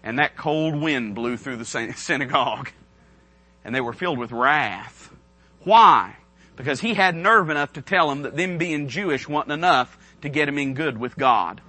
And 0.04 0.20
that 0.20 0.38
cold 0.38 0.80
wind 0.80 1.16
blew 1.16 1.38
through 1.38 1.58
the 1.58 1.66
synagogue, 1.96 2.70
and 3.66 3.74
they 3.74 3.82
were 3.82 3.94
filled 3.94 4.20
with 4.20 4.32
wrath. 4.32 5.12
Why? 5.64 6.16
Because 6.56 6.82
he 6.82 6.94
had 6.94 7.16
nerve 7.16 7.50
enough 7.50 7.74
to 7.74 7.82
tell 7.82 8.10
them 8.10 8.22
that 8.22 8.38
them 8.38 8.60
being 8.60 8.90
Jewish 8.90 9.28
wasn't 9.28 9.54
enough 9.54 9.98
to 10.22 10.30
get 10.30 10.48
him 10.48 10.60
in 10.60 10.76
good 10.76 11.00
with 11.00 11.16
God. 11.16 11.62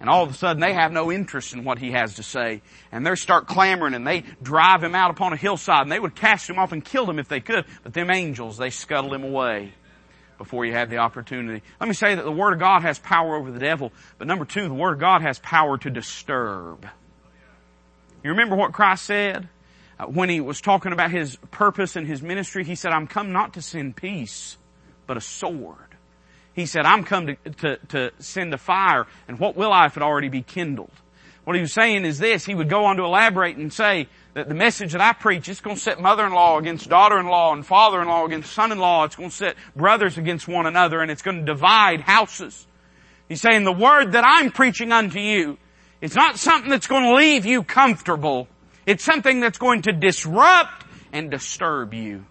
And 0.00 0.10
all 0.10 0.22
of 0.22 0.30
a 0.30 0.34
sudden 0.34 0.60
they 0.60 0.74
have 0.74 0.92
no 0.92 1.10
interest 1.10 1.54
in 1.54 1.64
what 1.64 1.78
he 1.78 1.92
has 1.92 2.14
to 2.14 2.22
say. 2.22 2.62
And 2.92 3.06
they 3.06 3.14
start 3.14 3.46
clamoring 3.46 3.94
and 3.94 4.06
they 4.06 4.24
drive 4.42 4.82
him 4.82 4.94
out 4.94 5.10
upon 5.10 5.32
a 5.32 5.36
hillside 5.36 5.82
and 5.82 5.92
they 5.92 6.00
would 6.00 6.14
cast 6.14 6.48
him 6.48 6.58
off 6.58 6.72
and 6.72 6.84
kill 6.84 7.08
him 7.08 7.18
if 7.18 7.28
they 7.28 7.40
could. 7.40 7.64
But 7.82 7.94
them 7.94 8.10
angels, 8.10 8.58
they 8.58 8.70
scuttle 8.70 9.14
him 9.14 9.24
away 9.24 9.72
before 10.36 10.64
you 10.66 10.72
had 10.72 10.90
the 10.90 10.98
opportunity. 10.98 11.62
Let 11.80 11.88
me 11.88 11.94
say 11.94 12.14
that 12.14 12.24
the 12.24 12.32
Word 12.32 12.54
of 12.54 12.58
God 12.58 12.82
has 12.82 12.98
power 12.98 13.36
over 13.36 13.50
the 13.50 13.60
devil. 13.60 13.92
But 14.18 14.26
number 14.26 14.44
two, 14.44 14.68
the 14.68 14.74
Word 14.74 14.94
of 14.94 15.00
God 15.00 15.22
has 15.22 15.38
power 15.38 15.78
to 15.78 15.90
disturb. 15.90 16.86
You 18.22 18.30
remember 18.30 18.56
what 18.56 18.72
Christ 18.72 19.04
said? 19.04 19.48
uh, 19.98 20.06
when 20.06 20.28
he 20.28 20.40
was 20.40 20.60
talking 20.60 20.92
about 20.92 21.10
his 21.10 21.36
purpose 21.50 21.96
and 21.96 22.06
his 22.06 22.22
ministry, 22.22 22.64
he 22.64 22.74
said, 22.74 22.92
I'm 22.92 23.06
come 23.06 23.32
not 23.32 23.54
to 23.54 23.62
send 23.62 23.96
peace, 23.96 24.58
but 25.06 25.16
a 25.16 25.20
sword. 25.20 25.93
He 26.54 26.66
said, 26.66 26.86
I'm 26.86 27.04
come 27.04 27.26
to, 27.26 27.36
to, 27.36 27.76
to 27.88 28.10
send 28.18 28.54
a 28.54 28.58
fire, 28.58 29.06
and 29.28 29.38
what 29.38 29.56
will 29.56 29.72
I 29.72 29.86
if 29.86 29.96
it 29.96 30.02
already 30.02 30.28
be 30.28 30.42
kindled? 30.42 30.92
What 31.44 31.56
he 31.56 31.62
was 31.62 31.72
saying 31.72 32.04
is 32.04 32.18
this, 32.18 32.44
he 32.46 32.54
would 32.54 32.70
go 32.70 32.86
on 32.86 32.96
to 32.96 33.04
elaborate 33.04 33.56
and 33.56 33.72
say 33.72 34.08
that 34.32 34.48
the 34.48 34.54
message 34.54 34.92
that 34.92 35.00
I 35.00 35.12
preach, 35.12 35.48
is 35.48 35.60
going 35.60 35.76
to 35.76 35.82
set 35.82 36.00
mother-in-law 36.00 36.58
against 36.58 36.88
daughter-in-law 36.88 37.52
and 37.52 37.66
father-in-law 37.66 38.24
against 38.24 38.52
son-in-law. 38.52 39.04
It's 39.04 39.16
going 39.16 39.30
to 39.30 39.36
set 39.36 39.56
brothers 39.76 40.16
against 40.16 40.48
one 40.48 40.66
another 40.66 41.00
and 41.00 41.10
it's 41.10 41.22
going 41.22 41.40
to 41.40 41.44
divide 41.44 42.00
houses. 42.00 42.66
He's 43.28 43.40
saying 43.40 43.64
the 43.64 43.72
word 43.72 44.12
that 44.12 44.24
I'm 44.24 44.50
preaching 44.50 44.90
unto 44.90 45.18
you, 45.18 45.58
it's 46.00 46.14
not 46.14 46.38
something 46.38 46.70
that's 46.70 46.86
going 46.86 47.04
to 47.04 47.14
leave 47.14 47.46
you 47.46 47.62
comfortable. 47.62 48.48
It's 48.86 49.04
something 49.04 49.40
that's 49.40 49.58
going 49.58 49.82
to 49.82 49.92
disrupt 49.92 50.84
and 51.12 51.30
disturb 51.30 51.94
you. 51.94 52.26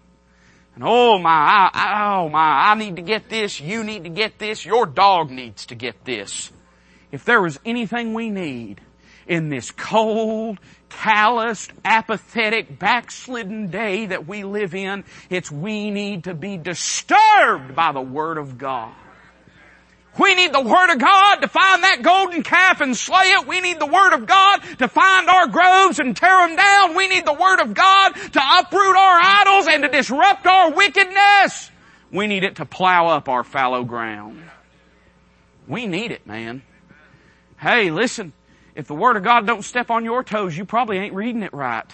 And 0.74 0.82
oh 0.84 1.18
my, 1.18 1.70
I, 1.72 2.14
oh 2.16 2.28
my, 2.28 2.70
I 2.70 2.74
need 2.74 2.96
to 2.96 3.02
get 3.02 3.28
this, 3.28 3.60
you 3.60 3.84
need 3.84 4.04
to 4.04 4.10
get 4.10 4.38
this, 4.38 4.66
your 4.66 4.86
dog 4.86 5.30
needs 5.30 5.66
to 5.66 5.74
get 5.74 6.04
this. 6.04 6.50
If 7.12 7.24
there 7.24 7.40
was 7.40 7.60
anything 7.64 8.12
we 8.12 8.30
need 8.30 8.80
in 9.26 9.50
this 9.50 9.70
cold, 9.70 10.58
calloused, 10.88 11.72
apathetic, 11.84 12.78
backslidden 12.78 13.68
day 13.68 14.06
that 14.06 14.26
we 14.26 14.42
live 14.42 14.74
in, 14.74 15.04
it's 15.30 15.50
we 15.50 15.90
need 15.90 16.24
to 16.24 16.34
be 16.34 16.56
disturbed 16.56 17.76
by 17.76 17.92
the 17.92 18.00
Word 18.00 18.38
of 18.38 18.58
God. 18.58 18.94
We 20.18 20.34
need 20.34 20.52
the 20.52 20.60
Word 20.60 20.92
of 20.92 20.98
God 20.98 21.36
to 21.36 21.48
find 21.48 21.82
that 21.82 22.02
golden 22.02 22.42
calf 22.42 22.80
and 22.80 22.96
slay 22.96 23.26
it. 23.26 23.46
We 23.48 23.60
need 23.60 23.80
the 23.80 23.86
Word 23.86 24.12
of 24.12 24.26
God 24.26 24.58
to 24.78 24.88
find 24.88 25.28
our 25.28 25.48
groves 25.48 25.98
and 25.98 26.16
tear 26.16 26.46
them 26.46 26.56
down. 26.56 26.94
We 26.94 27.08
need 27.08 27.26
the 27.26 27.32
Word 27.32 27.60
of 27.60 27.74
God 27.74 28.10
to 28.10 28.40
uproot 28.58 28.96
our 28.96 29.20
idols 29.20 29.66
and 29.68 29.82
to 29.82 29.88
disrupt 29.88 30.46
our 30.46 30.70
wickedness. 30.72 31.70
We 32.12 32.28
need 32.28 32.44
it 32.44 32.56
to 32.56 32.64
plow 32.64 33.08
up 33.08 33.28
our 33.28 33.42
fallow 33.42 33.82
ground. 33.82 34.42
We 35.66 35.86
need 35.86 36.12
it, 36.12 36.26
man. 36.26 36.62
Hey, 37.58 37.90
listen, 37.90 38.32
if 38.76 38.86
the 38.86 38.94
Word 38.94 39.16
of 39.16 39.24
God 39.24 39.46
don't 39.46 39.62
step 39.62 39.90
on 39.90 40.04
your 40.04 40.22
toes, 40.22 40.56
you 40.56 40.64
probably 40.64 40.98
ain't 40.98 41.14
reading 41.14 41.42
it 41.42 41.52
right. 41.52 41.86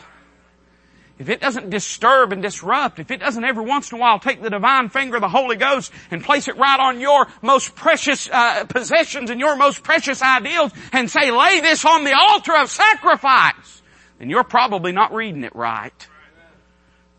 If 1.20 1.28
it 1.28 1.38
doesn't 1.38 1.68
disturb 1.68 2.33
and 2.33 2.40
disrupt, 2.40 2.98
if 2.98 3.11
it 3.11 3.20
doesn't 3.20 3.44
every 3.44 3.62
once 3.62 3.92
in 3.92 3.98
a 3.98 4.00
while 4.00 4.18
take 4.18 4.40
the 4.40 4.48
divine 4.48 4.88
finger 4.88 5.16
of 5.16 5.20
the 5.20 5.28
Holy 5.28 5.56
Ghost 5.56 5.92
and 6.11 6.24
place 6.24 6.48
it 6.48 6.56
right 6.56 6.80
on 6.80 6.98
your 6.98 7.26
most 7.42 7.74
precious 7.74 8.26
uh, 8.30 8.64
possessions 8.64 9.28
and 9.28 9.38
your 9.38 9.54
most 9.54 9.83
precious 9.83 10.22
ideals 10.22 10.72
and 10.94 11.11
say, 11.11 11.30
lay 11.30 11.61
this 11.61 11.85
on 11.85 12.04
the 12.04 12.16
altar 12.16 12.56
of 12.56 12.70
sacrifice, 12.70 13.83
then 14.18 14.30
you're 14.30 14.44
probably 14.44 14.92
not 14.92 15.12
reading 15.12 15.44
it 15.44 15.54
right. 15.54 16.09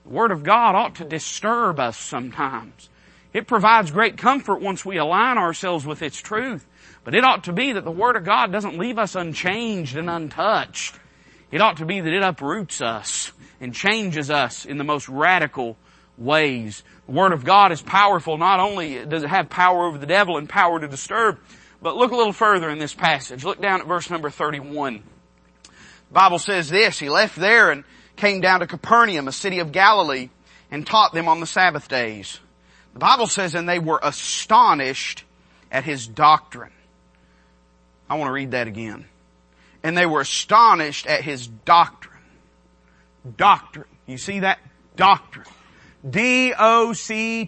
The 0.06 0.10
Word 0.10 0.32
of 0.32 0.42
God 0.42 0.74
ought 0.74 0.96
to 0.96 1.06
disturb 1.06 1.80
us 1.80 1.96
sometimes. 1.96 2.90
It 3.34 3.46
provides 3.46 3.92
great 3.92 4.18
comfort 4.18 4.62
once 4.62 4.84
we 4.84 4.98
align 4.98 5.38
ourselves 5.38 5.86
with 5.86 6.02
its 6.02 6.18
truth. 6.20 6.66
But 7.04 7.14
it 7.14 7.24
ought 7.24 7.44
to 7.44 7.54
be 7.54 7.74
that 7.74 7.86
the 7.86 7.92
Word 7.92 8.16
of 8.16 8.26
God 8.26 8.52
doesn't 8.52 8.80
leave 8.80 8.98
us 8.98 9.14
unchanged 9.14 9.96
and 9.96 10.10
untouched. 10.10 10.96
It 11.52 11.62
ought 11.62 11.78
to 11.78 11.86
be 11.86 12.02
that 12.02 12.12
it 12.12 12.24
uproots 12.24 12.82
us 12.82 13.32
and 13.62 13.74
changes 13.74 14.30
us 14.30 14.66
in 14.66 14.78
the 14.78 14.84
most 14.84 15.08
radical 15.08 15.78
ways. 16.18 16.84
The 17.06 17.14
Word 17.14 17.32
of 17.32 17.46
God 17.46 17.72
is 17.72 17.82
powerful. 17.82 18.38
Not 18.38 18.60
only 18.60 19.06
does 19.06 19.24
it 19.24 19.30
have 19.30 19.50
power 19.50 19.86
over 19.86 19.98
the 19.98 20.06
devil 20.06 20.38
and 20.38 20.50
power 20.50 20.80
to 20.80 20.88
disturb, 20.88 21.40
but 21.82 21.96
look 21.96 22.12
a 22.12 22.16
little 22.16 22.34
further 22.34 22.70
in 22.70 22.80
this 22.80 22.94
passage. 22.94 23.46
Look 23.46 23.62
down 23.62 23.80
at 23.80 23.88
verse 23.88 24.10
number 24.10 24.30
31. 24.30 24.96
The 25.66 26.14
Bible 26.14 26.40
says 26.40 26.70
this, 26.70 27.00
He 27.00 27.10
left 27.10 27.38
there 27.38 27.72
and 27.72 27.86
came 28.18 28.42
down 28.42 28.60
to 28.60 28.68
Capernaum, 28.68 29.30
a 29.30 29.32
city 29.32 29.60
of 29.60 29.72
Galilee, 29.72 30.30
and 30.70 30.86
taught 30.86 31.14
them 31.14 31.30
on 31.30 31.40
the 31.40 31.48
Sabbath 31.48 31.88
days. 31.88 32.40
The 32.94 33.00
Bible 33.00 33.28
says, 33.28 33.56
and 33.56 33.70
they 33.70 33.80
were 33.80 34.00
astonished 34.04 35.24
at 35.72 35.86
His 35.86 36.06
doctrine. 36.06 36.74
I 38.12 38.16
want 38.16 38.28
to 38.28 38.34
read 38.34 38.52
that 38.52 38.68
again. 38.68 39.06
And 39.84 39.98
they 39.98 40.06
were 40.06 40.20
astonished 40.20 41.08
at 41.08 41.24
his 41.24 41.48
doctrine. 41.48 42.11
Doctrine. 43.38 43.88
You 44.08 44.18
see 44.18 44.40
that? 44.40 44.60
Doctrine. 44.96 45.46
D-O-C-T-R-I-N-E. 46.10 47.48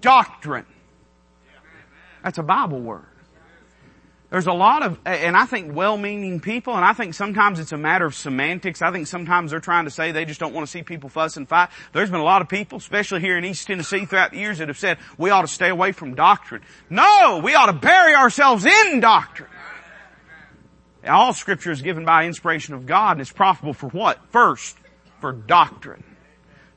Doctrine. 0.00 0.66
That's 2.22 2.38
a 2.38 2.42
Bible 2.42 2.80
word. 2.80 3.06
There's 4.30 4.46
a 4.48 4.52
lot 4.52 4.82
of, 4.82 4.98
and 5.06 5.36
I 5.36 5.46
think 5.46 5.76
well-meaning 5.76 6.40
people, 6.40 6.74
and 6.74 6.84
I 6.84 6.92
think 6.92 7.14
sometimes 7.14 7.60
it's 7.60 7.70
a 7.70 7.76
matter 7.76 8.04
of 8.04 8.16
semantics. 8.16 8.82
I 8.82 8.90
think 8.90 9.06
sometimes 9.06 9.52
they're 9.52 9.60
trying 9.60 9.84
to 9.84 9.92
say 9.92 10.10
they 10.10 10.24
just 10.24 10.40
don't 10.40 10.52
want 10.52 10.66
to 10.66 10.70
see 10.70 10.82
people 10.82 11.08
fuss 11.08 11.36
and 11.36 11.48
fight. 11.48 11.68
There's 11.92 12.10
been 12.10 12.18
a 12.18 12.24
lot 12.24 12.42
of 12.42 12.48
people, 12.48 12.78
especially 12.78 13.20
here 13.20 13.38
in 13.38 13.44
East 13.44 13.68
Tennessee 13.68 14.06
throughout 14.06 14.32
the 14.32 14.38
years 14.38 14.58
that 14.58 14.66
have 14.66 14.76
said 14.78 14.98
we 15.18 15.30
ought 15.30 15.42
to 15.42 15.46
stay 15.46 15.68
away 15.68 15.92
from 15.92 16.16
doctrine. 16.16 16.62
No! 16.90 17.42
We 17.44 17.54
ought 17.54 17.66
to 17.66 17.74
bury 17.74 18.16
ourselves 18.16 18.66
in 18.66 18.98
doctrine. 18.98 19.50
All 21.06 21.32
scripture 21.32 21.70
is 21.70 21.82
given 21.82 22.04
by 22.04 22.26
inspiration 22.26 22.74
of 22.74 22.86
God 22.86 23.12
and 23.12 23.20
it's 23.20 23.32
profitable 23.32 23.74
for 23.74 23.88
what? 23.88 24.18
First, 24.30 24.76
for 25.20 25.32
doctrine. 25.32 26.04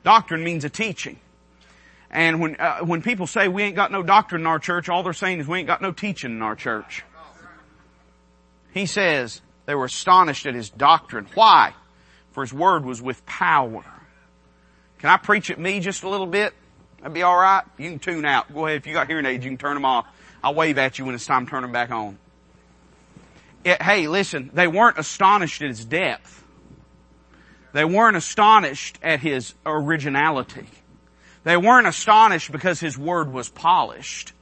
Doctrine 0.04 0.44
means 0.44 0.64
a 0.64 0.70
teaching. 0.70 1.20
And 2.10 2.40
when, 2.40 2.56
uh, 2.60 2.80
when 2.80 3.02
people 3.02 3.28
say 3.28 3.48
we 3.48 3.64
ain't 3.64 3.76
got 3.76 3.92
no 3.92 4.04
doctrine 4.04 4.42
in 4.42 4.48
our 4.48 4.60
church, 4.60 4.90
all 4.90 5.04
they're 5.04 5.14
saying 5.14 5.40
is 5.40 5.48
we 5.48 5.60
ain't 5.60 5.68
got 5.68 5.82
no 5.82 5.92
teaching 5.92 6.32
in 6.32 6.42
our 6.42 6.56
church. 6.56 7.04
He 8.74 8.86
says 8.86 9.42
they 9.66 9.76
were 9.76 9.86
astonished 9.86 10.46
at 10.46 10.56
his 10.56 10.70
doctrine. 10.70 11.28
Why? 11.34 11.74
For 12.32 12.44
his 12.44 12.54
word 12.54 12.86
was 12.86 13.02
with 13.02 13.26
power. 13.26 13.84
Can 15.00 15.10
I 15.10 15.18
preach 15.18 15.52
at 15.52 15.60
me 15.60 15.80
just 15.80 16.04
a 16.04 16.10
little 16.10 16.26
bit? 16.26 16.54
That'd 17.00 17.14
be 17.14 17.24
alright? 17.24 17.64
You 17.78 17.90
can 17.90 18.00
tune 18.00 18.26
out. 18.26 18.54
Go 18.54 18.66
ahead. 18.66 18.78
If 18.78 18.88
you 18.88 18.94
got 18.94 19.08
hearing 19.08 19.26
aids, 19.26 19.44
you 19.44 19.52
can 19.52 19.58
turn 19.58 19.76
them 19.76 19.86
off. 19.86 20.08
I'll 20.44 20.54
wave 20.54 20.78
at 20.78 20.98
you 20.98 21.06
when 21.06 21.16
it's 21.16 21.26
time 21.26 21.46
to 21.46 21.50
turn 21.50 21.62
them 21.62 21.72
back 21.72 21.92
on. 21.92 22.18
It, 23.68 23.82
hey, 23.82 24.08
listen, 24.08 24.50
they 24.54 24.68
weren't 24.68 24.98
astonished 24.98 25.62
at 25.62 25.68
his 25.68 25.84
depth. 25.84 26.44
They 27.74 27.86
weren't 27.86 28.16
astonished 28.16 28.98
at 29.04 29.20
his 29.20 29.54
originality. 29.66 30.68
They 31.44 31.58
weren't 31.58 31.88
astonished 31.88 32.52
because 32.52 32.80
his 32.80 32.98
word 32.98 33.32
was 33.32 33.50
polished. 33.50 34.34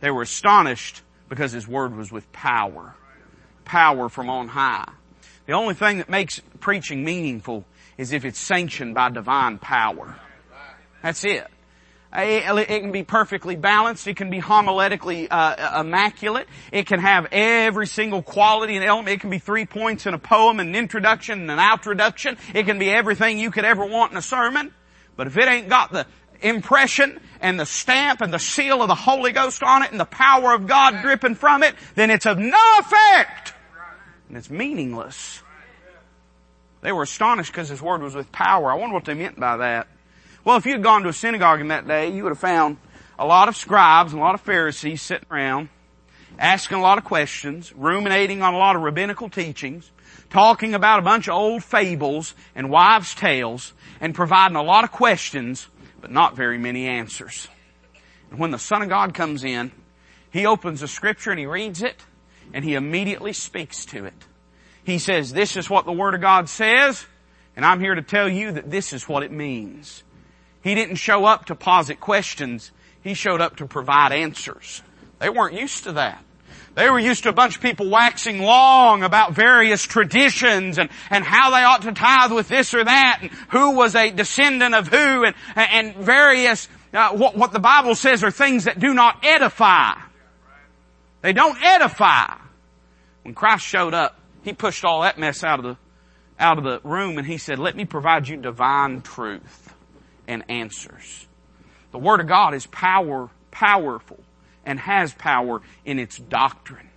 They 0.00 0.10
were 0.10 0.22
astonished 0.22 1.02
because 1.28 1.52
his 1.52 1.68
word 1.68 1.94
was 1.96 2.10
with 2.10 2.30
power 2.32 2.94
power 3.70 4.08
from 4.08 4.28
on 4.28 4.48
high. 4.48 4.90
The 5.46 5.52
only 5.52 5.74
thing 5.74 5.98
that 5.98 6.08
makes 6.08 6.40
preaching 6.58 7.04
meaningful 7.04 7.64
is 7.96 8.12
if 8.12 8.24
it's 8.24 8.38
sanctioned 8.38 8.96
by 8.96 9.10
divine 9.10 9.58
power. 9.58 10.16
That's 11.02 11.24
it. 11.24 11.46
It 12.12 12.80
can 12.80 12.92
be 12.92 13.04
perfectly 13.04 13.54
balanced. 13.54 14.06
It 14.06 14.16
can 14.16 14.30
be 14.30 14.40
homiletically 14.40 15.28
uh, 15.30 15.80
immaculate. 15.80 16.48
It 16.72 16.86
can 16.86 16.98
have 16.98 17.28
every 17.30 17.86
single 17.86 18.22
quality 18.22 18.76
and 18.76 18.84
element. 18.84 19.14
It 19.14 19.20
can 19.20 19.30
be 19.30 19.38
three 19.38 19.64
points 19.64 20.06
in 20.06 20.14
a 20.14 20.18
poem, 20.18 20.58
an 20.58 20.74
introduction 20.74 21.40
and 21.40 21.50
an 21.50 21.58
outroduction. 21.58 22.36
It 22.52 22.66
can 22.66 22.78
be 22.78 22.90
everything 22.90 23.38
you 23.38 23.50
could 23.50 23.64
ever 23.64 23.84
want 23.84 24.12
in 24.12 24.18
a 24.18 24.22
sermon. 24.22 24.74
But 25.16 25.28
if 25.28 25.36
it 25.36 25.48
ain't 25.48 25.68
got 25.68 25.92
the 25.92 26.06
impression 26.40 27.20
and 27.40 27.60
the 27.60 27.66
stamp 27.66 28.22
and 28.22 28.32
the 28.32 28.38
seal 28.38 28.82
of 28.82 28.88
the 28.88 28.94
Holy 28.94 29.30
Ghost 29.30 29.62
on 29.62 29.82
it 29.82 29.92
and 29.92 30.00
the 30.00 30.04
power 30.04 30.52
of 30.52 30.66
God 30.66 31.02
dripping 31.02 31.36
from 31.36 31.62
it, 31.62 31.74
then 31.94 32.10
it's 32.10 32.26
of 32.26 32.38
no 32.38 32.76
effect 32.78 33.54
and 34.30 34.36
it's 34.36 34.48
meaningless. 34.48 35.42
They 36.82 36.92
were 36.92 37.02
astonished 37.02 37.52
because 37.52 37.68
his 37.68 37.82
word 37.82 38.00
was 38.00 38.14
with 38.14 38.32
power. 38.32 38.70
I 38.70 38.74
wonder 38.74 38.94
what 38.94 39.04
they 39.04 39.14
meant 39.14 39.38
by 39.38 39.58
that. 39.58 39.88
Well, 40.42 40.56
if 40.56 40.64
you 40.64 40.72
had 40.72 40.82
gone 40.82 41.02
to 41.02 41.10
a 41.10 41.12
synagogue 41.12 41.60
in 41.60 41.68
that 41.68 41.86
day, 41.86 42.10
you 42.10 42.22
would 42.22 42.30
have 42.30 42.38
found 42.38 42.78
a 43.18 43.26
lot 43.26 43.48
of 43.48 43.56
scribes 43.56 44.12
and 44.12 44.22
a 44.22 44.24
lot 44.24 44.34
of 44.34 44.40
Pharisees 44.40 45.02
sitting 45.02 45.26
around, 45.30 45.68
asking 46.38 46.78
a 46.78 46.80
lot 46.80 46.96
of 46.96 47.04
questions, 47.04 47.74
ruminating 47.76 48.40
on 48.40 48.54
a 48.54 48.58
lot 48.58 48.74
of 48.74 48.80
rabbinical 48.80 49.28
teachings, 49.28 49.90
talking 50.30 50.74
about 50.74 50.98
a 50.98 51.02
bunch 51.02 51.28
of 51.28 51.34
old 51.34 51.62
fables 51.62 52.34
and 52.54 52.70
wives' 52.70 53.14
tales, 53.14 53.74
and 54.00 54.14
providing 54.14 54.56
a 54.56 54.62
lot 54.62 54.84
of 54.84 54.90
questions, 54.90 55.68
but 56.00 56.10
not 56.10 56.36
very 56.36 56.56
many 56.56 56.86
answers. 56.86 57.46
And 58.30 58.38
when 58.38 58.50
the 58.50 58.58
Son 58.58 58.80
of 58.80 58.88
God 58.88 59.12
comes 59.12 59.44
in, 59.44 59.70
He 60.32 60.46
opens 60.46 60.80
the 60.80 60.88
scripture 60.88 61.30
and 61.30 61.38
He 61.38 61.44
reads 61.44 61.82
it, 61.82 61.96
and 62.54 62.64
he 62.64 62.74
immediately 62.76 63.34
speaks 63.34 63.84
to 63.86 64.06
it. 64.06 64.26
He 64.84 64.98
says, 64.98 65.32
this 65.32 65.58
is 65.58 65.68
what 65.68 65.84
the 65.84 65.92
Word 65.92 66.14
of 66.14 66.22
God 66.22 66.48
says, 66.48 67.04
and 67.54 67.66
I'm 67.66 67.80
here 67.80 67.94
to 67.94 68.02
tell 68.02 68.28
you 68.28 68.52
that 68.52 68.70
this 68.70 68.94
is 68.94 69.06
what 69.06 69.22
it 69.22 69.30
means. 69.30 70.02
He 70.62 70.74
didn't 70.74 70.96
show 70.96 71.24
up 71.24 71.46
to 71.46 71.54
posit 71.54 72.00
questions. 72.00 72.70
He 73.02 73.14
showed 73.14 73.40
up 73.40 73.56
to 73.56 73.66
provide 73.66 74.12
answers. 74.12 74.82
They 75.18 75.30
weren't 75.30 75.54
used 75.54 75.84
to 75.84 75.92
that. 75.92 76.22
They 76.74 76.88
were 76.88 77.00
used 77.00 77.24
to 77.24 77.30
a 77.30 77.32
bunch 77.32 77.56
of 77.56 77.62
people 77.62 77.90
waxing 77.90 78.40
long 78.40 79.02
about 79.02 79.32
various 79.32 79.82
traditions 79.82 80.78
and, 80.78 80.88
and 81.10 81.24
how 81.24 81.50
they 81.50 81.64
ought 81.64 81.82
to 81.82 81.92
tithe 81.92 82.32
with 82.32 82.48
this 82.48 82.74
or 82.74 82.84
that 82.84 83.18
and 83.22 83.30
who 83.50 83.72
was 83.72 83.94
a 83.94 84.10
descendant 84.10 84.74
of 84.74 84.88
who 84.88 85.24
and, 85.24 85.34
and 85.56 85.96
various, 85.96 86.68
uh, 86.94 87.10
what, 87.10 87.36
what 87.36 87.52
the 87.52 87.58
Bible 87.58 87.94
says 87.94 88.22
are 88.22 88.30
things 88.30 88.64
that 88.64 88.78
do 88.78 88.94
not 88.94 89.24
edify. 89.24 89.94
They 91.22 91.32
don't 91.32 91.60
edify. 91.60 92.36
When 93.24 93.34
Christ 93.34 93.66
showed 93.66 93.92
up, 93.92 94.18
He 94.42 94.52
pushed 94.52 94.84
all 94.84 95.02
that 95.02 95.18
mess 95.18 95.42
out 95.42 95.58
of 95.58 95.64
the, 95.64 95.76
out 96.38 96.56
of 96.56 96.64
the 96.64 96.80
room 96.88 97.18
and 97.18 97.26
he 97.26 97.36
said, 97.36 97.58
let 97.58 97.76
me 97.76 97.84
provide 97.84 98.28
you 98.28 98.36
divine 98.36 99.02
truth 99.02 99.59
and 100.30 100.44
answers. 100.48 101.26
The 101.90 101.98
Word 101.98 102.20
of 102.20 102.28
God 102.28 102.54
is 102.54 102.66
power, 102.66 103.28
powerful 103.50 104.20
and 104.64 104.78
has 104.78 105.12
power 105.12 105.60
in 105.84 105.98
its 105.98 106.16
doctrine. 106.16 106.88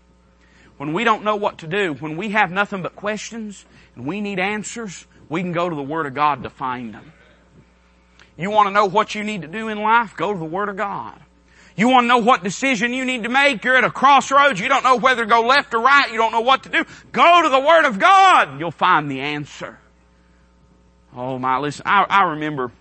When 0.77 0.93
we 0.93 1.03
don't 1.03 1.23
know 1.23 1.35
what 1.35 1.59
to 1.59 1.67
do, 1.67 1.93
when 1.95 2.15
we 2.15 2.29
have 2.29 2.51
nothing 2.51 2.83
but 2.83 2.95
questions 2.95 3.65
and 3.95 4.05
we 4.05 4.21
need 4.21 4.39
answers, 4.39 5.07
we 5.29 5.41
can 5.41 5.51
go 5.51 5.67
to 5.67 5.75
the 5.75 5.81
Word 5.81 6.05
of 6.05 6.13
God 6.13 6.43
to 6.43 6.49
find 6.51 6.93
them. 6.93 7.11
You 8.37 8.51
want 8.51 8.67
to 8.67 8.71
know 8.71 8.85
what 8.85 9.15
you 9.15 9.23
need 9.23 9.41
to 9.41 9.47
do 9.47 9.67
in 9.67 9.81
life? 9.81 10.15
Go 10.15 10.31
to 10.31 10.37
the 10.37 10.45
Word 10.45 10.69
of 10.69 10.77
God. 10.77 11.19
You 11.75 11.89
want 11.89 12.03
to 12.03 12.07
know 12.07 12.19
what 12.19 12.43
decision 12.43 12.93
you 12.93 13.03
need 13.03 13.23
to 13.23 13.29
make? 13.29 13.63
You're 13.63 13.77
at 13.77 13.83
a 13.83 13.89
crossroads. 13.89 14.59
You 14.59 14.69
don't 14.69 14.83
know 14.83 14.97
whether 14.97 15.23
to 15.23 15.29
go 15.29 15.41
left 15.41 15.73
or 15.73 15.79
right. 15.79 16.11
You 16.11 16.17
don't 16.17 16.31
know 16.31 16.41
what 16.41 16.63
to 16.63 16.69
do. 16.69 16.85
Go 17.11 17.41
to 17.41 17.49
the 17.49 17.59
Word 17.59 17.85
of 17.85 17.97
God. 17.97 18.59
You'll 18.59 18.69
find 18.69 19.09
the 19.09 19.21
answer. 19.21 19.79
Oh 21.15 21.39
my, 21.39 21.57
listen, 21.59 21.83
I, 21.85 22.05
I 22.09 22.23
remember, 22.31 22.71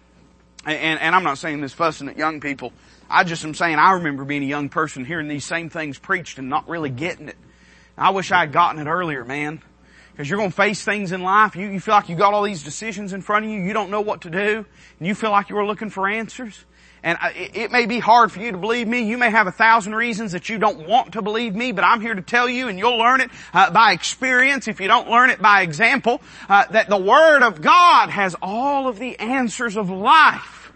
and, 0.65 1.01
and 1.01 1.15
I'm 1.15 1.25
not 1.25 1.39
saying 1.39 1.61
this 1.61 1.73
fussing 1.73 2.09
at 2.09 2.17
young 2.17 2.41
people. 2.41 2.73
I 3.11 3.25
just 3.25 3.45
am 3.45 3.55
saying 3.55 3.79
I 3.79 3.93
remember 3.93 4.25
being 4.25 4.43
a 4.43 4.47
young 4.47 4.69
person 4.69 5.05
hearing 5.05 5.29
these 5.29 5.45
same 5.45 5.69
things 5.69 5.99
preached 5.99 6.39
and 6.39 6.49
not 6.49 6.69
really 6.69 6.91
getting 6.91 7.29
it. 7.29 7.37
I 7.97 8.11
wish 8.11 8.33
I 8.33 8.41
had 8.41 8.53
gotten 8.53 8.81
it 8.81 8.91
earlier, 8.91 9.25
man. 9.25 9.61
Because 10.13 10.29
you're 10.29 10.39
going 10.39 10.51
to 10.51 10.57
face 10.57 10.85
things 10.85 11.13
in 11.13 11.23
life. 11.23 11.57
You, 11.57 11.69
you 11.69 11.81
feel 11.81 11.95
like 11.95 12.09
you 12.09 12.17
got 12.17 12.35
all 12.35 12.43
these 12.43 12.63
decisions 12.63 13.13
in 13.13 13.23
front 13.23 13.47
of 13.47 13.51
you. 13.51 13.61
You 13.61 13.73
don't 13.73 13.91
know 13.91 14.03
what 14.03 14.23
to 14.23 14.31
do. 14.31 14.67
And 14.99 15.09
you 15.09 15.15
feel 15.15 15.31
like 15.31 15.49
you 15.49 15.57
are 15.59 15.65
looking 15.67 15.91
for 15.91 16.07
answers. 16.07 16.65
And 17.05 17.19
it 17.35 17.73
may 17.73 17.87
be 17.87 17.99
hard 17.99 18.31
for 18.31 18.39
you 18.39 18.53
to 18.53 18.59
believe 18.59 18.87
me. 18.87 19.03
You 19.03 19.19
may 19.19 19.31
have 19.31 19.49
a 19.49 19.53
thousand 19.53 19.97
reasons 19.97 20.33
that 20.33 20.49
you 20.49 20.59
don't 20.59 20.87
want 20.87 21.15
to 21.15 21.23
believe 21.23 21.53
me, 21.53 21.73
but 21.73 21.83
I'm 21.83 22.01
here 22.01 22.15
to 22.15 22.23
tell 22.23 22.49
you, 22.49 22.69
and 22.69 22.79
you'll 22.79 22.99
learn 22.99 23.21
it 23.21 23.31
uh, 23.53 23.73
by 23.73 23.93
experience 23.93 24.69
if 24.69 24.81
you 24.81 24.87
don't 24.87 25.11
learn 25.11 25.31
it 25.31 25.43
by 25.43 25.63
example, 25.63 26.23
uh, 26.49 26.67
that 26.71 26.89
the 26.89 26.97
Word 26.97 27.43
of 27.43 27.61
God 27.61 28.11
has 28.11 28.37
all 28.41 28.87
of 28.87 29.01
the 29.01 29.19
answers 29.19 29.77
of 29.77 29.91
life. 29.91 30.73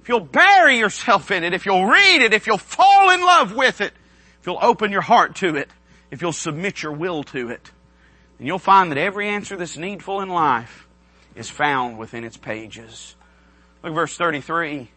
If 0.00 0.08
you'll 0.08 0.20
bury 0.20 0.78
yourself 0.78 1.30
in 1.30 1.44
it, 1.44 1.52
if 1.52 1.66
you'll 1.66 1.86
read 1.86 2.22
it, 2.22 2.32
if 2.32 2.46
you'll 2.46 2.56
fall 2.56 3.10
in 3.10 3.20
love 3.20 3.54
with 3.54 3.82
it, 3.82 3.92
if 4.40 4.46
you'll 4.46 4.58
open 4.62 4.92
your 4.92 5.02
heart 5.02 5.36
to 5.36 5.56
it, 5.56 5.68
if 6.10 6.22
you'll 6.22 6.32
submit 6.32 6.82
your 6.82 6.92
will 6.92 7.22
to 7.24 7.50
it, 7.50 7.70
then 8.38 8.46
you'll 8.46 8.58
find 8.58 8.90
that 8.90 8.98
every 8.98 9.28
answer 9.28 9.56
that's 9.56 9.76
needful 9.76 10.20
in 10.20 10.30
life 10.30 10.86
is 11.34 11.50
found 11.50 11.98
within 11.98 12.24
its 12.24 12.36
pages. 12.36 13.14
Look 13.82 13.92
at 13.92 13.94
verse 13.94 14.16
33. 14.16 14.90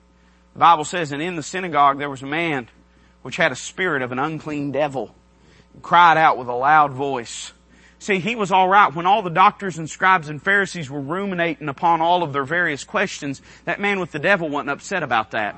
The 0.57 0.61
Bible 0.61 0.85
says, 0.85 1.11
and 1.11 1.21
in 1.21 1.35
the 1.35 1.43
synagogue 1.43 1.99
there 1.99 2.09
was 2.09 2.23
a 2.23 2.25
man 2.25 2.67
which 3.21 3.35
had 3.35 3.51
a 3.51 3.55
spirit 3.55 4.01
of 4.01 4.11
an 4.11 4.17
unclean 4.17 4.71
devil, 4.71 5.13
cried 5.83 6.17
out 6.17 6.39
with 6.39 6.47
a 6.47 6.55
loud 6.55 6.93
voice. 6.93 7.53
See, 7.99 8.17
he 8.17 8.35
was 8.35 8.51
alright 8.51 8.95
when 8.95 9.05
all 9.05 9.21
the 9.21 9.29
doctors 9.29 9.77
and 9.77 9.87
scribes 9.87 10.29
and 10.29 10.41
Pharisees 10.41 10.89
were 10.89 10.99
ruminating 10.99 11.69
upon 11.69 12.01
all 12.01 12.23
of 12.23 12.33
their 12.33 12.43
various 12.43 12.83
questions. 12.83 13.39
That 13.65 13.79
man 13.79 13.99
with 13.99 14.11
the 14.11 14.17
devil 14.17 14.49
wasn't 14.49 14.71
upset 14.71 15.03
about 15.03 15.29
that. 15.29 15.55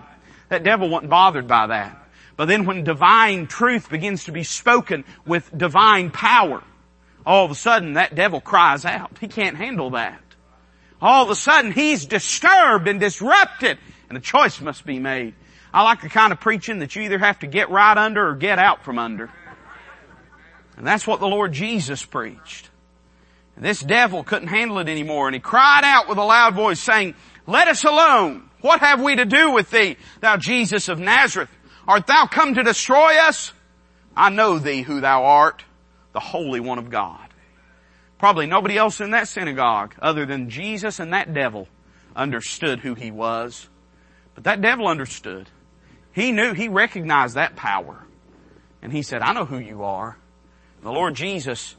That 0.49 0.65
devil 0.65 0.89
wasn't 0.89 1.11
bothered 1.11 1.47
by 1.47 1.67
that. 1.67 1.97
But 2.35 2.49
then 2.49 2.65
when 2.65 2.83
divine 2.83 3.47
truth 3.47 3.89
begins 3.89 4.25
to 4.25 4.33
be 4.33 4.43
spoken 4.43 5.05
with 5.25 5.57
divine 5.57 6.11
power, 6.11 6.61
all 7.25 7.45
of 7.45 7.51
a 7.51 7.55
sudden 7.55 7.93
that 7.93 8.15
devil 8.15 8.41
cries 8.41 8.83
out. 8.83 9.17
He 9.21 9.29
can't 9.29 9.55
handle 9.55 9.91
that. 9.91 10.21
All 11.01 11.23
of 11.23 11.29
a 11.29 11.35
sudden 11.35 11.71
he's 11.71 12.05
disturbed 12.05 12.89
and 12.89 12.99
disrupted 12.99 13.77
and 14.09 14.17
a 14.17 14.21
choice 14.21 14.59
must 14.59 14.85
be 14.85 14.99
made. 14.99 15.35
I 15.73 15.83
like 15.83 16.01
the 16.01 16.09
kind 16.09 16.33
of 16.33 16.39
preaching 16.39 16.79
that 16.79 16.95
you 16.95 17.03
either 17.03 17.19
have 17.19 17.39
to 17.39 17.47
get 17.47 17.69
right 17.69 17.97
under 17.97 18.27
or 18.27 18.35
get 18.35 18.59
out 18.59 18.83
from 18.83 18.99
under. 18.99 19.31
And 20.77 20.85
that's 20.85 21.05
what 21.05 21.19
the 21.19 21.27
Lord 21.27 21.53
Jesus 21.53 22.03
preached. 22.03 22.69
And 23.55 23.63
this 23.63 23.81
devil 23.81 24.23
couldn't 24.23 24.47
handle 24.47 24.79
it 24.79 24.89
anymore 24.89 25.27
and 25.27 25.35
he 25.35 25.39
cried 25.39 25.83
out 25.83 26.09
with 26.09 26.17
a 26.17 26.23
loud 26.23 26.55
voice 26.55 26.79
saying, 26.79 27.15
let 27.45 27.67
us 27.67 27.83
alone. 27.83 28.49
What 28.61 28.81
have 28.81 29.01
we 29.01 29.15
to 29.15 29.25
do 29.25 29.51
with 29.51 29.71
thee, 29.71 29.97
thou 30.21 30.37
Jesus 30.37 30.89
of 30.89 30.99
Nazareth? 30.99 31.49
Art 31.87 32.07
thou 32.07 32.27
come 32.27 32.55
to 32.55 32.63
destroy 32.63 33.17
us? 33.17 33.53
I 34.15 34.29
know 34.29 34.59
thee 34.59 34.81
who 34.81 35.01
thou 35.01 35.23
art, 35.23 35.63
the 36.13 36.19
Holy 36.19 36.59
One 36.59 36.77
of 36.77 36.89
God. 36.89 37.29
Probably 38.17 38.47
nobody 38.47 38.77
else 38.77 38.99
in 38.99 39.11
that 39.11 39.29
synagogue 39.29 39.95
other 40.01 40.25
than 40.25 40.49
Jesus 40.49 40.99
and 40.99 41.13
that 41.13 41.33
devil 41.33 41.67
understood 42.15 42.79
who 42.79 42.95
he 42.95 43.11
was. 43.11 43.68
But 44.39 44.45
that 44.45 44.61
devil 44.61 44.87
understood. 44.87 45.49
He 46.13 46.31
knew, 46.31 46.53
he 46.53 46.69
recognized 46.69 47.35
that 47.35 47.57
power. 47.57 48.05
And 48.81 48.89
he 48.93 49.01
said, 49.01 49.21
I 49.21 49.33
know 49.33 49.43
who 49.43 49.57
you 49.57 49.83
are. 49.83 50.15
The 50.81 50.93
Lord 50.93 51.15
Jesus 51.15 51.75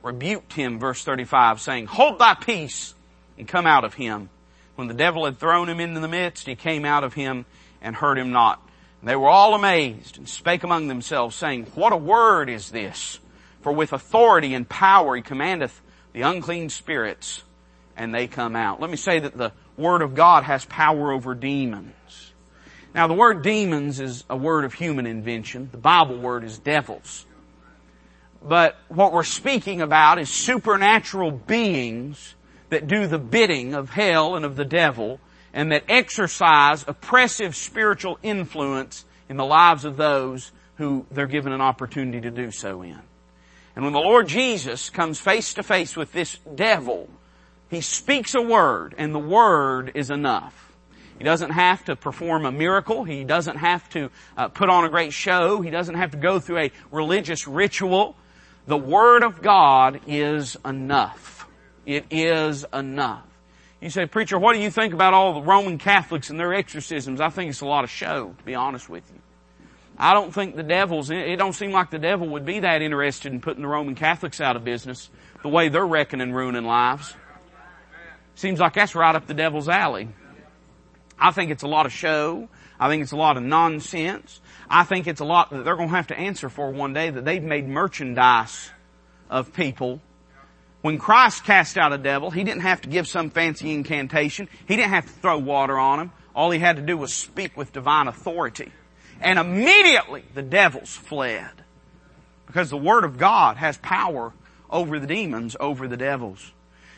rebuked 0.00 0.52
him, 0.52 0.78
verse 0.78 1.02
35, 1.02 1.60
saying, 1.60 1.86
Hold 1.86 2.20
thy 2.20 2.34
peace 2.34 2.94
and 3.36 3.48
come 3.48 3.66
out 3.66 3.82
of 3.82 3.94
him. 3.94 4.30
When 4.76 4.86
the 4.86 4.94
devil 4.94 5.24
had 5.24 5.40
thrown 5.40 5.68
him 5.68 5.80
into 5.80 5.98
the 5.98 6.06
midst, 6.06 6.46
he 6.46 6.54
came 6.54 6.84
out 6.84 7.02
of 7.02 7.14
him 7.14 7.46
and 7.82 7.96
hurt 7.96 8.16
him 8.16 8.30
not. 8.30 8.62
And 9.00 9.08
they 9.08 9.16
were 9.16 9.28
all 9.28 9.56
amazed 9.56 10.16
and 10.16 10.28
spake 10.28 10.62
among 10.62 10.86
themselves, 10.86 11.34
saying, 11.34 11.66
What 11.74 11.92
a 11.92 11.96
word 11.96 12.48
is 12.48 12.70
this? 12.70 13.18
For 13.62 13.72
with 13.72 13.92
authority 13.92 14.54
and 14.54 14.68
power 14.68 15.16
he 15.16 15.22
commandeth 15.22 15.82
the 16.12 16.22
unclean 16.22 16.68
spirits, 16.68 17.42
and 17.96 18.14
they 18.14 18.26
come 18.26 18.56
out. 18.56 18.80
Let 18.80 18.90
me 18.90 18.96
say 18.96 19.18
that 19.20 19.36
the 19.36 19.52
Word 19.76 20.02
of 20.02 20.14
God 20.14 20.44
has 20.44 20.64
power 20.64 21.12
over 21.12 21.34
demons. 21.34 21.92
Now 22.94 23.08
the 23.08 23.14
word 23.14 23.42
demons 23.42 23.98
is 23.98 24.24
a 24.30 24.36
word 24.36 24.64
of 24.64 24.72
human 24.72 25.06
invention. 25.06 25.68
The 25.72 25.78
Bible 25.78 26.16
word 26.16 26.44
is 26.44 26.58
devils. 26.58 27.26
But 28.40 28.76
what 28.88 29.12
we're 29.12 29.24
speaking 29.24 29.82
about 29.82 30.18
is 30.18 30.28
supernatural 30.28 31.32
beings 31.32 32.34
that 32.68 32.86
do 32.86 33.06
the 33.06 33.18
bidding 33.18 33.74
of 33.74 33.90
hell 33.90 34.36
and 34.36 34.44
of 34.44 34.54
the 34.54 34.64
devil 34.64 35.18
and 35.52 35.72
that 35.72 35.84
exercise 35.88 36.84
oppressive 36.86 37.56
spiritual 37.56 38.18
influence 38.22 39.04
in 39.28 39.36
the 39.36 39.44
lives 39.44 39.84
of 39.84 39.96
those 39.96 40.52
who 40.76 41.06
they're 41.10 41.26
given 41.26 41.52
an 41.52 41.60
opportunity 41.60 42.20
to 42.20 42.30
do 42.30 42.50
so 42.50 42.82
in. 42.82 43.00
And 43.74 43.84
when 43.84 43.92
the 43.92 44.00
Lord 44.00 44.28
Jesus 44.28 44.90
comes 44.90 45.18
face 45.18 45.54
to 45.54 45.62
face 45.62 45.96
with 45.96 46.12
this 46.12 46.38
devil, 46.54 47.08
he 47.70 47.80
speaks 47.80 48.34
a 48.34 48.42
word 48.42 48.94
and 48.98 49.14
the 49.14 49.18
word 49.18 49.92
is 49.94 50.10
enough. 50.10 50.72
He 51.18 51.24
doesn't 51.24 51.50
have 51.50 51.84
to 51.84 51.96
perform 51.96 52.44
a 52.44 52.52
miracle. 52.52 53.04
He 53.04 53.24
doesn't 53.24 53.56
have 53.56 53.88
to 53.90 54.10
uh, 54.36 54.48
put 54.48 54.68
on 54.68 54.84
a 54.84 54.88
great 54.88 55.12
show. 55.12 55.60
He 55.60 55.70
doesn't 55.70 55.94
have 55.94 56.10
to 56.10 56.16
go 56.16 56.40
through 56.40 56.58
a 56.58 56.72
religious 56.90 57.46
ritual. 57.46 58.16
The 58.66 58.76
Word 58.76 59.22
of 59.22 59.40
God 59.40 60.00
is 60.06 60.56
enough. 60.64 61.46
It 61.86 62.06
is 62.10 62.64
enough. 62.72 63.24
You 63.80 63.90
say, 63.90 64.06
preacher, 64.06 64.38
what 64.38 64.54
do 64.54 64.60
you 64.60 64.70
think 64.70 64.94
about 64.94 65.12
all 65.12 65.34
the 65.34 65.42
Roman 65.42 65.78
Catholics 65.78 66.30
and 66.30 66.40
their 66.40 66.54
exorcisms? 66.54 67.20
I 67.20 67.28
think 67.28 67.50
it's 67.50 67.60
a 67.60 67.66
lot 67.66 67.84
of 67.84 67.90
show, 67.90 68.34
to 68.36 68.44
be 68.44 68.54
honest 68.54 68.88
with 68.88 69.04
you. 69.12 69.20
I 69.96 70.14
don't 70.14 70.34
think 70.34 70.56
the 70.56 70.62
devil's, 70.62 71.10
it 71.10 71.36
don't 71.36 71.52
seem 71.52 71.70
like 71.70 71.90
the 71.90 71.98
devil 71.98 72.28
would 72.30 72.44
be 72.44 72.60
that 72.60 72.82
interested 72.82 73.32
in 73.32 73.40
putting 73.40 73.62
the 73.62 73.68
Roman 73.68 73.94
Catholics 73.94 74.40
out 74.40 74.56
of 74.56 74.64
business 74.64 75.10
the 75.42 75.48
way 75.48 75.68
they're 75.68 75.86
reckoning 75.86 76.32
ruining 76.32 76.64
lives. 76.64 77.14
Seems 78.34 78.60
like 78.60 78.74
that's 78.74 78.94
right 78.94 79.14
up 79.14 79.26
the 79.26 79.34
devil's 79.34 79.68
alley. 79.68 80.08
I 81.18 81.30
think 81.30 81.50
it's 81.50 81.62
a 81.62 81.68
lot 81.68 81.86
of 81.86 81.92
show. 81.92 82.48
I 82.78 82.88
think 82.88 83.02
it's 83.02 83.12
a 83.12 83.16
lot 83.16 83.36
of 83.36 83.42
nonsense. 83.42 84.40
I 84.68 84.84
think 84.84 85.06
it's 85.06 85.20
a 85.20 85.24
lot 85.24 85.50
that 85.50 85.64
they're 85.64 85.76
going 85.76 85.90
to 85.90 85.94
have 85.94 86.08
to 86.08 86.18
answer 86.18 86.48
for 86.48 86.70
one 86.70 86.92
day 86.92 87.10
that 87.10 87.24
they've 87.24 87.42
made 87.42 87.68
merchandise 87.68 88.70
of 89.30 89.52
people. 89.52 90.00
When 90.82 90.98
Christ 90.98 91.44
cast 91.44 91.78
out 91.78 91.92
a 91.92 91.98
devil, 91.98 92.30
he 92.30 92.44
didn't 92.44 92.62
have 92.62 92.82
to 92.82 92.88
give 92.88 93.06
some 93.06 93.30
fancy 93.30 93.72
incantation. 93.72 94.48
He 94.66 94.76
didn't 94.76 94.90
have 94.90 95.06
to 95.06 95.12
throw 95.12 95.38
water 95.38 95.78
on 95.78 96.00
him. 96.00 96.12
All 96.34 96.50
he 96.50 96.58
had 96.58 96.76
to 96.76 96.82
do 96.82 96.96
was 96.96 97.14
speak 97.14 97.56
with 97.56 97.72
divine 97.72 98.08
authority. 98.08 98.72
And 99.20 99.38
immediately 99.38 100.24
the 100.34 100.42
devils 100.42 100.94
fled. 100.94 101.50
Because 102.46 102.70
the 102.70 102.76
Word 102.76 103.04
of 103.04 103.16
God 103.16 103.56
has 103.56 103.78
power 103.78 104.32
over 104.68 104.98
the 104.98 105.06
demons, 105.06 105.56
over 105.58 105.88
the 105.88 105.96
devils. 105.96 106.52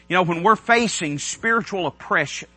You 0.08 0.14
know, 0.14 0.22
when 0.22 0.42
we're 0.42 0.56
facing 0.56 1.18
spiritual 1.18 1.86
oppression, 1.86 2.48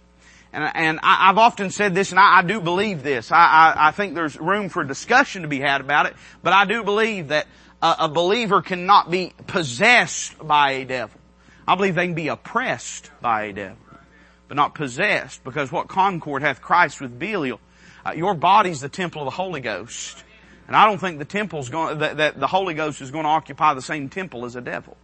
and, 0.53 0.71
and 0.75 0.99
I, 1.03 1.27
have 1.27 1.37
often 1.37 1.69
said 1.69 1.95
this, 1.95 2.11
and 2.11 2.19
I, 2.19 2.39
I 2.39 2.41
do 2.41 2.61
believe 2.61 3.03
this. 3.03 3.31
I, 3.31 3.37
I, 3.37 3.87
I, 3.87 3.91
think 3.91 4.15
there's 4.15 4.39
room 4.39 4.69
for 4.69 4.83
discussion 4.83 5.43
to 5.43 5.47
be 5.47 5.59
had 5.59 5.81
about 5.81 6.05
it, 6.07 6.15
but 6.43 6.53
I 6.53 6.65
do 6.65 6.83
believe 6.83 7.29
that 7.29 7.47
a, 7.81 7.95
a 7.99 8.09
believer 8.09 8.61
cannot 8.61 9.09
be 9.09 9.33
possessed 9.47 10.37
by 10.45 10.71
a 10.71 10.85
devil. 10.85 11.19
I 11.67 11.75
believe 11.75 11.95
they 11.95 12.05
can 12.05 12.15
be 12.15 12.29
oppressed 12.29 13.11
by 13.21 13.43
a 13.43 13.53
devil, 13.53 13.77
but 14.47 14.57
not 14.57 14.73
possessed, 14.73 15.43
because 15.43 15.71
what 15.71 15.87
concord 15.87 16.41
hath 16.41 16.61
Christ 16.61 16.99
with 16.99 17.17
Belial? 17.17 17.59
Uh, 18.05 18.13
your 18.15 18.33
body's 18.33 18.81
the 18.81 18.89
temple 18.89 19.21
of 19.21 19.25
the 19.25 19.31
Holy 19.31 19.61
Ghost. 19.61 20.23
And 20.67 20.75
I 20.75 20.85
don't 20.85 20.99
think 20.99 21.17
the 21.17 21.25
temple's 21.25 21.69
going, 21.69 21.99
that, 21.99 22.17
that 22.17 22.39
the 22.39 22.47
Holy 22.47 22.75
Ghost 22.75 23.01
is 23.01 23.11
going 23.11 23.23
to 23.23 23.29
occupy 23.29 23.73
the 23.73 23.81
same 23.81 24.09
temple 24.09 24.45
as 24.45 24.55
a 24.55 24.61
devil. 24.61 24.97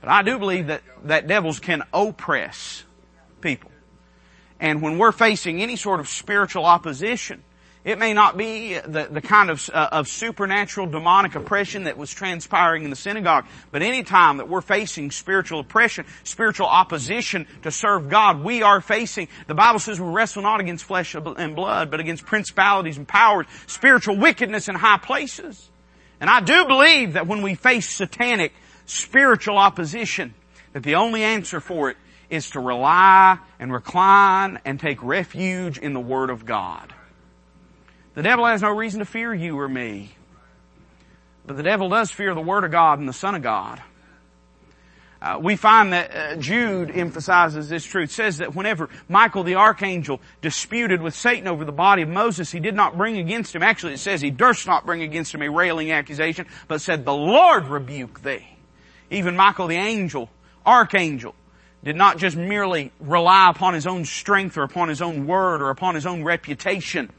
But 0.00 0.08
I 0.10 0.22
do 0.22 0.38
believe 0.38 0.68
that, 0.68 0.82
that 1.04 1.26
devils 1.26 1.60
can 1.60 1.82
oppress 1.92 2.84
people. 3.40 3.70
And 4.58 4.82
when 4.82 4.98
we're 4.98 5.12
facing 5.12 5.62
any 5.62 5.76
sort 5.76 6.00
of 6.00 6.08
spiritual 6.08 6.64
opposition, 6.64 7.42
It 7.82 7.98
may 7.98 8.12
not 8.12 8.36
be 8.36 8.74
the, 8.74 9.08
the 9.10 9.22
kind 9.22 9.48
of, 9.48 9.70
uh, 9.72 9.88
of 9.92 10.06
supernatural 10.06 10.86
demonic 10.86 11.34
oppression 11.34 11.84
that 11.84 11.96
was 11.96 12.12
transpiring 12.12 12.84
in 12.84 12.90
the 12.90 12.96
synagogue, 12.96 13.46
but 13.72 13.80
any 13.80 14.02
time 14.02 14.36
that 14.36 14.50
we're 14.50 14.60
facing 14.60 15.10
spiritual 15.10 15.60
oppression, 15.60 16.04
spiritual 16.22 16.66
opposition 16.66 17.46
to 17.62 17.70
serve 17.70 18.10
God, 18.10 18.44
we 18.44 18.62
are 18.62 18.82
facing, 18.82 19.28
the 19.46 19.54
Bible 19.54 19.78
says 19.78 19.98
we 19.98 20.08
wrestle 20.08 20.42
not 20.42 20.60
against 20.60 20.84
flesh 20.84 21.14
and 21.14 21.56
blood, 21.56 21.90
but 21.90 22.00
against 22.00 22.26
principalities 22.26 22.98
and 22.98 23.08
powers, 23.08 23.46
spiritual 23.66 24.18
wickedness 24.18 24.68
in 24.68 24.74
high 24.74 24.98
places. 24.98 25.70
And 26.20 26.28
I 26.28 26.40
do 26.40 26.66
believe 26.66 27.14
that 27.14 27.26
when 27.26 27.40
we 27.40 27.54
face 27.54 27.88
satanic 27.88 28.52
spiritual 28.90 29.56
opposition, 29.56 30.34
that 30.72 30.82
the 30.82 30.96
only 30.96 31.22
answer 31.22 31.60
for 31.60 31.90
it 31.90 31.96
is 32.28 32.50
to 32.50 32.60
rely 32.60 33.38
and 33.58 33.72
recline 33.72 34.60
and 34.64 34.78
take 34.78 35.02
refuge 35.02 35.78
in 35.78 35.92
the 35.92 36.00
Word 36.00 36.30
of 36.30 36.44
God. 36.44 36.94
The 38.14 38.22
devil 38.22 38.46
has 38.46 38.62
no 38.62 38.70
reason 38.70 39.00
to 39.00 39.04
fear 39.04 39.32
you 39.32 39.58
or 39.58 39.68
me. 39.68 40.10
But 41.46 41.56
the 41.56 41.62
devil 41.62 41.88
does 41.88 42.10
fear 42.10 42.34
the 42.34 42.40
Word 42.40 42.64
of 42.64 42.70
God 42.70 42.98
and 42.98 43.08
the 43.08 43.12
Son 43.12 43.34
of 43.34 43.42
God. 43.42 43.82
Uh, 45.22 45.38
we 45.40 45.54
find 45.54 45.92
that 45.92 46.16
uh, 46.16 46.36
Jude 46.36 46.90
emphasizes 46.90 47.68
this 47.68 47.84
truth. 47.84 48.10
says 48.10 48.38
that 48.38 48.54
whenever 48.54 48.88
Michael 49.06 49.42
the 49.42 49.56
archangel 49.56 50.20
disputed 50.40 51.02
with 51.02 51.14
Satan 51.14 51.46
over 51.46 51.64
the 51.64 51.72
body 51.72 52.02
of 52.02 52.08
Moses, 52.08 52.50
he 52.50 52.58
did 52.58 52.74
not 52.74 52.96
bring 52.96 53.18
against 53.18 53.54
him. 53.54 53.62
Actually, 53.62 53.94
it 53.94 53.98
says 53.98 54.22
he 54.22 54.30
durst 54.30 54.66
not 54.66 54.86
bring 54.86 55.02
against 55.02 55.34
him 55.34 55.42
a 55.42 55.50
railing 55.50 55.92
accusation, 55.92 56.46
but 56.68 56.80
said, 56.80 57.04
"The 57.04 57.12
Lord 57.12 57.66
rebuke 57.66 58.22
thee." 58.22 58.46
Even 59.10 59.36
Michael 59.36 59.66
the 59.66 59.76
angel, 59.76 60.30
archangel, 60.64 61.34
did 61.82 61.96
not 61.96 62.18
just 62.18 62.36
merely 62.36 62.92
rely 63.00 63.50
upon 63.50 63.74
his 63.74 63.86
own 63.86 64.04
strength 64.04 64.56
or 64.56 64.62
upon 64.62 64.88
his 64.88 65.02
own 65.02 65.26
word 65.26 65.62
or 65.62 65.70
upon 65.70 65.94
his 65.94 66.06
own 66.06 66.24
reputation 66.24 67.10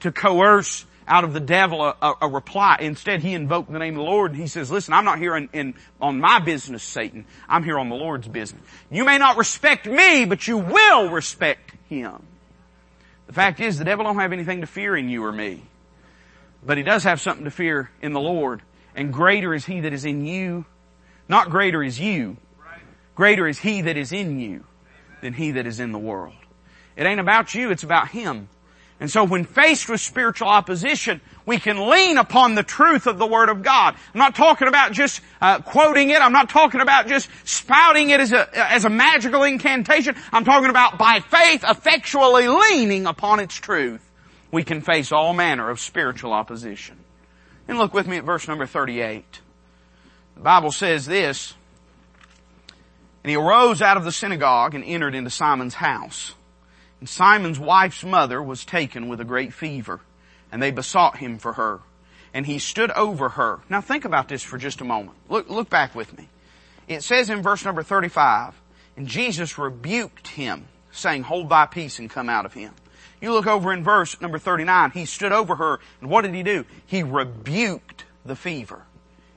to 0.00 0.12
coerce 0.12 0.84
out 1.08 1.24
of 1.24 1.32
the 1.32 1.40
devil 1.40 1.82
a, 1.82 1.96
a, 2.00 2.14
a, 2.22 2.28
reply. 2.28 2.76
Instead, 2.80 3.20
he 3.20 3.34
invoked 3.34 3.72
the 3.72 3.78
name 3.78 3.94
of 3.94 4.04
the 4.04 4.10
Lord 4.10 4.30
and 4.30 4.40
he 4.40 4.46
says, 4.46 4.70
listen, 4.70 4.94
I'm 4.94 5.04
not 5.04 5.18
here 5.18 5.36
in, 5.36 5.48
in, 5.52 5.74
on 6.00 6.20
my 6.20 6.38
business, 6.38 6.84
Satan. 6.84 7.24
I'm 7.48 7.64
here 7.64 7.78
on 7.78 7.88
the 7.88 7.96
Lord's 7.96 8.28
business. 8.28 8.62
You 8.90 9.04
may 9.04 9.18
not 9.18 9.36
respect 9.36 9.86
me, 9.86 10.24
but 10.24 10.46
you 10.46 10.58
will 10.58 11.10
respect 11.10 11.72
him. 11.88 12.22
The 13.26 13.32
fact 13.32 13.58
is, 13.60 13.78
the 13.78 13.84
devil 13.84 14.04
don't 14.04 14.18
have 14.18 14.32
anything 14.32 14.60
to 14.60 14.66
fear 14.66 14.96
in 14.96 15.08
you 15.08 15.24
or 15.24 15.32
me. 15.32 15.62
But 16.64 16.76
he 16.76 16.84
does 16.84 17.04
have 17.04 17.20
something 17.20 17.44
to 17.44 17.50
fear 17.50 17.90
in 18.02 18.12
the 18.12 18.20
Lord. 18.20 18.62
And 18.94 19.12
greater 19.12 19.54
is 19.54 19.64
he 19.64 19.80
that 19.80 19.92
is 19.92 20.04
in 20.04 20.24
you. 20.24 20.64
Not 21.30 21.48
greater 21.48 21.80
is 21.80 22.00
you. 22.00 22.38
Greater 23.14 23.46
is 23.46 23.60
he 23.60 23.82
that 23.82 23.96
is 23.96 24.10
in 24.10 24.40
you 24.40 24.64
than 25.22 25.32
he 25.32 25.52
that 25.52 25.64
is 25.64 25.78
in 25.78 25.92
the 25.92 25.98
world. 25.98 26.34
It 26.96 27.06
ain't 27.06 27.20
about 27.20 27.54
you, 27.54 27.70
it's 27.70 27.84
about 27.84 28.08
him. 28.08 28.48
And 28.98 29.08
so 29.08 29.22
when 29.22 29.44
faced 29.44 29.88
with 29.88 30.00
spiritual 30.00 30.48
opposition, 30.48 31.20
we 31.46 31.60
can 31.60 31.88
lean 31.88 32.18
upon 32.18 32.56
the 32.56 32.64
truth 32.64 33.06
of 33.06 33.18
the 33.18 33.28
Word 33.28 33.48
of 33.48 33.62
God. 33.62 33.94
I'm 34.12 34.18
not 34.18 34.34
talking 34.34 34.66
about 34.66 34.90
just 34.90 35.20
uh, 35.40 35.60
quoting 35.60 36.10
it. 36.10 36.20
I'm 36.20 36.32
not 36.32 36.50
talking 36.50 36.80
about 36.80 37.06
just 37.06 37.30
spouting 37.44 38.10
it 38.10 38.18
as 38.18 38.32
a, 38.32 38.72
as 38.72 38.84
a 38.84 38.90
magical 38.90 39.44
incantation. 39.44 40.16
I'm 40.32 40.44
talking 40.44 40.68
about 40.68 40.98
by 40.98 41.20
faith 41.20 41.62
effectually 41.62 42.48
leaning 42.48 43.06
upon 43.06 43.38
its 43.38 43.54
truth. 43.54 44.02
We 44.50 44.64
can 44.64 44.80
face 44.80 45.12
all 45.12 45.32
manner 45.32 45.70
of 45.70 45.78
spiritual 45.78 46.32
opposition. 46.32 46.98
And 47.68 47.78
look 47.78 47.94
with 47.94 48.08
me 48.08 48.16
at 48.16 48.24
verse 48.24 48.48
number 48.48 48.66
38. 48.66 49.42
The 50.40 50.44
Bible 50.44 50.72
says 50.72 51.04
this, 51.04 51.52
And 53.22 53.30
he 53.30 53.36
arose 53.36 53.82
out 53.82 53.98
of 53.98 54.04
the 54.04 54.10
synagogue 54.10 54.74
and 54.74 54.82
entered 54.82 55.14
into 55.14 55.28
Simon's 55.28 55.74
house. 55.74 56.34
And 56.98 57.06
Simon's 57.06 57.60
wife's 57.60 58.02
mother 58.02 58.42
was 58.42 58.64
taken 58.64 59.10
with 59.10 59.20
a 59.20 59.24
great 59.24 59.52
fever, 59.52 60.00
and 60.50 60.62
they 60.62 60.70
besought 60.70 61.18
him 61.18 61.36
for 61.36 61.52
her. 61.52 61.80
And 62.32 62.46
he 62.46 62.58
stood 62.58 62.90
over 62.92 63.28
her. 63.28 63.60
Now 63.68 63.82
think 63.82 64.06
about 64.06 64.28
this 64.28 64.42
for 64.42 64.56
just 64.56 64.80
a 64.80 64.84
moment. 64.84 65.18
Look, 65.28 65.50
look 65.50 65.68
back 65.68 65.94
with 65.94 66.16
me. 66.16 66.30
It 66.88 67.02
says 67.02 67.28
in 67.28 67.42
verse 67.42 67.62
number 67.62 67.82
35, 67.82 68.54
and 68.96 69.06
Jesus 69.06 69.58
rebuked 69.58 70.26
him, 70.26 70.68
saying, 70.90 71.24
hold 71.24 71.50
thy 71.50 71.66
peace 71.66 71.98
and 71.98 72.08
come 72.08 72.30
out 72.30 72.46
of 72.46 72.54
him. 72.54 72.72
You 73.20 73.34
look 73.34 73.46
over 73.46 73.74
in 73.74 73.84
verse 73.84 74.18
number 74.22 74.38
39, 74.38 74.92
he 74.92 75.04
stood 75.04 75.32
over 75.32 75.56
her, 75.56 75.80
and 76.00 76.08
what 76.08 76.22
did 76.22 76.34
he 76.34 76.42
do? 76.42 76.64
He 76.86 77.02
rebuked 77.02 78.06
the 78.24 78.36
fever, 78.36 78.84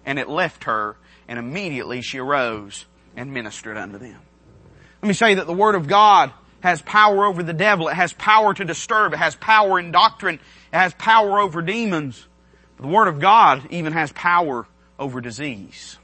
and 0.05 0.19
it 0.19 0.29
left 0.29 0.65
her, 0.65 0.95
and 1.27 1.39
immediately 1.39 2.01
she 2.01 2.19
arose 2.19 2.85
and 3.15 3.33
ministered 3.33 3.77
unto 3.77 3.97
them. 3.97 4.19
Let 5.01 5.07
me 5.07 5.13
say 5.13 5.35
that 5.35 5.47
the 5.47 5.53
Word 5.53 5.75
of 5.75 5.87
God 5.87 6.31
has 6.61 6.81
power 6.81 7.25
over 7.25 7.43
the 7.43 7.53
devil. 7.53 7.89
It 7.89 7.95
has 7.95 8.13
power 8.13 8.53
to 8.53 8.63
disturb. 8.63 9.13
It 9.13 9.17
has 9.17 9.35
power 9.35 9.79
in 9.79 9.91
doctrine. 9.91 10.35
It 10.35 10.77
has 10.77 10.93
power 10.93 11.39
over 11.39 11.61
demons. 11.61 12.25
the 12.79 12.87
Word 12.87 13.07
of 13.07 13.19
God 13.19 13.67
even 13.69 13.93
has 13.93 14.11
power 14.13 14.65
over 14.97 15.21
disease. 15.21 15.97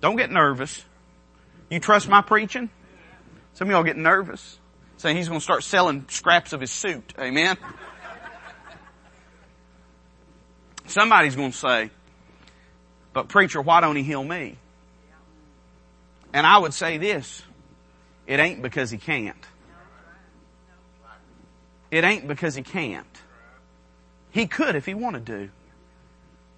Don't 0.00 0.16
get 0.16 0.30
nervous. 0.30 0.84
You 1.70 1.78
trust 1.78 2.08
my 2.08 2.22
preaching? 2.22 2.70
Some 3.54 3.68
of 3.68 3.72
y'all 3.72 3.84
get 3.84 3.96
nervous. 3.96 4.58
Saying 4.96 5.16
he's 5.16 5.28
going 5.28 5.40
to 5.40 5.44
start 5.44 5.62
selling 5.62 6.06
scraps 6.08 6.52
of 6.52 6.60
his 6.60 6.70
suit. 6.70 7.14
Amen? 7.18 7.56
Somebody's 10.86 11.36
going 11.36 11.52
to 11.52 11.56
say, 11.56 11.90
but 13.12 13.28
preacher, 13.28 13.60
why 13.60 13.80
don't 13.80 13.96
he 13.96 14.02
heal 14.02 14.24
me? 14.24 14.56
And 16.32 16.46
I 16.46 16.58
would 16.58 16.72
say 16.72 16.98
this, 16.98 17.42
it 18.26 18.40
ain't 18.40 18.62
because 18.62 18.90
he 18.90 18.98
can't. 18.98 19.36
It 21.90 22.04
ain't 22.04 22.26
because 22.26 22.54
he 22.54 22.62
can't. 22.62 23.06
He 24.30 24.46
could 24.46 24.76
if 24.76 24.86
he 24.86 24.94
wanted 24.94 25.26
to. 25.26 25.50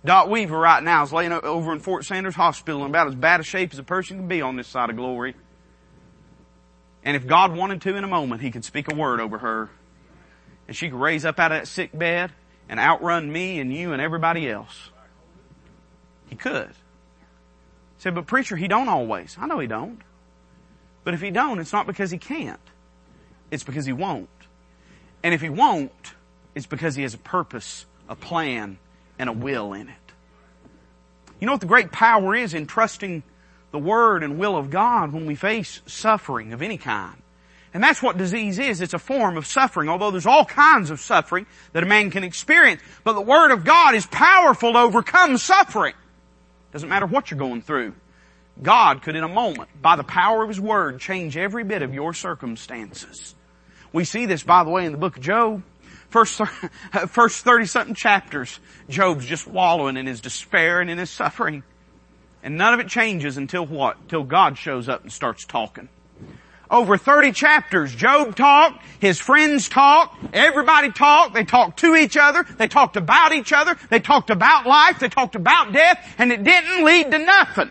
Dot 0.05 0.31
Weaver 0.31 0.57
right 0.57 0.83
now 0.83 1.03
is 1.03 1.13
laying 1.13 1.33
over 1.33 1.73
in 1.73 1.81
Fort 1.81 2.05
Sanders 2.05 2.35
Hospital 2.37 2.85
in 2.85 2.91
about 2.91 3.09
as 3.09 3.15
bad 3.15 3.41
a 3.41 3.43
shape 3.43 3.73
as 3.73 3.79
a 3.79 3.83
person 3.83 4.19
can 4.19 4.29
be 4.29 4.43
on 4.43 4.55
this 4.55 4.69
side 4.69 4.91
of 4.91 4.97
glory. 4.97 5.35
And 7.03 7.17
if 7.17 7.27
God 7.27 7.57
wanted 7.57 7.81
to 7.83 7.97
in 7.97 8.05
a 8.05 8.09
moment, 8.09 8.43
He 8.43 8.51
could 8.51 8.65
speak 8.65 8.93
a 8.93 8.95
word 8.95 9.21
over 9.21 9.39
her. 9.39 9.71
And 10.69 10.77
she 10.77 10.89
could 10.89 11.01
raise 11.01 11.25
up 11.25 11.41
out 11.41 11.53
of 11.53 11.61
that 11.61 11.67
sick 11.67 11.91
bed 11.97 12.33
and 12.69 12.79
outrun 12.79 13.31
me 13.31 13.59
and 13.61 13.75
you 13.75 13.93
and 13.93 14.01
everybody 14.01 14.49
else. 14.49 14.91
He 16.29 16.37
could. 16.37 16.69
He 16.69 17.99
said, 17.99 18.15
but 18.15 18.27
preacher, 18.27 18.57
He 18.57 18.69
don't 18.69 18.89
always. 18.89 19.37
I 19.41 19.47
know 19.47 19.59
He 19.59 19.67
don't. 19.67 20.01
But 21.05 21.13
if 21.13 21.21
he 21.21 21.31
don't, 21.31 21.61
it's 21.61 21.73
not 21.73 21.87
because 21.87 22.11
he 22.11 22.19
can't. 22.19 22.59
It's 23.51 23.63
because 23.63 23.85
he 23.85 23.93
won't. 23.93 24.29
And 25.23 25.35
if 25.35 25.41
he 25.41 25.51
won't, 25.51 26.15
it's 26.55 26.67
because 26.67 26.97
he 26.97 27.03
has 27.03 27.15
a 27.15 27.19
purpose, 27.19 27.87
a 28.09 28.17
plan, 28.17 28.79
and 29.19 29.29
a 29.29 29.33
will 29.33 29.75
in 29.75 29.89
it. 29.89 30.13
You 31.41 31.47
know 31.47 31.53
what 31.53 31.61
the 31.61 31.67
great 31.67 31.93
power 31.93 32.35
is 32.35 32.55
in 32.55 32.67
trusting 32.67 33.23
the 33.71 33.79
word 33.79 34.23
and 34.23 34.39
will 34.39 34.57
of 34.57 34.71
God 34.71 35.13
when 35.13 35.27
we 35.27 35.35
face 35.35 35.83
suffering 35.87 36.53
of 36.53 36.63
any 36.63 36.79
kind. 36.79 37.17
And 37.75 37.83
that's 37.83 38.01
what 38.01 38.17
disease 38.17 38.59
is. 38.59 38.81
It's 38.81 38.95
a 38.95 38.99
form 38.99 39.37
of 39.37 39.47
suffering, 39.47 39.89
although 39.89 40.13
there's 40.13 40.27
all 40.27 40.45
kinds 40.45 40.91
of 40.91 41.01
suffering 41.01 41.45
that 41.73 41.83
a 41.83 41.87
man 41.87 42.11
can 42.11 42.23
experience. 42.23 42.81
But 43.03 43.15
the 43.15 43.21
Word 43.21 43.51
of 43.51 43.65
God 43.65 43.97
is 43.97 44.07
powerful 44.07 44.73
to 44.73 44.79
overcome 44.79 45.37
suffering. 45.39 45.95
Doesn't 46.75 46.89
matter 46.89 47.07
what 47.07 47.31
you're 47.31 47.39
going 47.39 47.63
through. 47.63 47.95
God 48.61 49.03
could 49.03 49.15
in 49.15 49.23
a 49.23 49.29
moment, 49.29 49.71
by 49.81 49.95
the 49.95 50.03
power 50.03 50.43
of 50.43 50.49
His 50.49 50.61
Word, 50.61 50.99
change 50.99 51.37
every 51.37 51.63
bit 51.63 51.83
of 51.83 51.95
your 51.95 52.13
circumstances. 52.13 53.37
We 53.93 54.05
see 54.05 54.27
this, 54.27 54.43
by 54.43 54.65
the 54.65 54.71
way, 54.71 54.85
in 54.85 54.91
the 54.91 54.99
book 54.99 55.17
of 55.17 55.23
Job. 55.23 55.63
First, 56.09 56.35
first 57.09 57.45
30 57.45 57.67
something 57.67 57.95
chapters, 57.95 58.59
Job's 58.89 59.25
just 59.25 59.47
wallowing 59.47 59.97
in 59.97 60.07
his 60.07 60.21
despair 60.21 60.81
and 60.81 60.91
in 60.91 60.99
his 60.99 61.11
suffering. 61.11 61.63
And 62.43 62.59
none 62.59 62.75
of 62.75 62.81
it 62.81 62.89
changes 62.89 63.37
until 63.37 63.65
what? 63.65 63.97
Until 64.01 64.25
God 64.25 64.59
shows 64.59 64.89
up 64.89 65.03
and 65.03 65.13
starts 65.13 65.45
talking. 65.45 65.89
Over 66.71 66.97
30 66.97 67.33
chapters, 67.33 67.95
Job 67.95 68.35
talked, 68.37 68.83
his 68.99 69.21
friends 69.21 69.69
talked, 69.69 70.17
everybody 70.33 70.91
talked, 70.91 71.35
they 71.35 71.45
talked 71.45 71.81
to 71.81 71.95
each 71.95 72.17
other, 72.17 72.43
they 72.43 72.69
talked 72.69 72.97
about 72.97 73.33
each 73.33 73.53
other, 73.53 73.77
they 73.91 74.01
talked 74.01 74.31
about 74.31 74.67
life, 74.67 74.99
they 74.99 75.11
talked 75.11 75.35
about 75.35 75.73
death, 75.73 76.15
and 76.17 76.33
it 76.33 76.43
didn't 76.43 76.85
lead 76.85 77.11
to 77.11 77.19
nothing. 77.19 77.71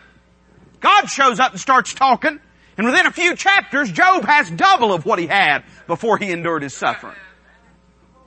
God 0.79 1.07
shows 1.07 1.39
up 1.39 1.51
and 1.51 1.59
starts 1.59 1.93
talking, 1.93 2.39
and 2.77 2.85
within 2.87 3.07
a 3.07 3.11
few 3.11 3.35
chapters, 3.35 3.91
Job 3.91 4.25
has 4.25 4.51
double 4.51 4.93
of 4.93 5.05
what 5.05 5.17
he 5.17 5.25
had 5.27 5.63
before 5.87 6.17
he 6.17 6.31
endured 6.31 6.61
his 6.61 6.75
suffering. 6.75 7.15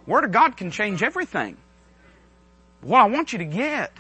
Word 0.07 0.25
of 0.25 0.33
God 0.33 0.57
can 0.57 0.71
change 0.71 1.03
everything. 1.03 1.57
What 2.81 3.01
I 3.01 3.07
want 3.07 3.33
you 3.33 3.39
to 3.39 3.45
get 3.45 3.93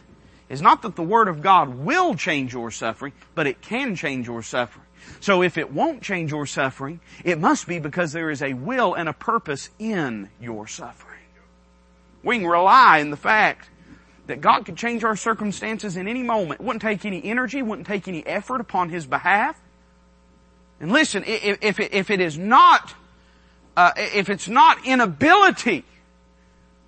is 0.48 0.62
not 0.62 0.82
that 0.82 0.96
the 0.96 1.02
Word 1.02 1.28
of 1.28 1.42
God 1.42 1.74
will 1.74 2.14
change 2.14 2.52
your 2.52 2.70
suffering, 2.70 3.12
but 3.34 3.46
it 3.46 3.60
can 3.60 3.96
change 3.96 4.26
your 4.26 4.42
suffering. 4.42 4.85
So 5.20 5.42
if 5.42 5.58
it 5.58 5.72
won't 5.72 6.02
change 6.02 6.30
your 6.30 6.46
suffering, 6.46 7.00
it 7.24 7.38
must 7.38 7.66
be 7.66 7.78
because 7.78 8.12
there 8.12 8.30
is 8.30 8.42
a 8.42 8.54
will 8.54 8.94
and 8.94 9.08
a 9.08 9.12
purpose 9.12 9.70
in 9.78 10.28
your 10.40 10.66
suffering. 10.66 11.16
We 12.22 12.38
can 12.38 12.46
rely 12.46 12.98
in 12.98 13.10
the 13.10 13.16
fact 13.16 13.68
that 14.26 14.40
God 14.40 14.66
could 14.66 14.76
change 14.76 15.04
our 15.04 15.16
circumstances 15.16 15.96
in 15.96 16.08
any 16.08 16.22
moment. 16.22 16.60
It 16.60 16.64
wouldn't 16.64 16.82
take 16.82 17.04
any 17.04 17.24
energy, 17.24 17.62
wouldn't 17.62 17.86
take 17.86 18.08
any 18.08 18.26
effort 18.26 18.60
upon 18.60 18.90
His 18.90 19.06
behalf. 19.06 19.60
And 20.80 20.92
listen, 20.92 21.24
if, 21.26 21.58
if, 21.62 21.80
if 21.80 22.10
it 22.10 22.20
is 22.20 22.36
not, 22.36 22.94
uh, 23.76 23.92
if 23.96 24.28
it's 24.28 24.48
not 24.48 24.84
inability 24.84 25.84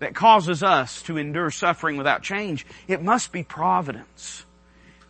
that 0.00 0.14
causes 0.14 0.62
us 0.62 1.02
to 1.02 1.16
endure 1.16 1.50
suffering 1.50 1.96
without 1.96 2.22
change, 2.22 2.66
it 2.86 3.02
must 3.02 3.32
be 3.32 3.42
providence. 3.42 4.44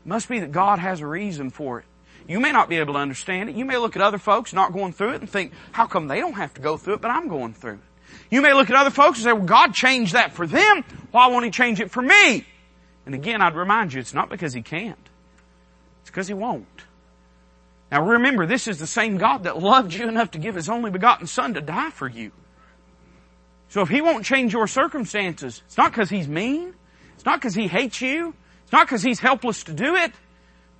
It 0.05 0.09
must 0.09 0.29
be 0.29 0.41
that 0.41 0.53
God 0.53 0.79
has 0.79 1.01
a 1.01 1.07
reason 1.07 1.51
for 1.51 1.81
it. 1.81 1.85
You 2.29 2.41
may 2.41 2.53
not 2.53 2.69
be 2.69 2.77
able 2.77 2.93
to 2.93 2.99
understand 3.01 3.49
it. 3.49 3.57
You 3.57 3.65
may 3.65 3.79
look 3.79 3.97
at 3.97 4.03
other 4.03 4.19
folks 4.19 4.53
not 4.53 4.75
going 4.75 4.93
through 4.93 5.15
it 5.15 5.21
and 5.23 5.31
think, 5.31 5.53
how 5.73 5.87
come 5.87 6.09
they 6.09 6.21
don't 6.21 6.35
have 6.35 6.53
to 6.55 6.61
go 6.61 6.77
through 6.77 6.95
it, 6.95 7.01
but 7.01 7.11
I'm 7.11 7.27
going 7.29 7.55
through 7.55 7.75
it? 7.75 7.79
You 8.31 8.43
may 8.43 8.53
look 8.53 8.69
at 8.69 8.77
other 8.77 8.91
folks 8.91 9.19
and 9.19 9.25
say, 9.25 9.33
well, 9.33 9.47
God 9.47 9.73
changed 9.73 10.13
that 10.13 10.33
for 10.33 10.47
them. 10.47 10.85
Why 11.11 11.29
won't 11.29 11.47
He 11.47 11.51
change 11.51 11.81
it 11.81 11.91
for 11.91 12.03
me? 12.03 12.45
And 13.07 13.15
again, 13.15 13.41
I'd 13.41 13.57
remind 13.57 13.95
you, 13.95 14.01
it's 14.01 14.13
not 14.13 14.29
because 14.29 14.53
He 14.53 14.61
can't. 14.61 14.99
It's 16.03 16.11
because 16.11 16.29
He 16.29 16.35
won't. 16.35 16.67
Now 17.91 18.05
remember, 18.05 18.47
this 18.47 18.69
is 18.69 18.79
the 18.79 18.87
same 18.87 19.17
God 19.17 19.45
that 19.45 19.59
loved 19.59 19.95
you 19.95 20.07
enough 20.07 20.33
to 20.33 20.39
give 20.39 20.55
His 20.55 20.69
only 20.69 20.91
begotten 20.91 21.27
Son 21.27 21.55
to 21.55 21.63
die 21.63 21.91
for 21.91 22.07
you. 22.07 22.33
So 23.71 23.81
if 23.81 23.89
He 23.89 24.03
won't 24.03 24.27
change 24.27 24.53
your 24.53 24.67
circumstances, 24.67 25.63
it's 25.65 25.79
not 25.79 25.93
because 25.93 26.11
He's 26.11 26.29
mean. 26.29 26.75
It's 27.15 27.25
not 27.25 27.41
because 27.41 27.55
He 27.55 27.69
hates 27.69 28.03
you. 28.03 28.35
It's 28.65 28.73
not 28.73 28.87
because 28.87 29.03
He's 29.03 29.21
helpless 29.21 29.65
to 29.65 29.73
do 29.73 29.97
it. 29.97 30.13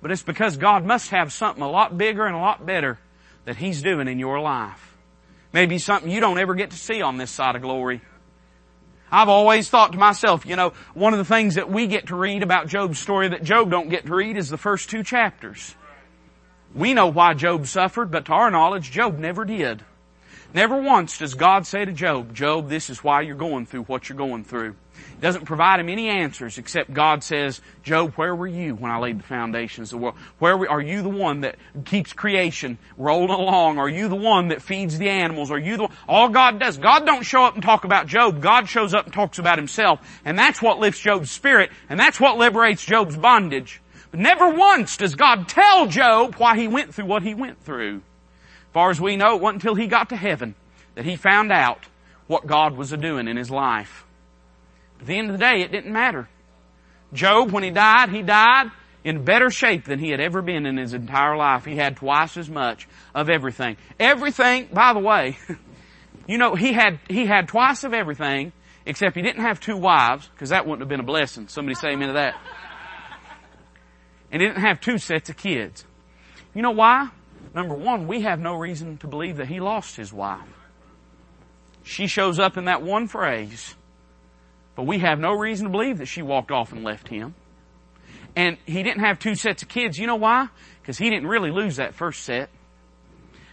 But 0.01 0.11
it's 0.11 0.23
because 0.23 0.57
God 0.57 0.85
must 0.85 1.09
have 1.09 1.33
something 1.33 1.63
a 1.63 1.69
lot 1.69 1.97
bigger 1.97 2.25
and 2.25 2.35
a 2.35 2.39
lot 2.39 2.65
better 2.65 2.99
that 3.45 3.57
He's 3.57 3.81
doing 3.81 4.07
in 4.07 4.19
your 4.19 4.39
life. 4.39 4.97
Maybe 5.51 5.77
something 5.79 6.11
you 6.11 6.19
don't 6.19 6.37
ever 6.37 6.55
get 6.55 6.71
to 6.71 6.77
see 6.77 7.01
on 7.01 7.17
this 7.17 7.31
side 7.31 7.55
of 7.55 7.61
glory. 7.61 8.01
I've 9.11 9.29
always 9.29 9.69
thought 9.69 9.93
to 9.93 9.97
myself, 9.97 10.45
you 10.45 10.55
know, 10.55 10.73
one 10.93 11.13
of 11.13 11.19
the 11.19 11.25
things 11.25 11.55
that 11.55 11.69
we 11.69 11.87
get 11.87 12.07
to 12.07 12.15
read 12.15 12.43
about 12.43 12.67
Job's 12.67 12.99
story 12.99 13.29
that 13.29 13.43
Job 13.43 13.71
don't 13.71 13.89
get 13.89 14.05
to 14.05 14.13
read 14.13 14.37
is 14.37 14.49
the 14.49 14.57
first 14.57 14.89
two 14.89 15.03
chapters. 15.03 15.75
We 16.75 16.93
know 16.93 17.07
why 17.07 17.33
Job 17.33 17.65
suffered, 17.65 18.11
but 18.11 18.25
to 18.25 18.33
our 18.33 18.51
knowledge, 18.51 18.91
Job 18.91 19.17
never 19.17 19.45
did. 19.45 19.83
Never 20.53 20.79
once 20.81 21.17
does 21.17 21.33
God 21.33 21.65
say 21.65 21.85
to 21.85 21.91
Job, 21.91 22.33
Job, 22.33 22.69
this 22.69 22.89
is 22.89 23.03
why 23.03 23.21
you're 23.21 23.35
going 23.35 23.65
through 23.65 23.83
what 23.83 24.09
you're 24.09 24.17
going 24.17 24.43
through. 24.43 24.75
He 25.15 25.21
doesn't 25.21 25.45
provide 25.45 25.79
him 25.79 25.89
any 25.89 26.07
answers 26.07 26.57
except 26.57 26.93
God 26.93 27.23
says, 27.23 27.61
Job, 27.83 28.13
where 28.13 28.35
were 28.35 28.47
you 28.47 28.75
when 28.75 28.91
I 28.91 28.99
laid 28.99 29.19
the 29.19 29.23
foundations 29.23 29.91
of 29.91 29.99
the 29.99 30.03
world? 30.03 30.15
Where 30.39 30.57
were, 30.57 30.69
are 30.69 30.81
you 30.81 31.01
the 31.01 31.09
one 31.09 31.41
that 31.41 31.57
keeps 31.85 32.13
creation 32.13 32.77
rolling 32.97 33.29
along? 33.29 33.79
Are 33.79 33.89
you 33.89 34.07
the 34.07 34.15
one 34.15 34.49
that 34.49 34.61
feeds 34.61 34.97
the 34.97 35.09
animals? 35.09 35.51
Are 35.51 35.59
you 35.59 35.77
the 35.77 35.83
one? 35.83 35.93
All 36.07 36.29
God 36.29 36.59
does, 36.59 36.77
God 36.77 37.05
don't 37.05 37.23
show 37.23 37.43
up 37.43 37.55
and 37.55 37.63
talk 37.63 37.83
about 37.83 38.07
Job. 38.07 38.41
God 38.41 38.69
shows 38.69 38.93
up 38.93 39.05
and 39.05 39.13
talks 39.13 39.39
about 39.39 39.57
himself. 39.57 39.99
And 40.23 40.37
that's 40.37 40.61
what 40.61 40.79
lifts 40.79 41.01
Job's 41.01 41.31
spirit. 41.31 41.71
And 41.89 41.99
that's 41.99 42.19
what 42.19 42.37
liberates 42.37 42.85
Job's 42.85 43.17
bondage. 43.17 43.81
But 44.11 44.19
never 44.19 44.49
once 44.49 44.97
does 44.97 45.15
God 45.15 45.47
tell 45.47 45.87
Job 45.87 46.35
why 46.35 46.57
he 46.57 46.67
went 46.67 46.93
through 46.93 47.05
what 47.05 47.23
he 47.23 47.35
went 47.35 47.61
through. 47.63 47.97
As 47.97 48.73
far 48.73 48.89
as 48.89 49.01
we 49.01 49.17
know, 49.17 49.35
it 49.35 49.41
wasn't 49.41 49.63
until 49.63 49.75
he 49.75 49.87
got 49.87 50.09
to 50.09 50.15
heaven 50.15 50.55
that 50.95 51.05
he 51.05 51.15
found 51.15 51.51
out 51.51 51.85
what 52.27 52.45
God 52.45 52.77
was 52.77 52.91
doing 52.91 53.27
in 53.27 53.37
his 53.37 53.49
life. 53.49 54.05
At 54.99 55.05
the 55.05 55.17
end 55.17 55.29
of 55.29 55.37
the 55.37 55.43
day, 55.43 55.61
it 55.61 55.71
didn't 55.71 55.93
matter. 55.93 56.27
Job, 57.13 57.51
when 57.51 57.63
he 57.63 57.71
died, 57.71 58.09
he 58.09 58.21
died 58.21 58.71
in 59.03 59.23
better 59.23 59.49
shape 59.49 59.85
than 59.85 59.99
he 59.99 60.09
had 60.09 60.19
ever 60.19 60.41
been 60.41 60.65
in 60.65 60.77
his 60.77 60.93
entire 60.93 61.37
life. 61.37 61.65
He 61.65 61.75
had 61.75 61.97
twice 61.97 62.37
as 62.37 62.49
much 62.49 62.87
of 63.15 63.29
everything. 63.29 63.77
Everything, 63.99 64.69
by 64.71 64.93
the 64.93 64.99
way, 64.99 65.37
you 66.27 66.37
know, 66.37 66.55
he 66.55 66.73
had, 66.73 66.99
he 67.09 67.25
had 67.25 67.47
twice 67.47 67.83
of 67.83 67.93
everything, 67.93 68.51
except 68.85 69.15
he 69.15 69.21
didn't 69.21 69.41
have 69.41 69.59
two 69.59 69.77
wives, 69.77 70.29
because 70.33 70.49
that 70.49 70.65
wouldn't 70.65 70.81
have 70.81 70.89
been 70.89 70.99
a 70.99 71.03
blessing. 71.03 71.47
Somebody 71.47 71.75
say 71.75 71.89
amen 71.89 72.09
to 72.09 72.13
that. 72.13 72.35
And 74.31 74.41
he 74.41 74.47
didn't 74.47 74.61
have 74.61 74.79
two 74.79 74.97
sets 74.97 75.29
of 75.29 75.37
kids. 75.37 75.85
You 76.53 76.61
know 76.61 76.71
why? 76.71 77.09
Number 77.55 77.73
one, 77.73 78.05
we 78.05 78.21
have 78.21 78.39
no 78.39 78.55
reason 78.55 78.97
to 78.97 79.07
believe 79.07 79.37
that 79.37 79.47
he 79.47 79.59
lost 79.59 79.95
his 79.95 80.13
wife. 80.13 80.45
She 81.83 82.05
shows 82.05 82.37
up 82.37 82.57
in 82.57 82.65
that 82.65 82.83
one 82.83 83.07
phrase. 83.07 83.75
But 84.79 84.85
we 84.85 84.99
have 84.99 85.19
no 85.19 85.33
reason 85.33 85.65
to 85.65 85.69
believe 85.69 85.97
that 85.97 86.05
she 86.05 86.21
walked 86.21 86.51
off 86.51 86.71
and 86.71 86.85
left 86.85 87.09
him. 87.09 87.35
And 88.33 88.57
he 88.65 88.81
didn't 88.81 89.01
have 89.01 89.19
two 89.19 89.35
sets 89.35 89.61
of 89.61 89.67
kids. 89.67 89.99
You 89.99 90.07
know 90.07 90.15
why? 90.15 90.47
Because 90.81 90.97
he 90.97 91.09
didn't 91.09 91.27
really 91.27 91.51
lose 91.51 91.75
that 91.75 91.95
first 91.95 92.23
set. 92.23 92.49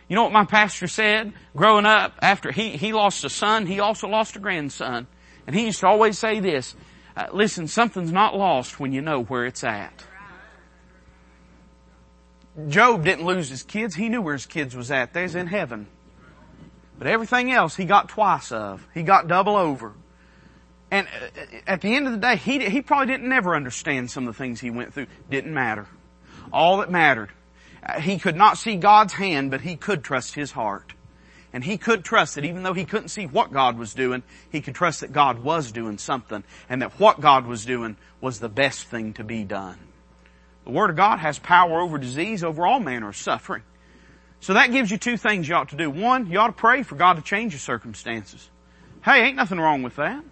You 0.09 0.15
know 0.15 0.23
what 0.23 0.31
my 0.31 0.45
pastor 0.45 0.87
said 0.87 1.33
growing 1.57 1.85
up 1.85 2.17
after 2.23 2.53
he, 2.53 2.77
he 2.77 2.93
lost 2.93 3.25
a 3.25 3.29
son, 3.29 3.67
he 3.67 3.81
also 3.81 4.07
lost 4.07 4.37
a 4.37 4.39
grandson. 4.39 5.09
And 5.49 5.57
he 5.57 5.65
used 5.65 5.81
to 5.81 5.89
always 5.89 6.17
say 6.17 6.39
this, 6.39 6.77
uh, 7.17 7.27
listen, 7.33 7.67
something's 7.67 8.13
not 8.13 8.37
lost 8.37 8.79
when 8.79 8.93
you 8.93 9.01
know 9.01 9.25
where 9.25 9.47
it's 9.47 9.65
at. 9.65 10.05
Job 12.69 13.05
didn't 13.05 13.27
lose 13.27 13.49
his 13.49 13.65
kids. 13.65 13.97
He 13.97 14.09
knew 14.09 14.23
where 14.23 14.35
his 14.35 14.47
kids 14.47 14.77
was 14.77 14.93
at. 14.93 15.13
They's 15.13 15.35
in 15.35 15.49
heaven. 15.49 15.89
But 17.01 17.09
everything 17.09 17.51
else 17.51 17.75
he 17.75 17.85
got 17.85 18.11
twice 18.11 18.53
of. 18.53 18.87
He 18.95 19.03
got 19.03 19.27
double 19.27 19.57
over. 19.57 19.93
And 20.91 21.07
uh, 21.07 21.41
at 21.67 21.81
the 21.81 21.95
end 21.95 22.07
of 22.07 22.13
the 22.13 22.19
day, 22.19 22.37
he, 22.37 22.69
he 22.69 22.81
probably 22.81 23.07
didn't 23.07 23.29
never 23.29 23.55
understand 23.55 24.11
some 24.11 24.29
of 24.29 24.35
the 24.35 24.39
things 24.39 24.61
he 24.61 24.71
went 24.71 24.95
through. 24.95 25.07
Didn't 25.31 25.53
matter. 25.53 25.87
All 26.53 26.79
that 26.79 26.91
mattered. 26.91 27.31
Uh, 27.83 28.01
he 28.01 28.19
could 28.19 28.37
not 28.37 28.59
see 28.59 28.77
God's 28.77 29.13
hand, 29.13 29.51
but 29.51 29.61
he 29.61 29.77
could 29.77 30.05
trust 30.05 30.35
his 30.35 30.53
heart. 30.53 30.93
And 31.53 31.65
he 31.65 31.79
could 31.79 32.05
trust 32.05 32.35
that 32.35 32.45
even 32.45 32.63
though 32.63 32.75
he 32.75 32.85
couldn't 32.85 33.09
see 33.09 33.27
what 33.27 33.53
God 33.53 33.79
was 33.79 33.95
doing, 33.95 34.23
he 34.51 34.61
could 34.61 34.75
trust 34.75 35.01
that 35.01 35.13
God 35.13 35.43
was 35.43 35.73
doing 35.73 35.97
something 35.97 36.45
and 36.69 36.83
that 36.83 37.01
what 37.01 37.21
God 37.21 37.47
was 37.47 37.65
doing 37.65 37.97
was 38.21 38.41
the 38.41 38.49
best 38.49 38.85
thing 38.89 39.15
to 39.15 39.25
be 39.25 39.43
done. 39.43 39.79
The 40.65 40.71
Word 40.73 40.91
of 40.91 40.97
God 40.97 41.19
has 41.21 41.39
power 41.39 41.81
over 41.81 41.97
disease, 41.97 42.45
over 42.45 42.67
all 42.67 42.81
manner 42.81 43.09
of 43.09 43.17
suffering. 43.17 43.63
So 44.41 44.55
that 44.55 44.71
gives 44.71 44.91
you 44.91 44.99
two 44.99 45.17
things 45.17 45.49
you 45.49 45.55
ought 45.55 45.71
to 45.71 45.77
do. 45.77 45.89
One, 45.89 46.27
you 46.27 46.39
ought 46.39 46.49
to 46.49 46.53
pray 46.53 46.83
for 46.83 46.95
God 46.95 47.15
to 47.15 47.23
change 47.23 47.53
your 47.53 47.61
circumstances. 47.61 48.51
Hey, 49.05 49.23
ain't 49.23 49.37
nothing 49.37 49.59
wrong 49.59 49.83
with 49.83 49.97
that. 49.97 50.25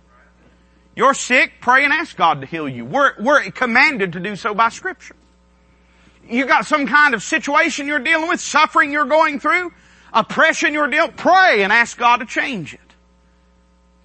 You're 0.96 1.14
sick, 1.14 1.54
pray 1.60 1.84
and 1.84 1.92
ask 1.92 2.16
God 2.16 2.40
to 2.40 2.46
heal 2.46 2.68
you. 2.68 2.84
We're, 2.84 3.14
we're 3.20 3.50
commanded 3.50 4.12
to 4.12 4.20
do 4.20 4.36
so 4.36 4.54
by 4.54 4.68
scripture. 4.68 5.16
You 6.28 6.46
got 6.46 6.66
some 6.66 6.86
kind 6.86 7.14
of 7.14 7.22
situation 7.22 7.86
you're 7.86 7.98
dealing 7.98 8.28
with, 8.28 8.40
suffering 8.40 8.92
you're 8.92 9.04
going 9.04 9.40
through, 9.40 9.72
oppression 10.12 10.72
you're 10.72 10.86
dealing, 10.86 11.12
pray 11.12 11.62
and 11.62 11.72
ask 11.72 11.98
God 11.98 12.18
to 12.18 12.26
change 12.26 12.74
it. 12.74 12.80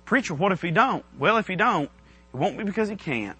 Preacher, 0.05 0.33
what 0.33 0.51
if 0.51 0.61
he 0.61 0.71
don't? 0.71 1.05
Well, 1.17 1.37
if 1.37 1.47
he 1.47 1.55
don't, 1.55 1.89
it 2.33 2.37
won't 2.37 2.57
be 2.57 2.63
because 2.63 2.89
he 2.89 2.95
can't. 2.95 3.37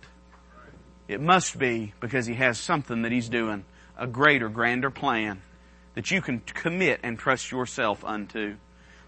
It 1.08 1.20
must 1.20 1.58
be 1.58 1.94
because 2.00 2.28
he 2.28 2.36
has 2.36 2.60
something 2.60 3.02
that 3.02 3.12
he's 3.12 3.28
doing, 3.28 3.66
a 3.98 4.06
greater, 4.06 4.48
grander 4.48 4.92
plan 4.92 5.42
that 5.96 6.12
you 6.12 6.22
can 6.22 6.40
commit 6.42 7.00
and 7.02 7.18
trust 7.18 7.52
yourself 7.52 8.06
unto. 8.06 8.56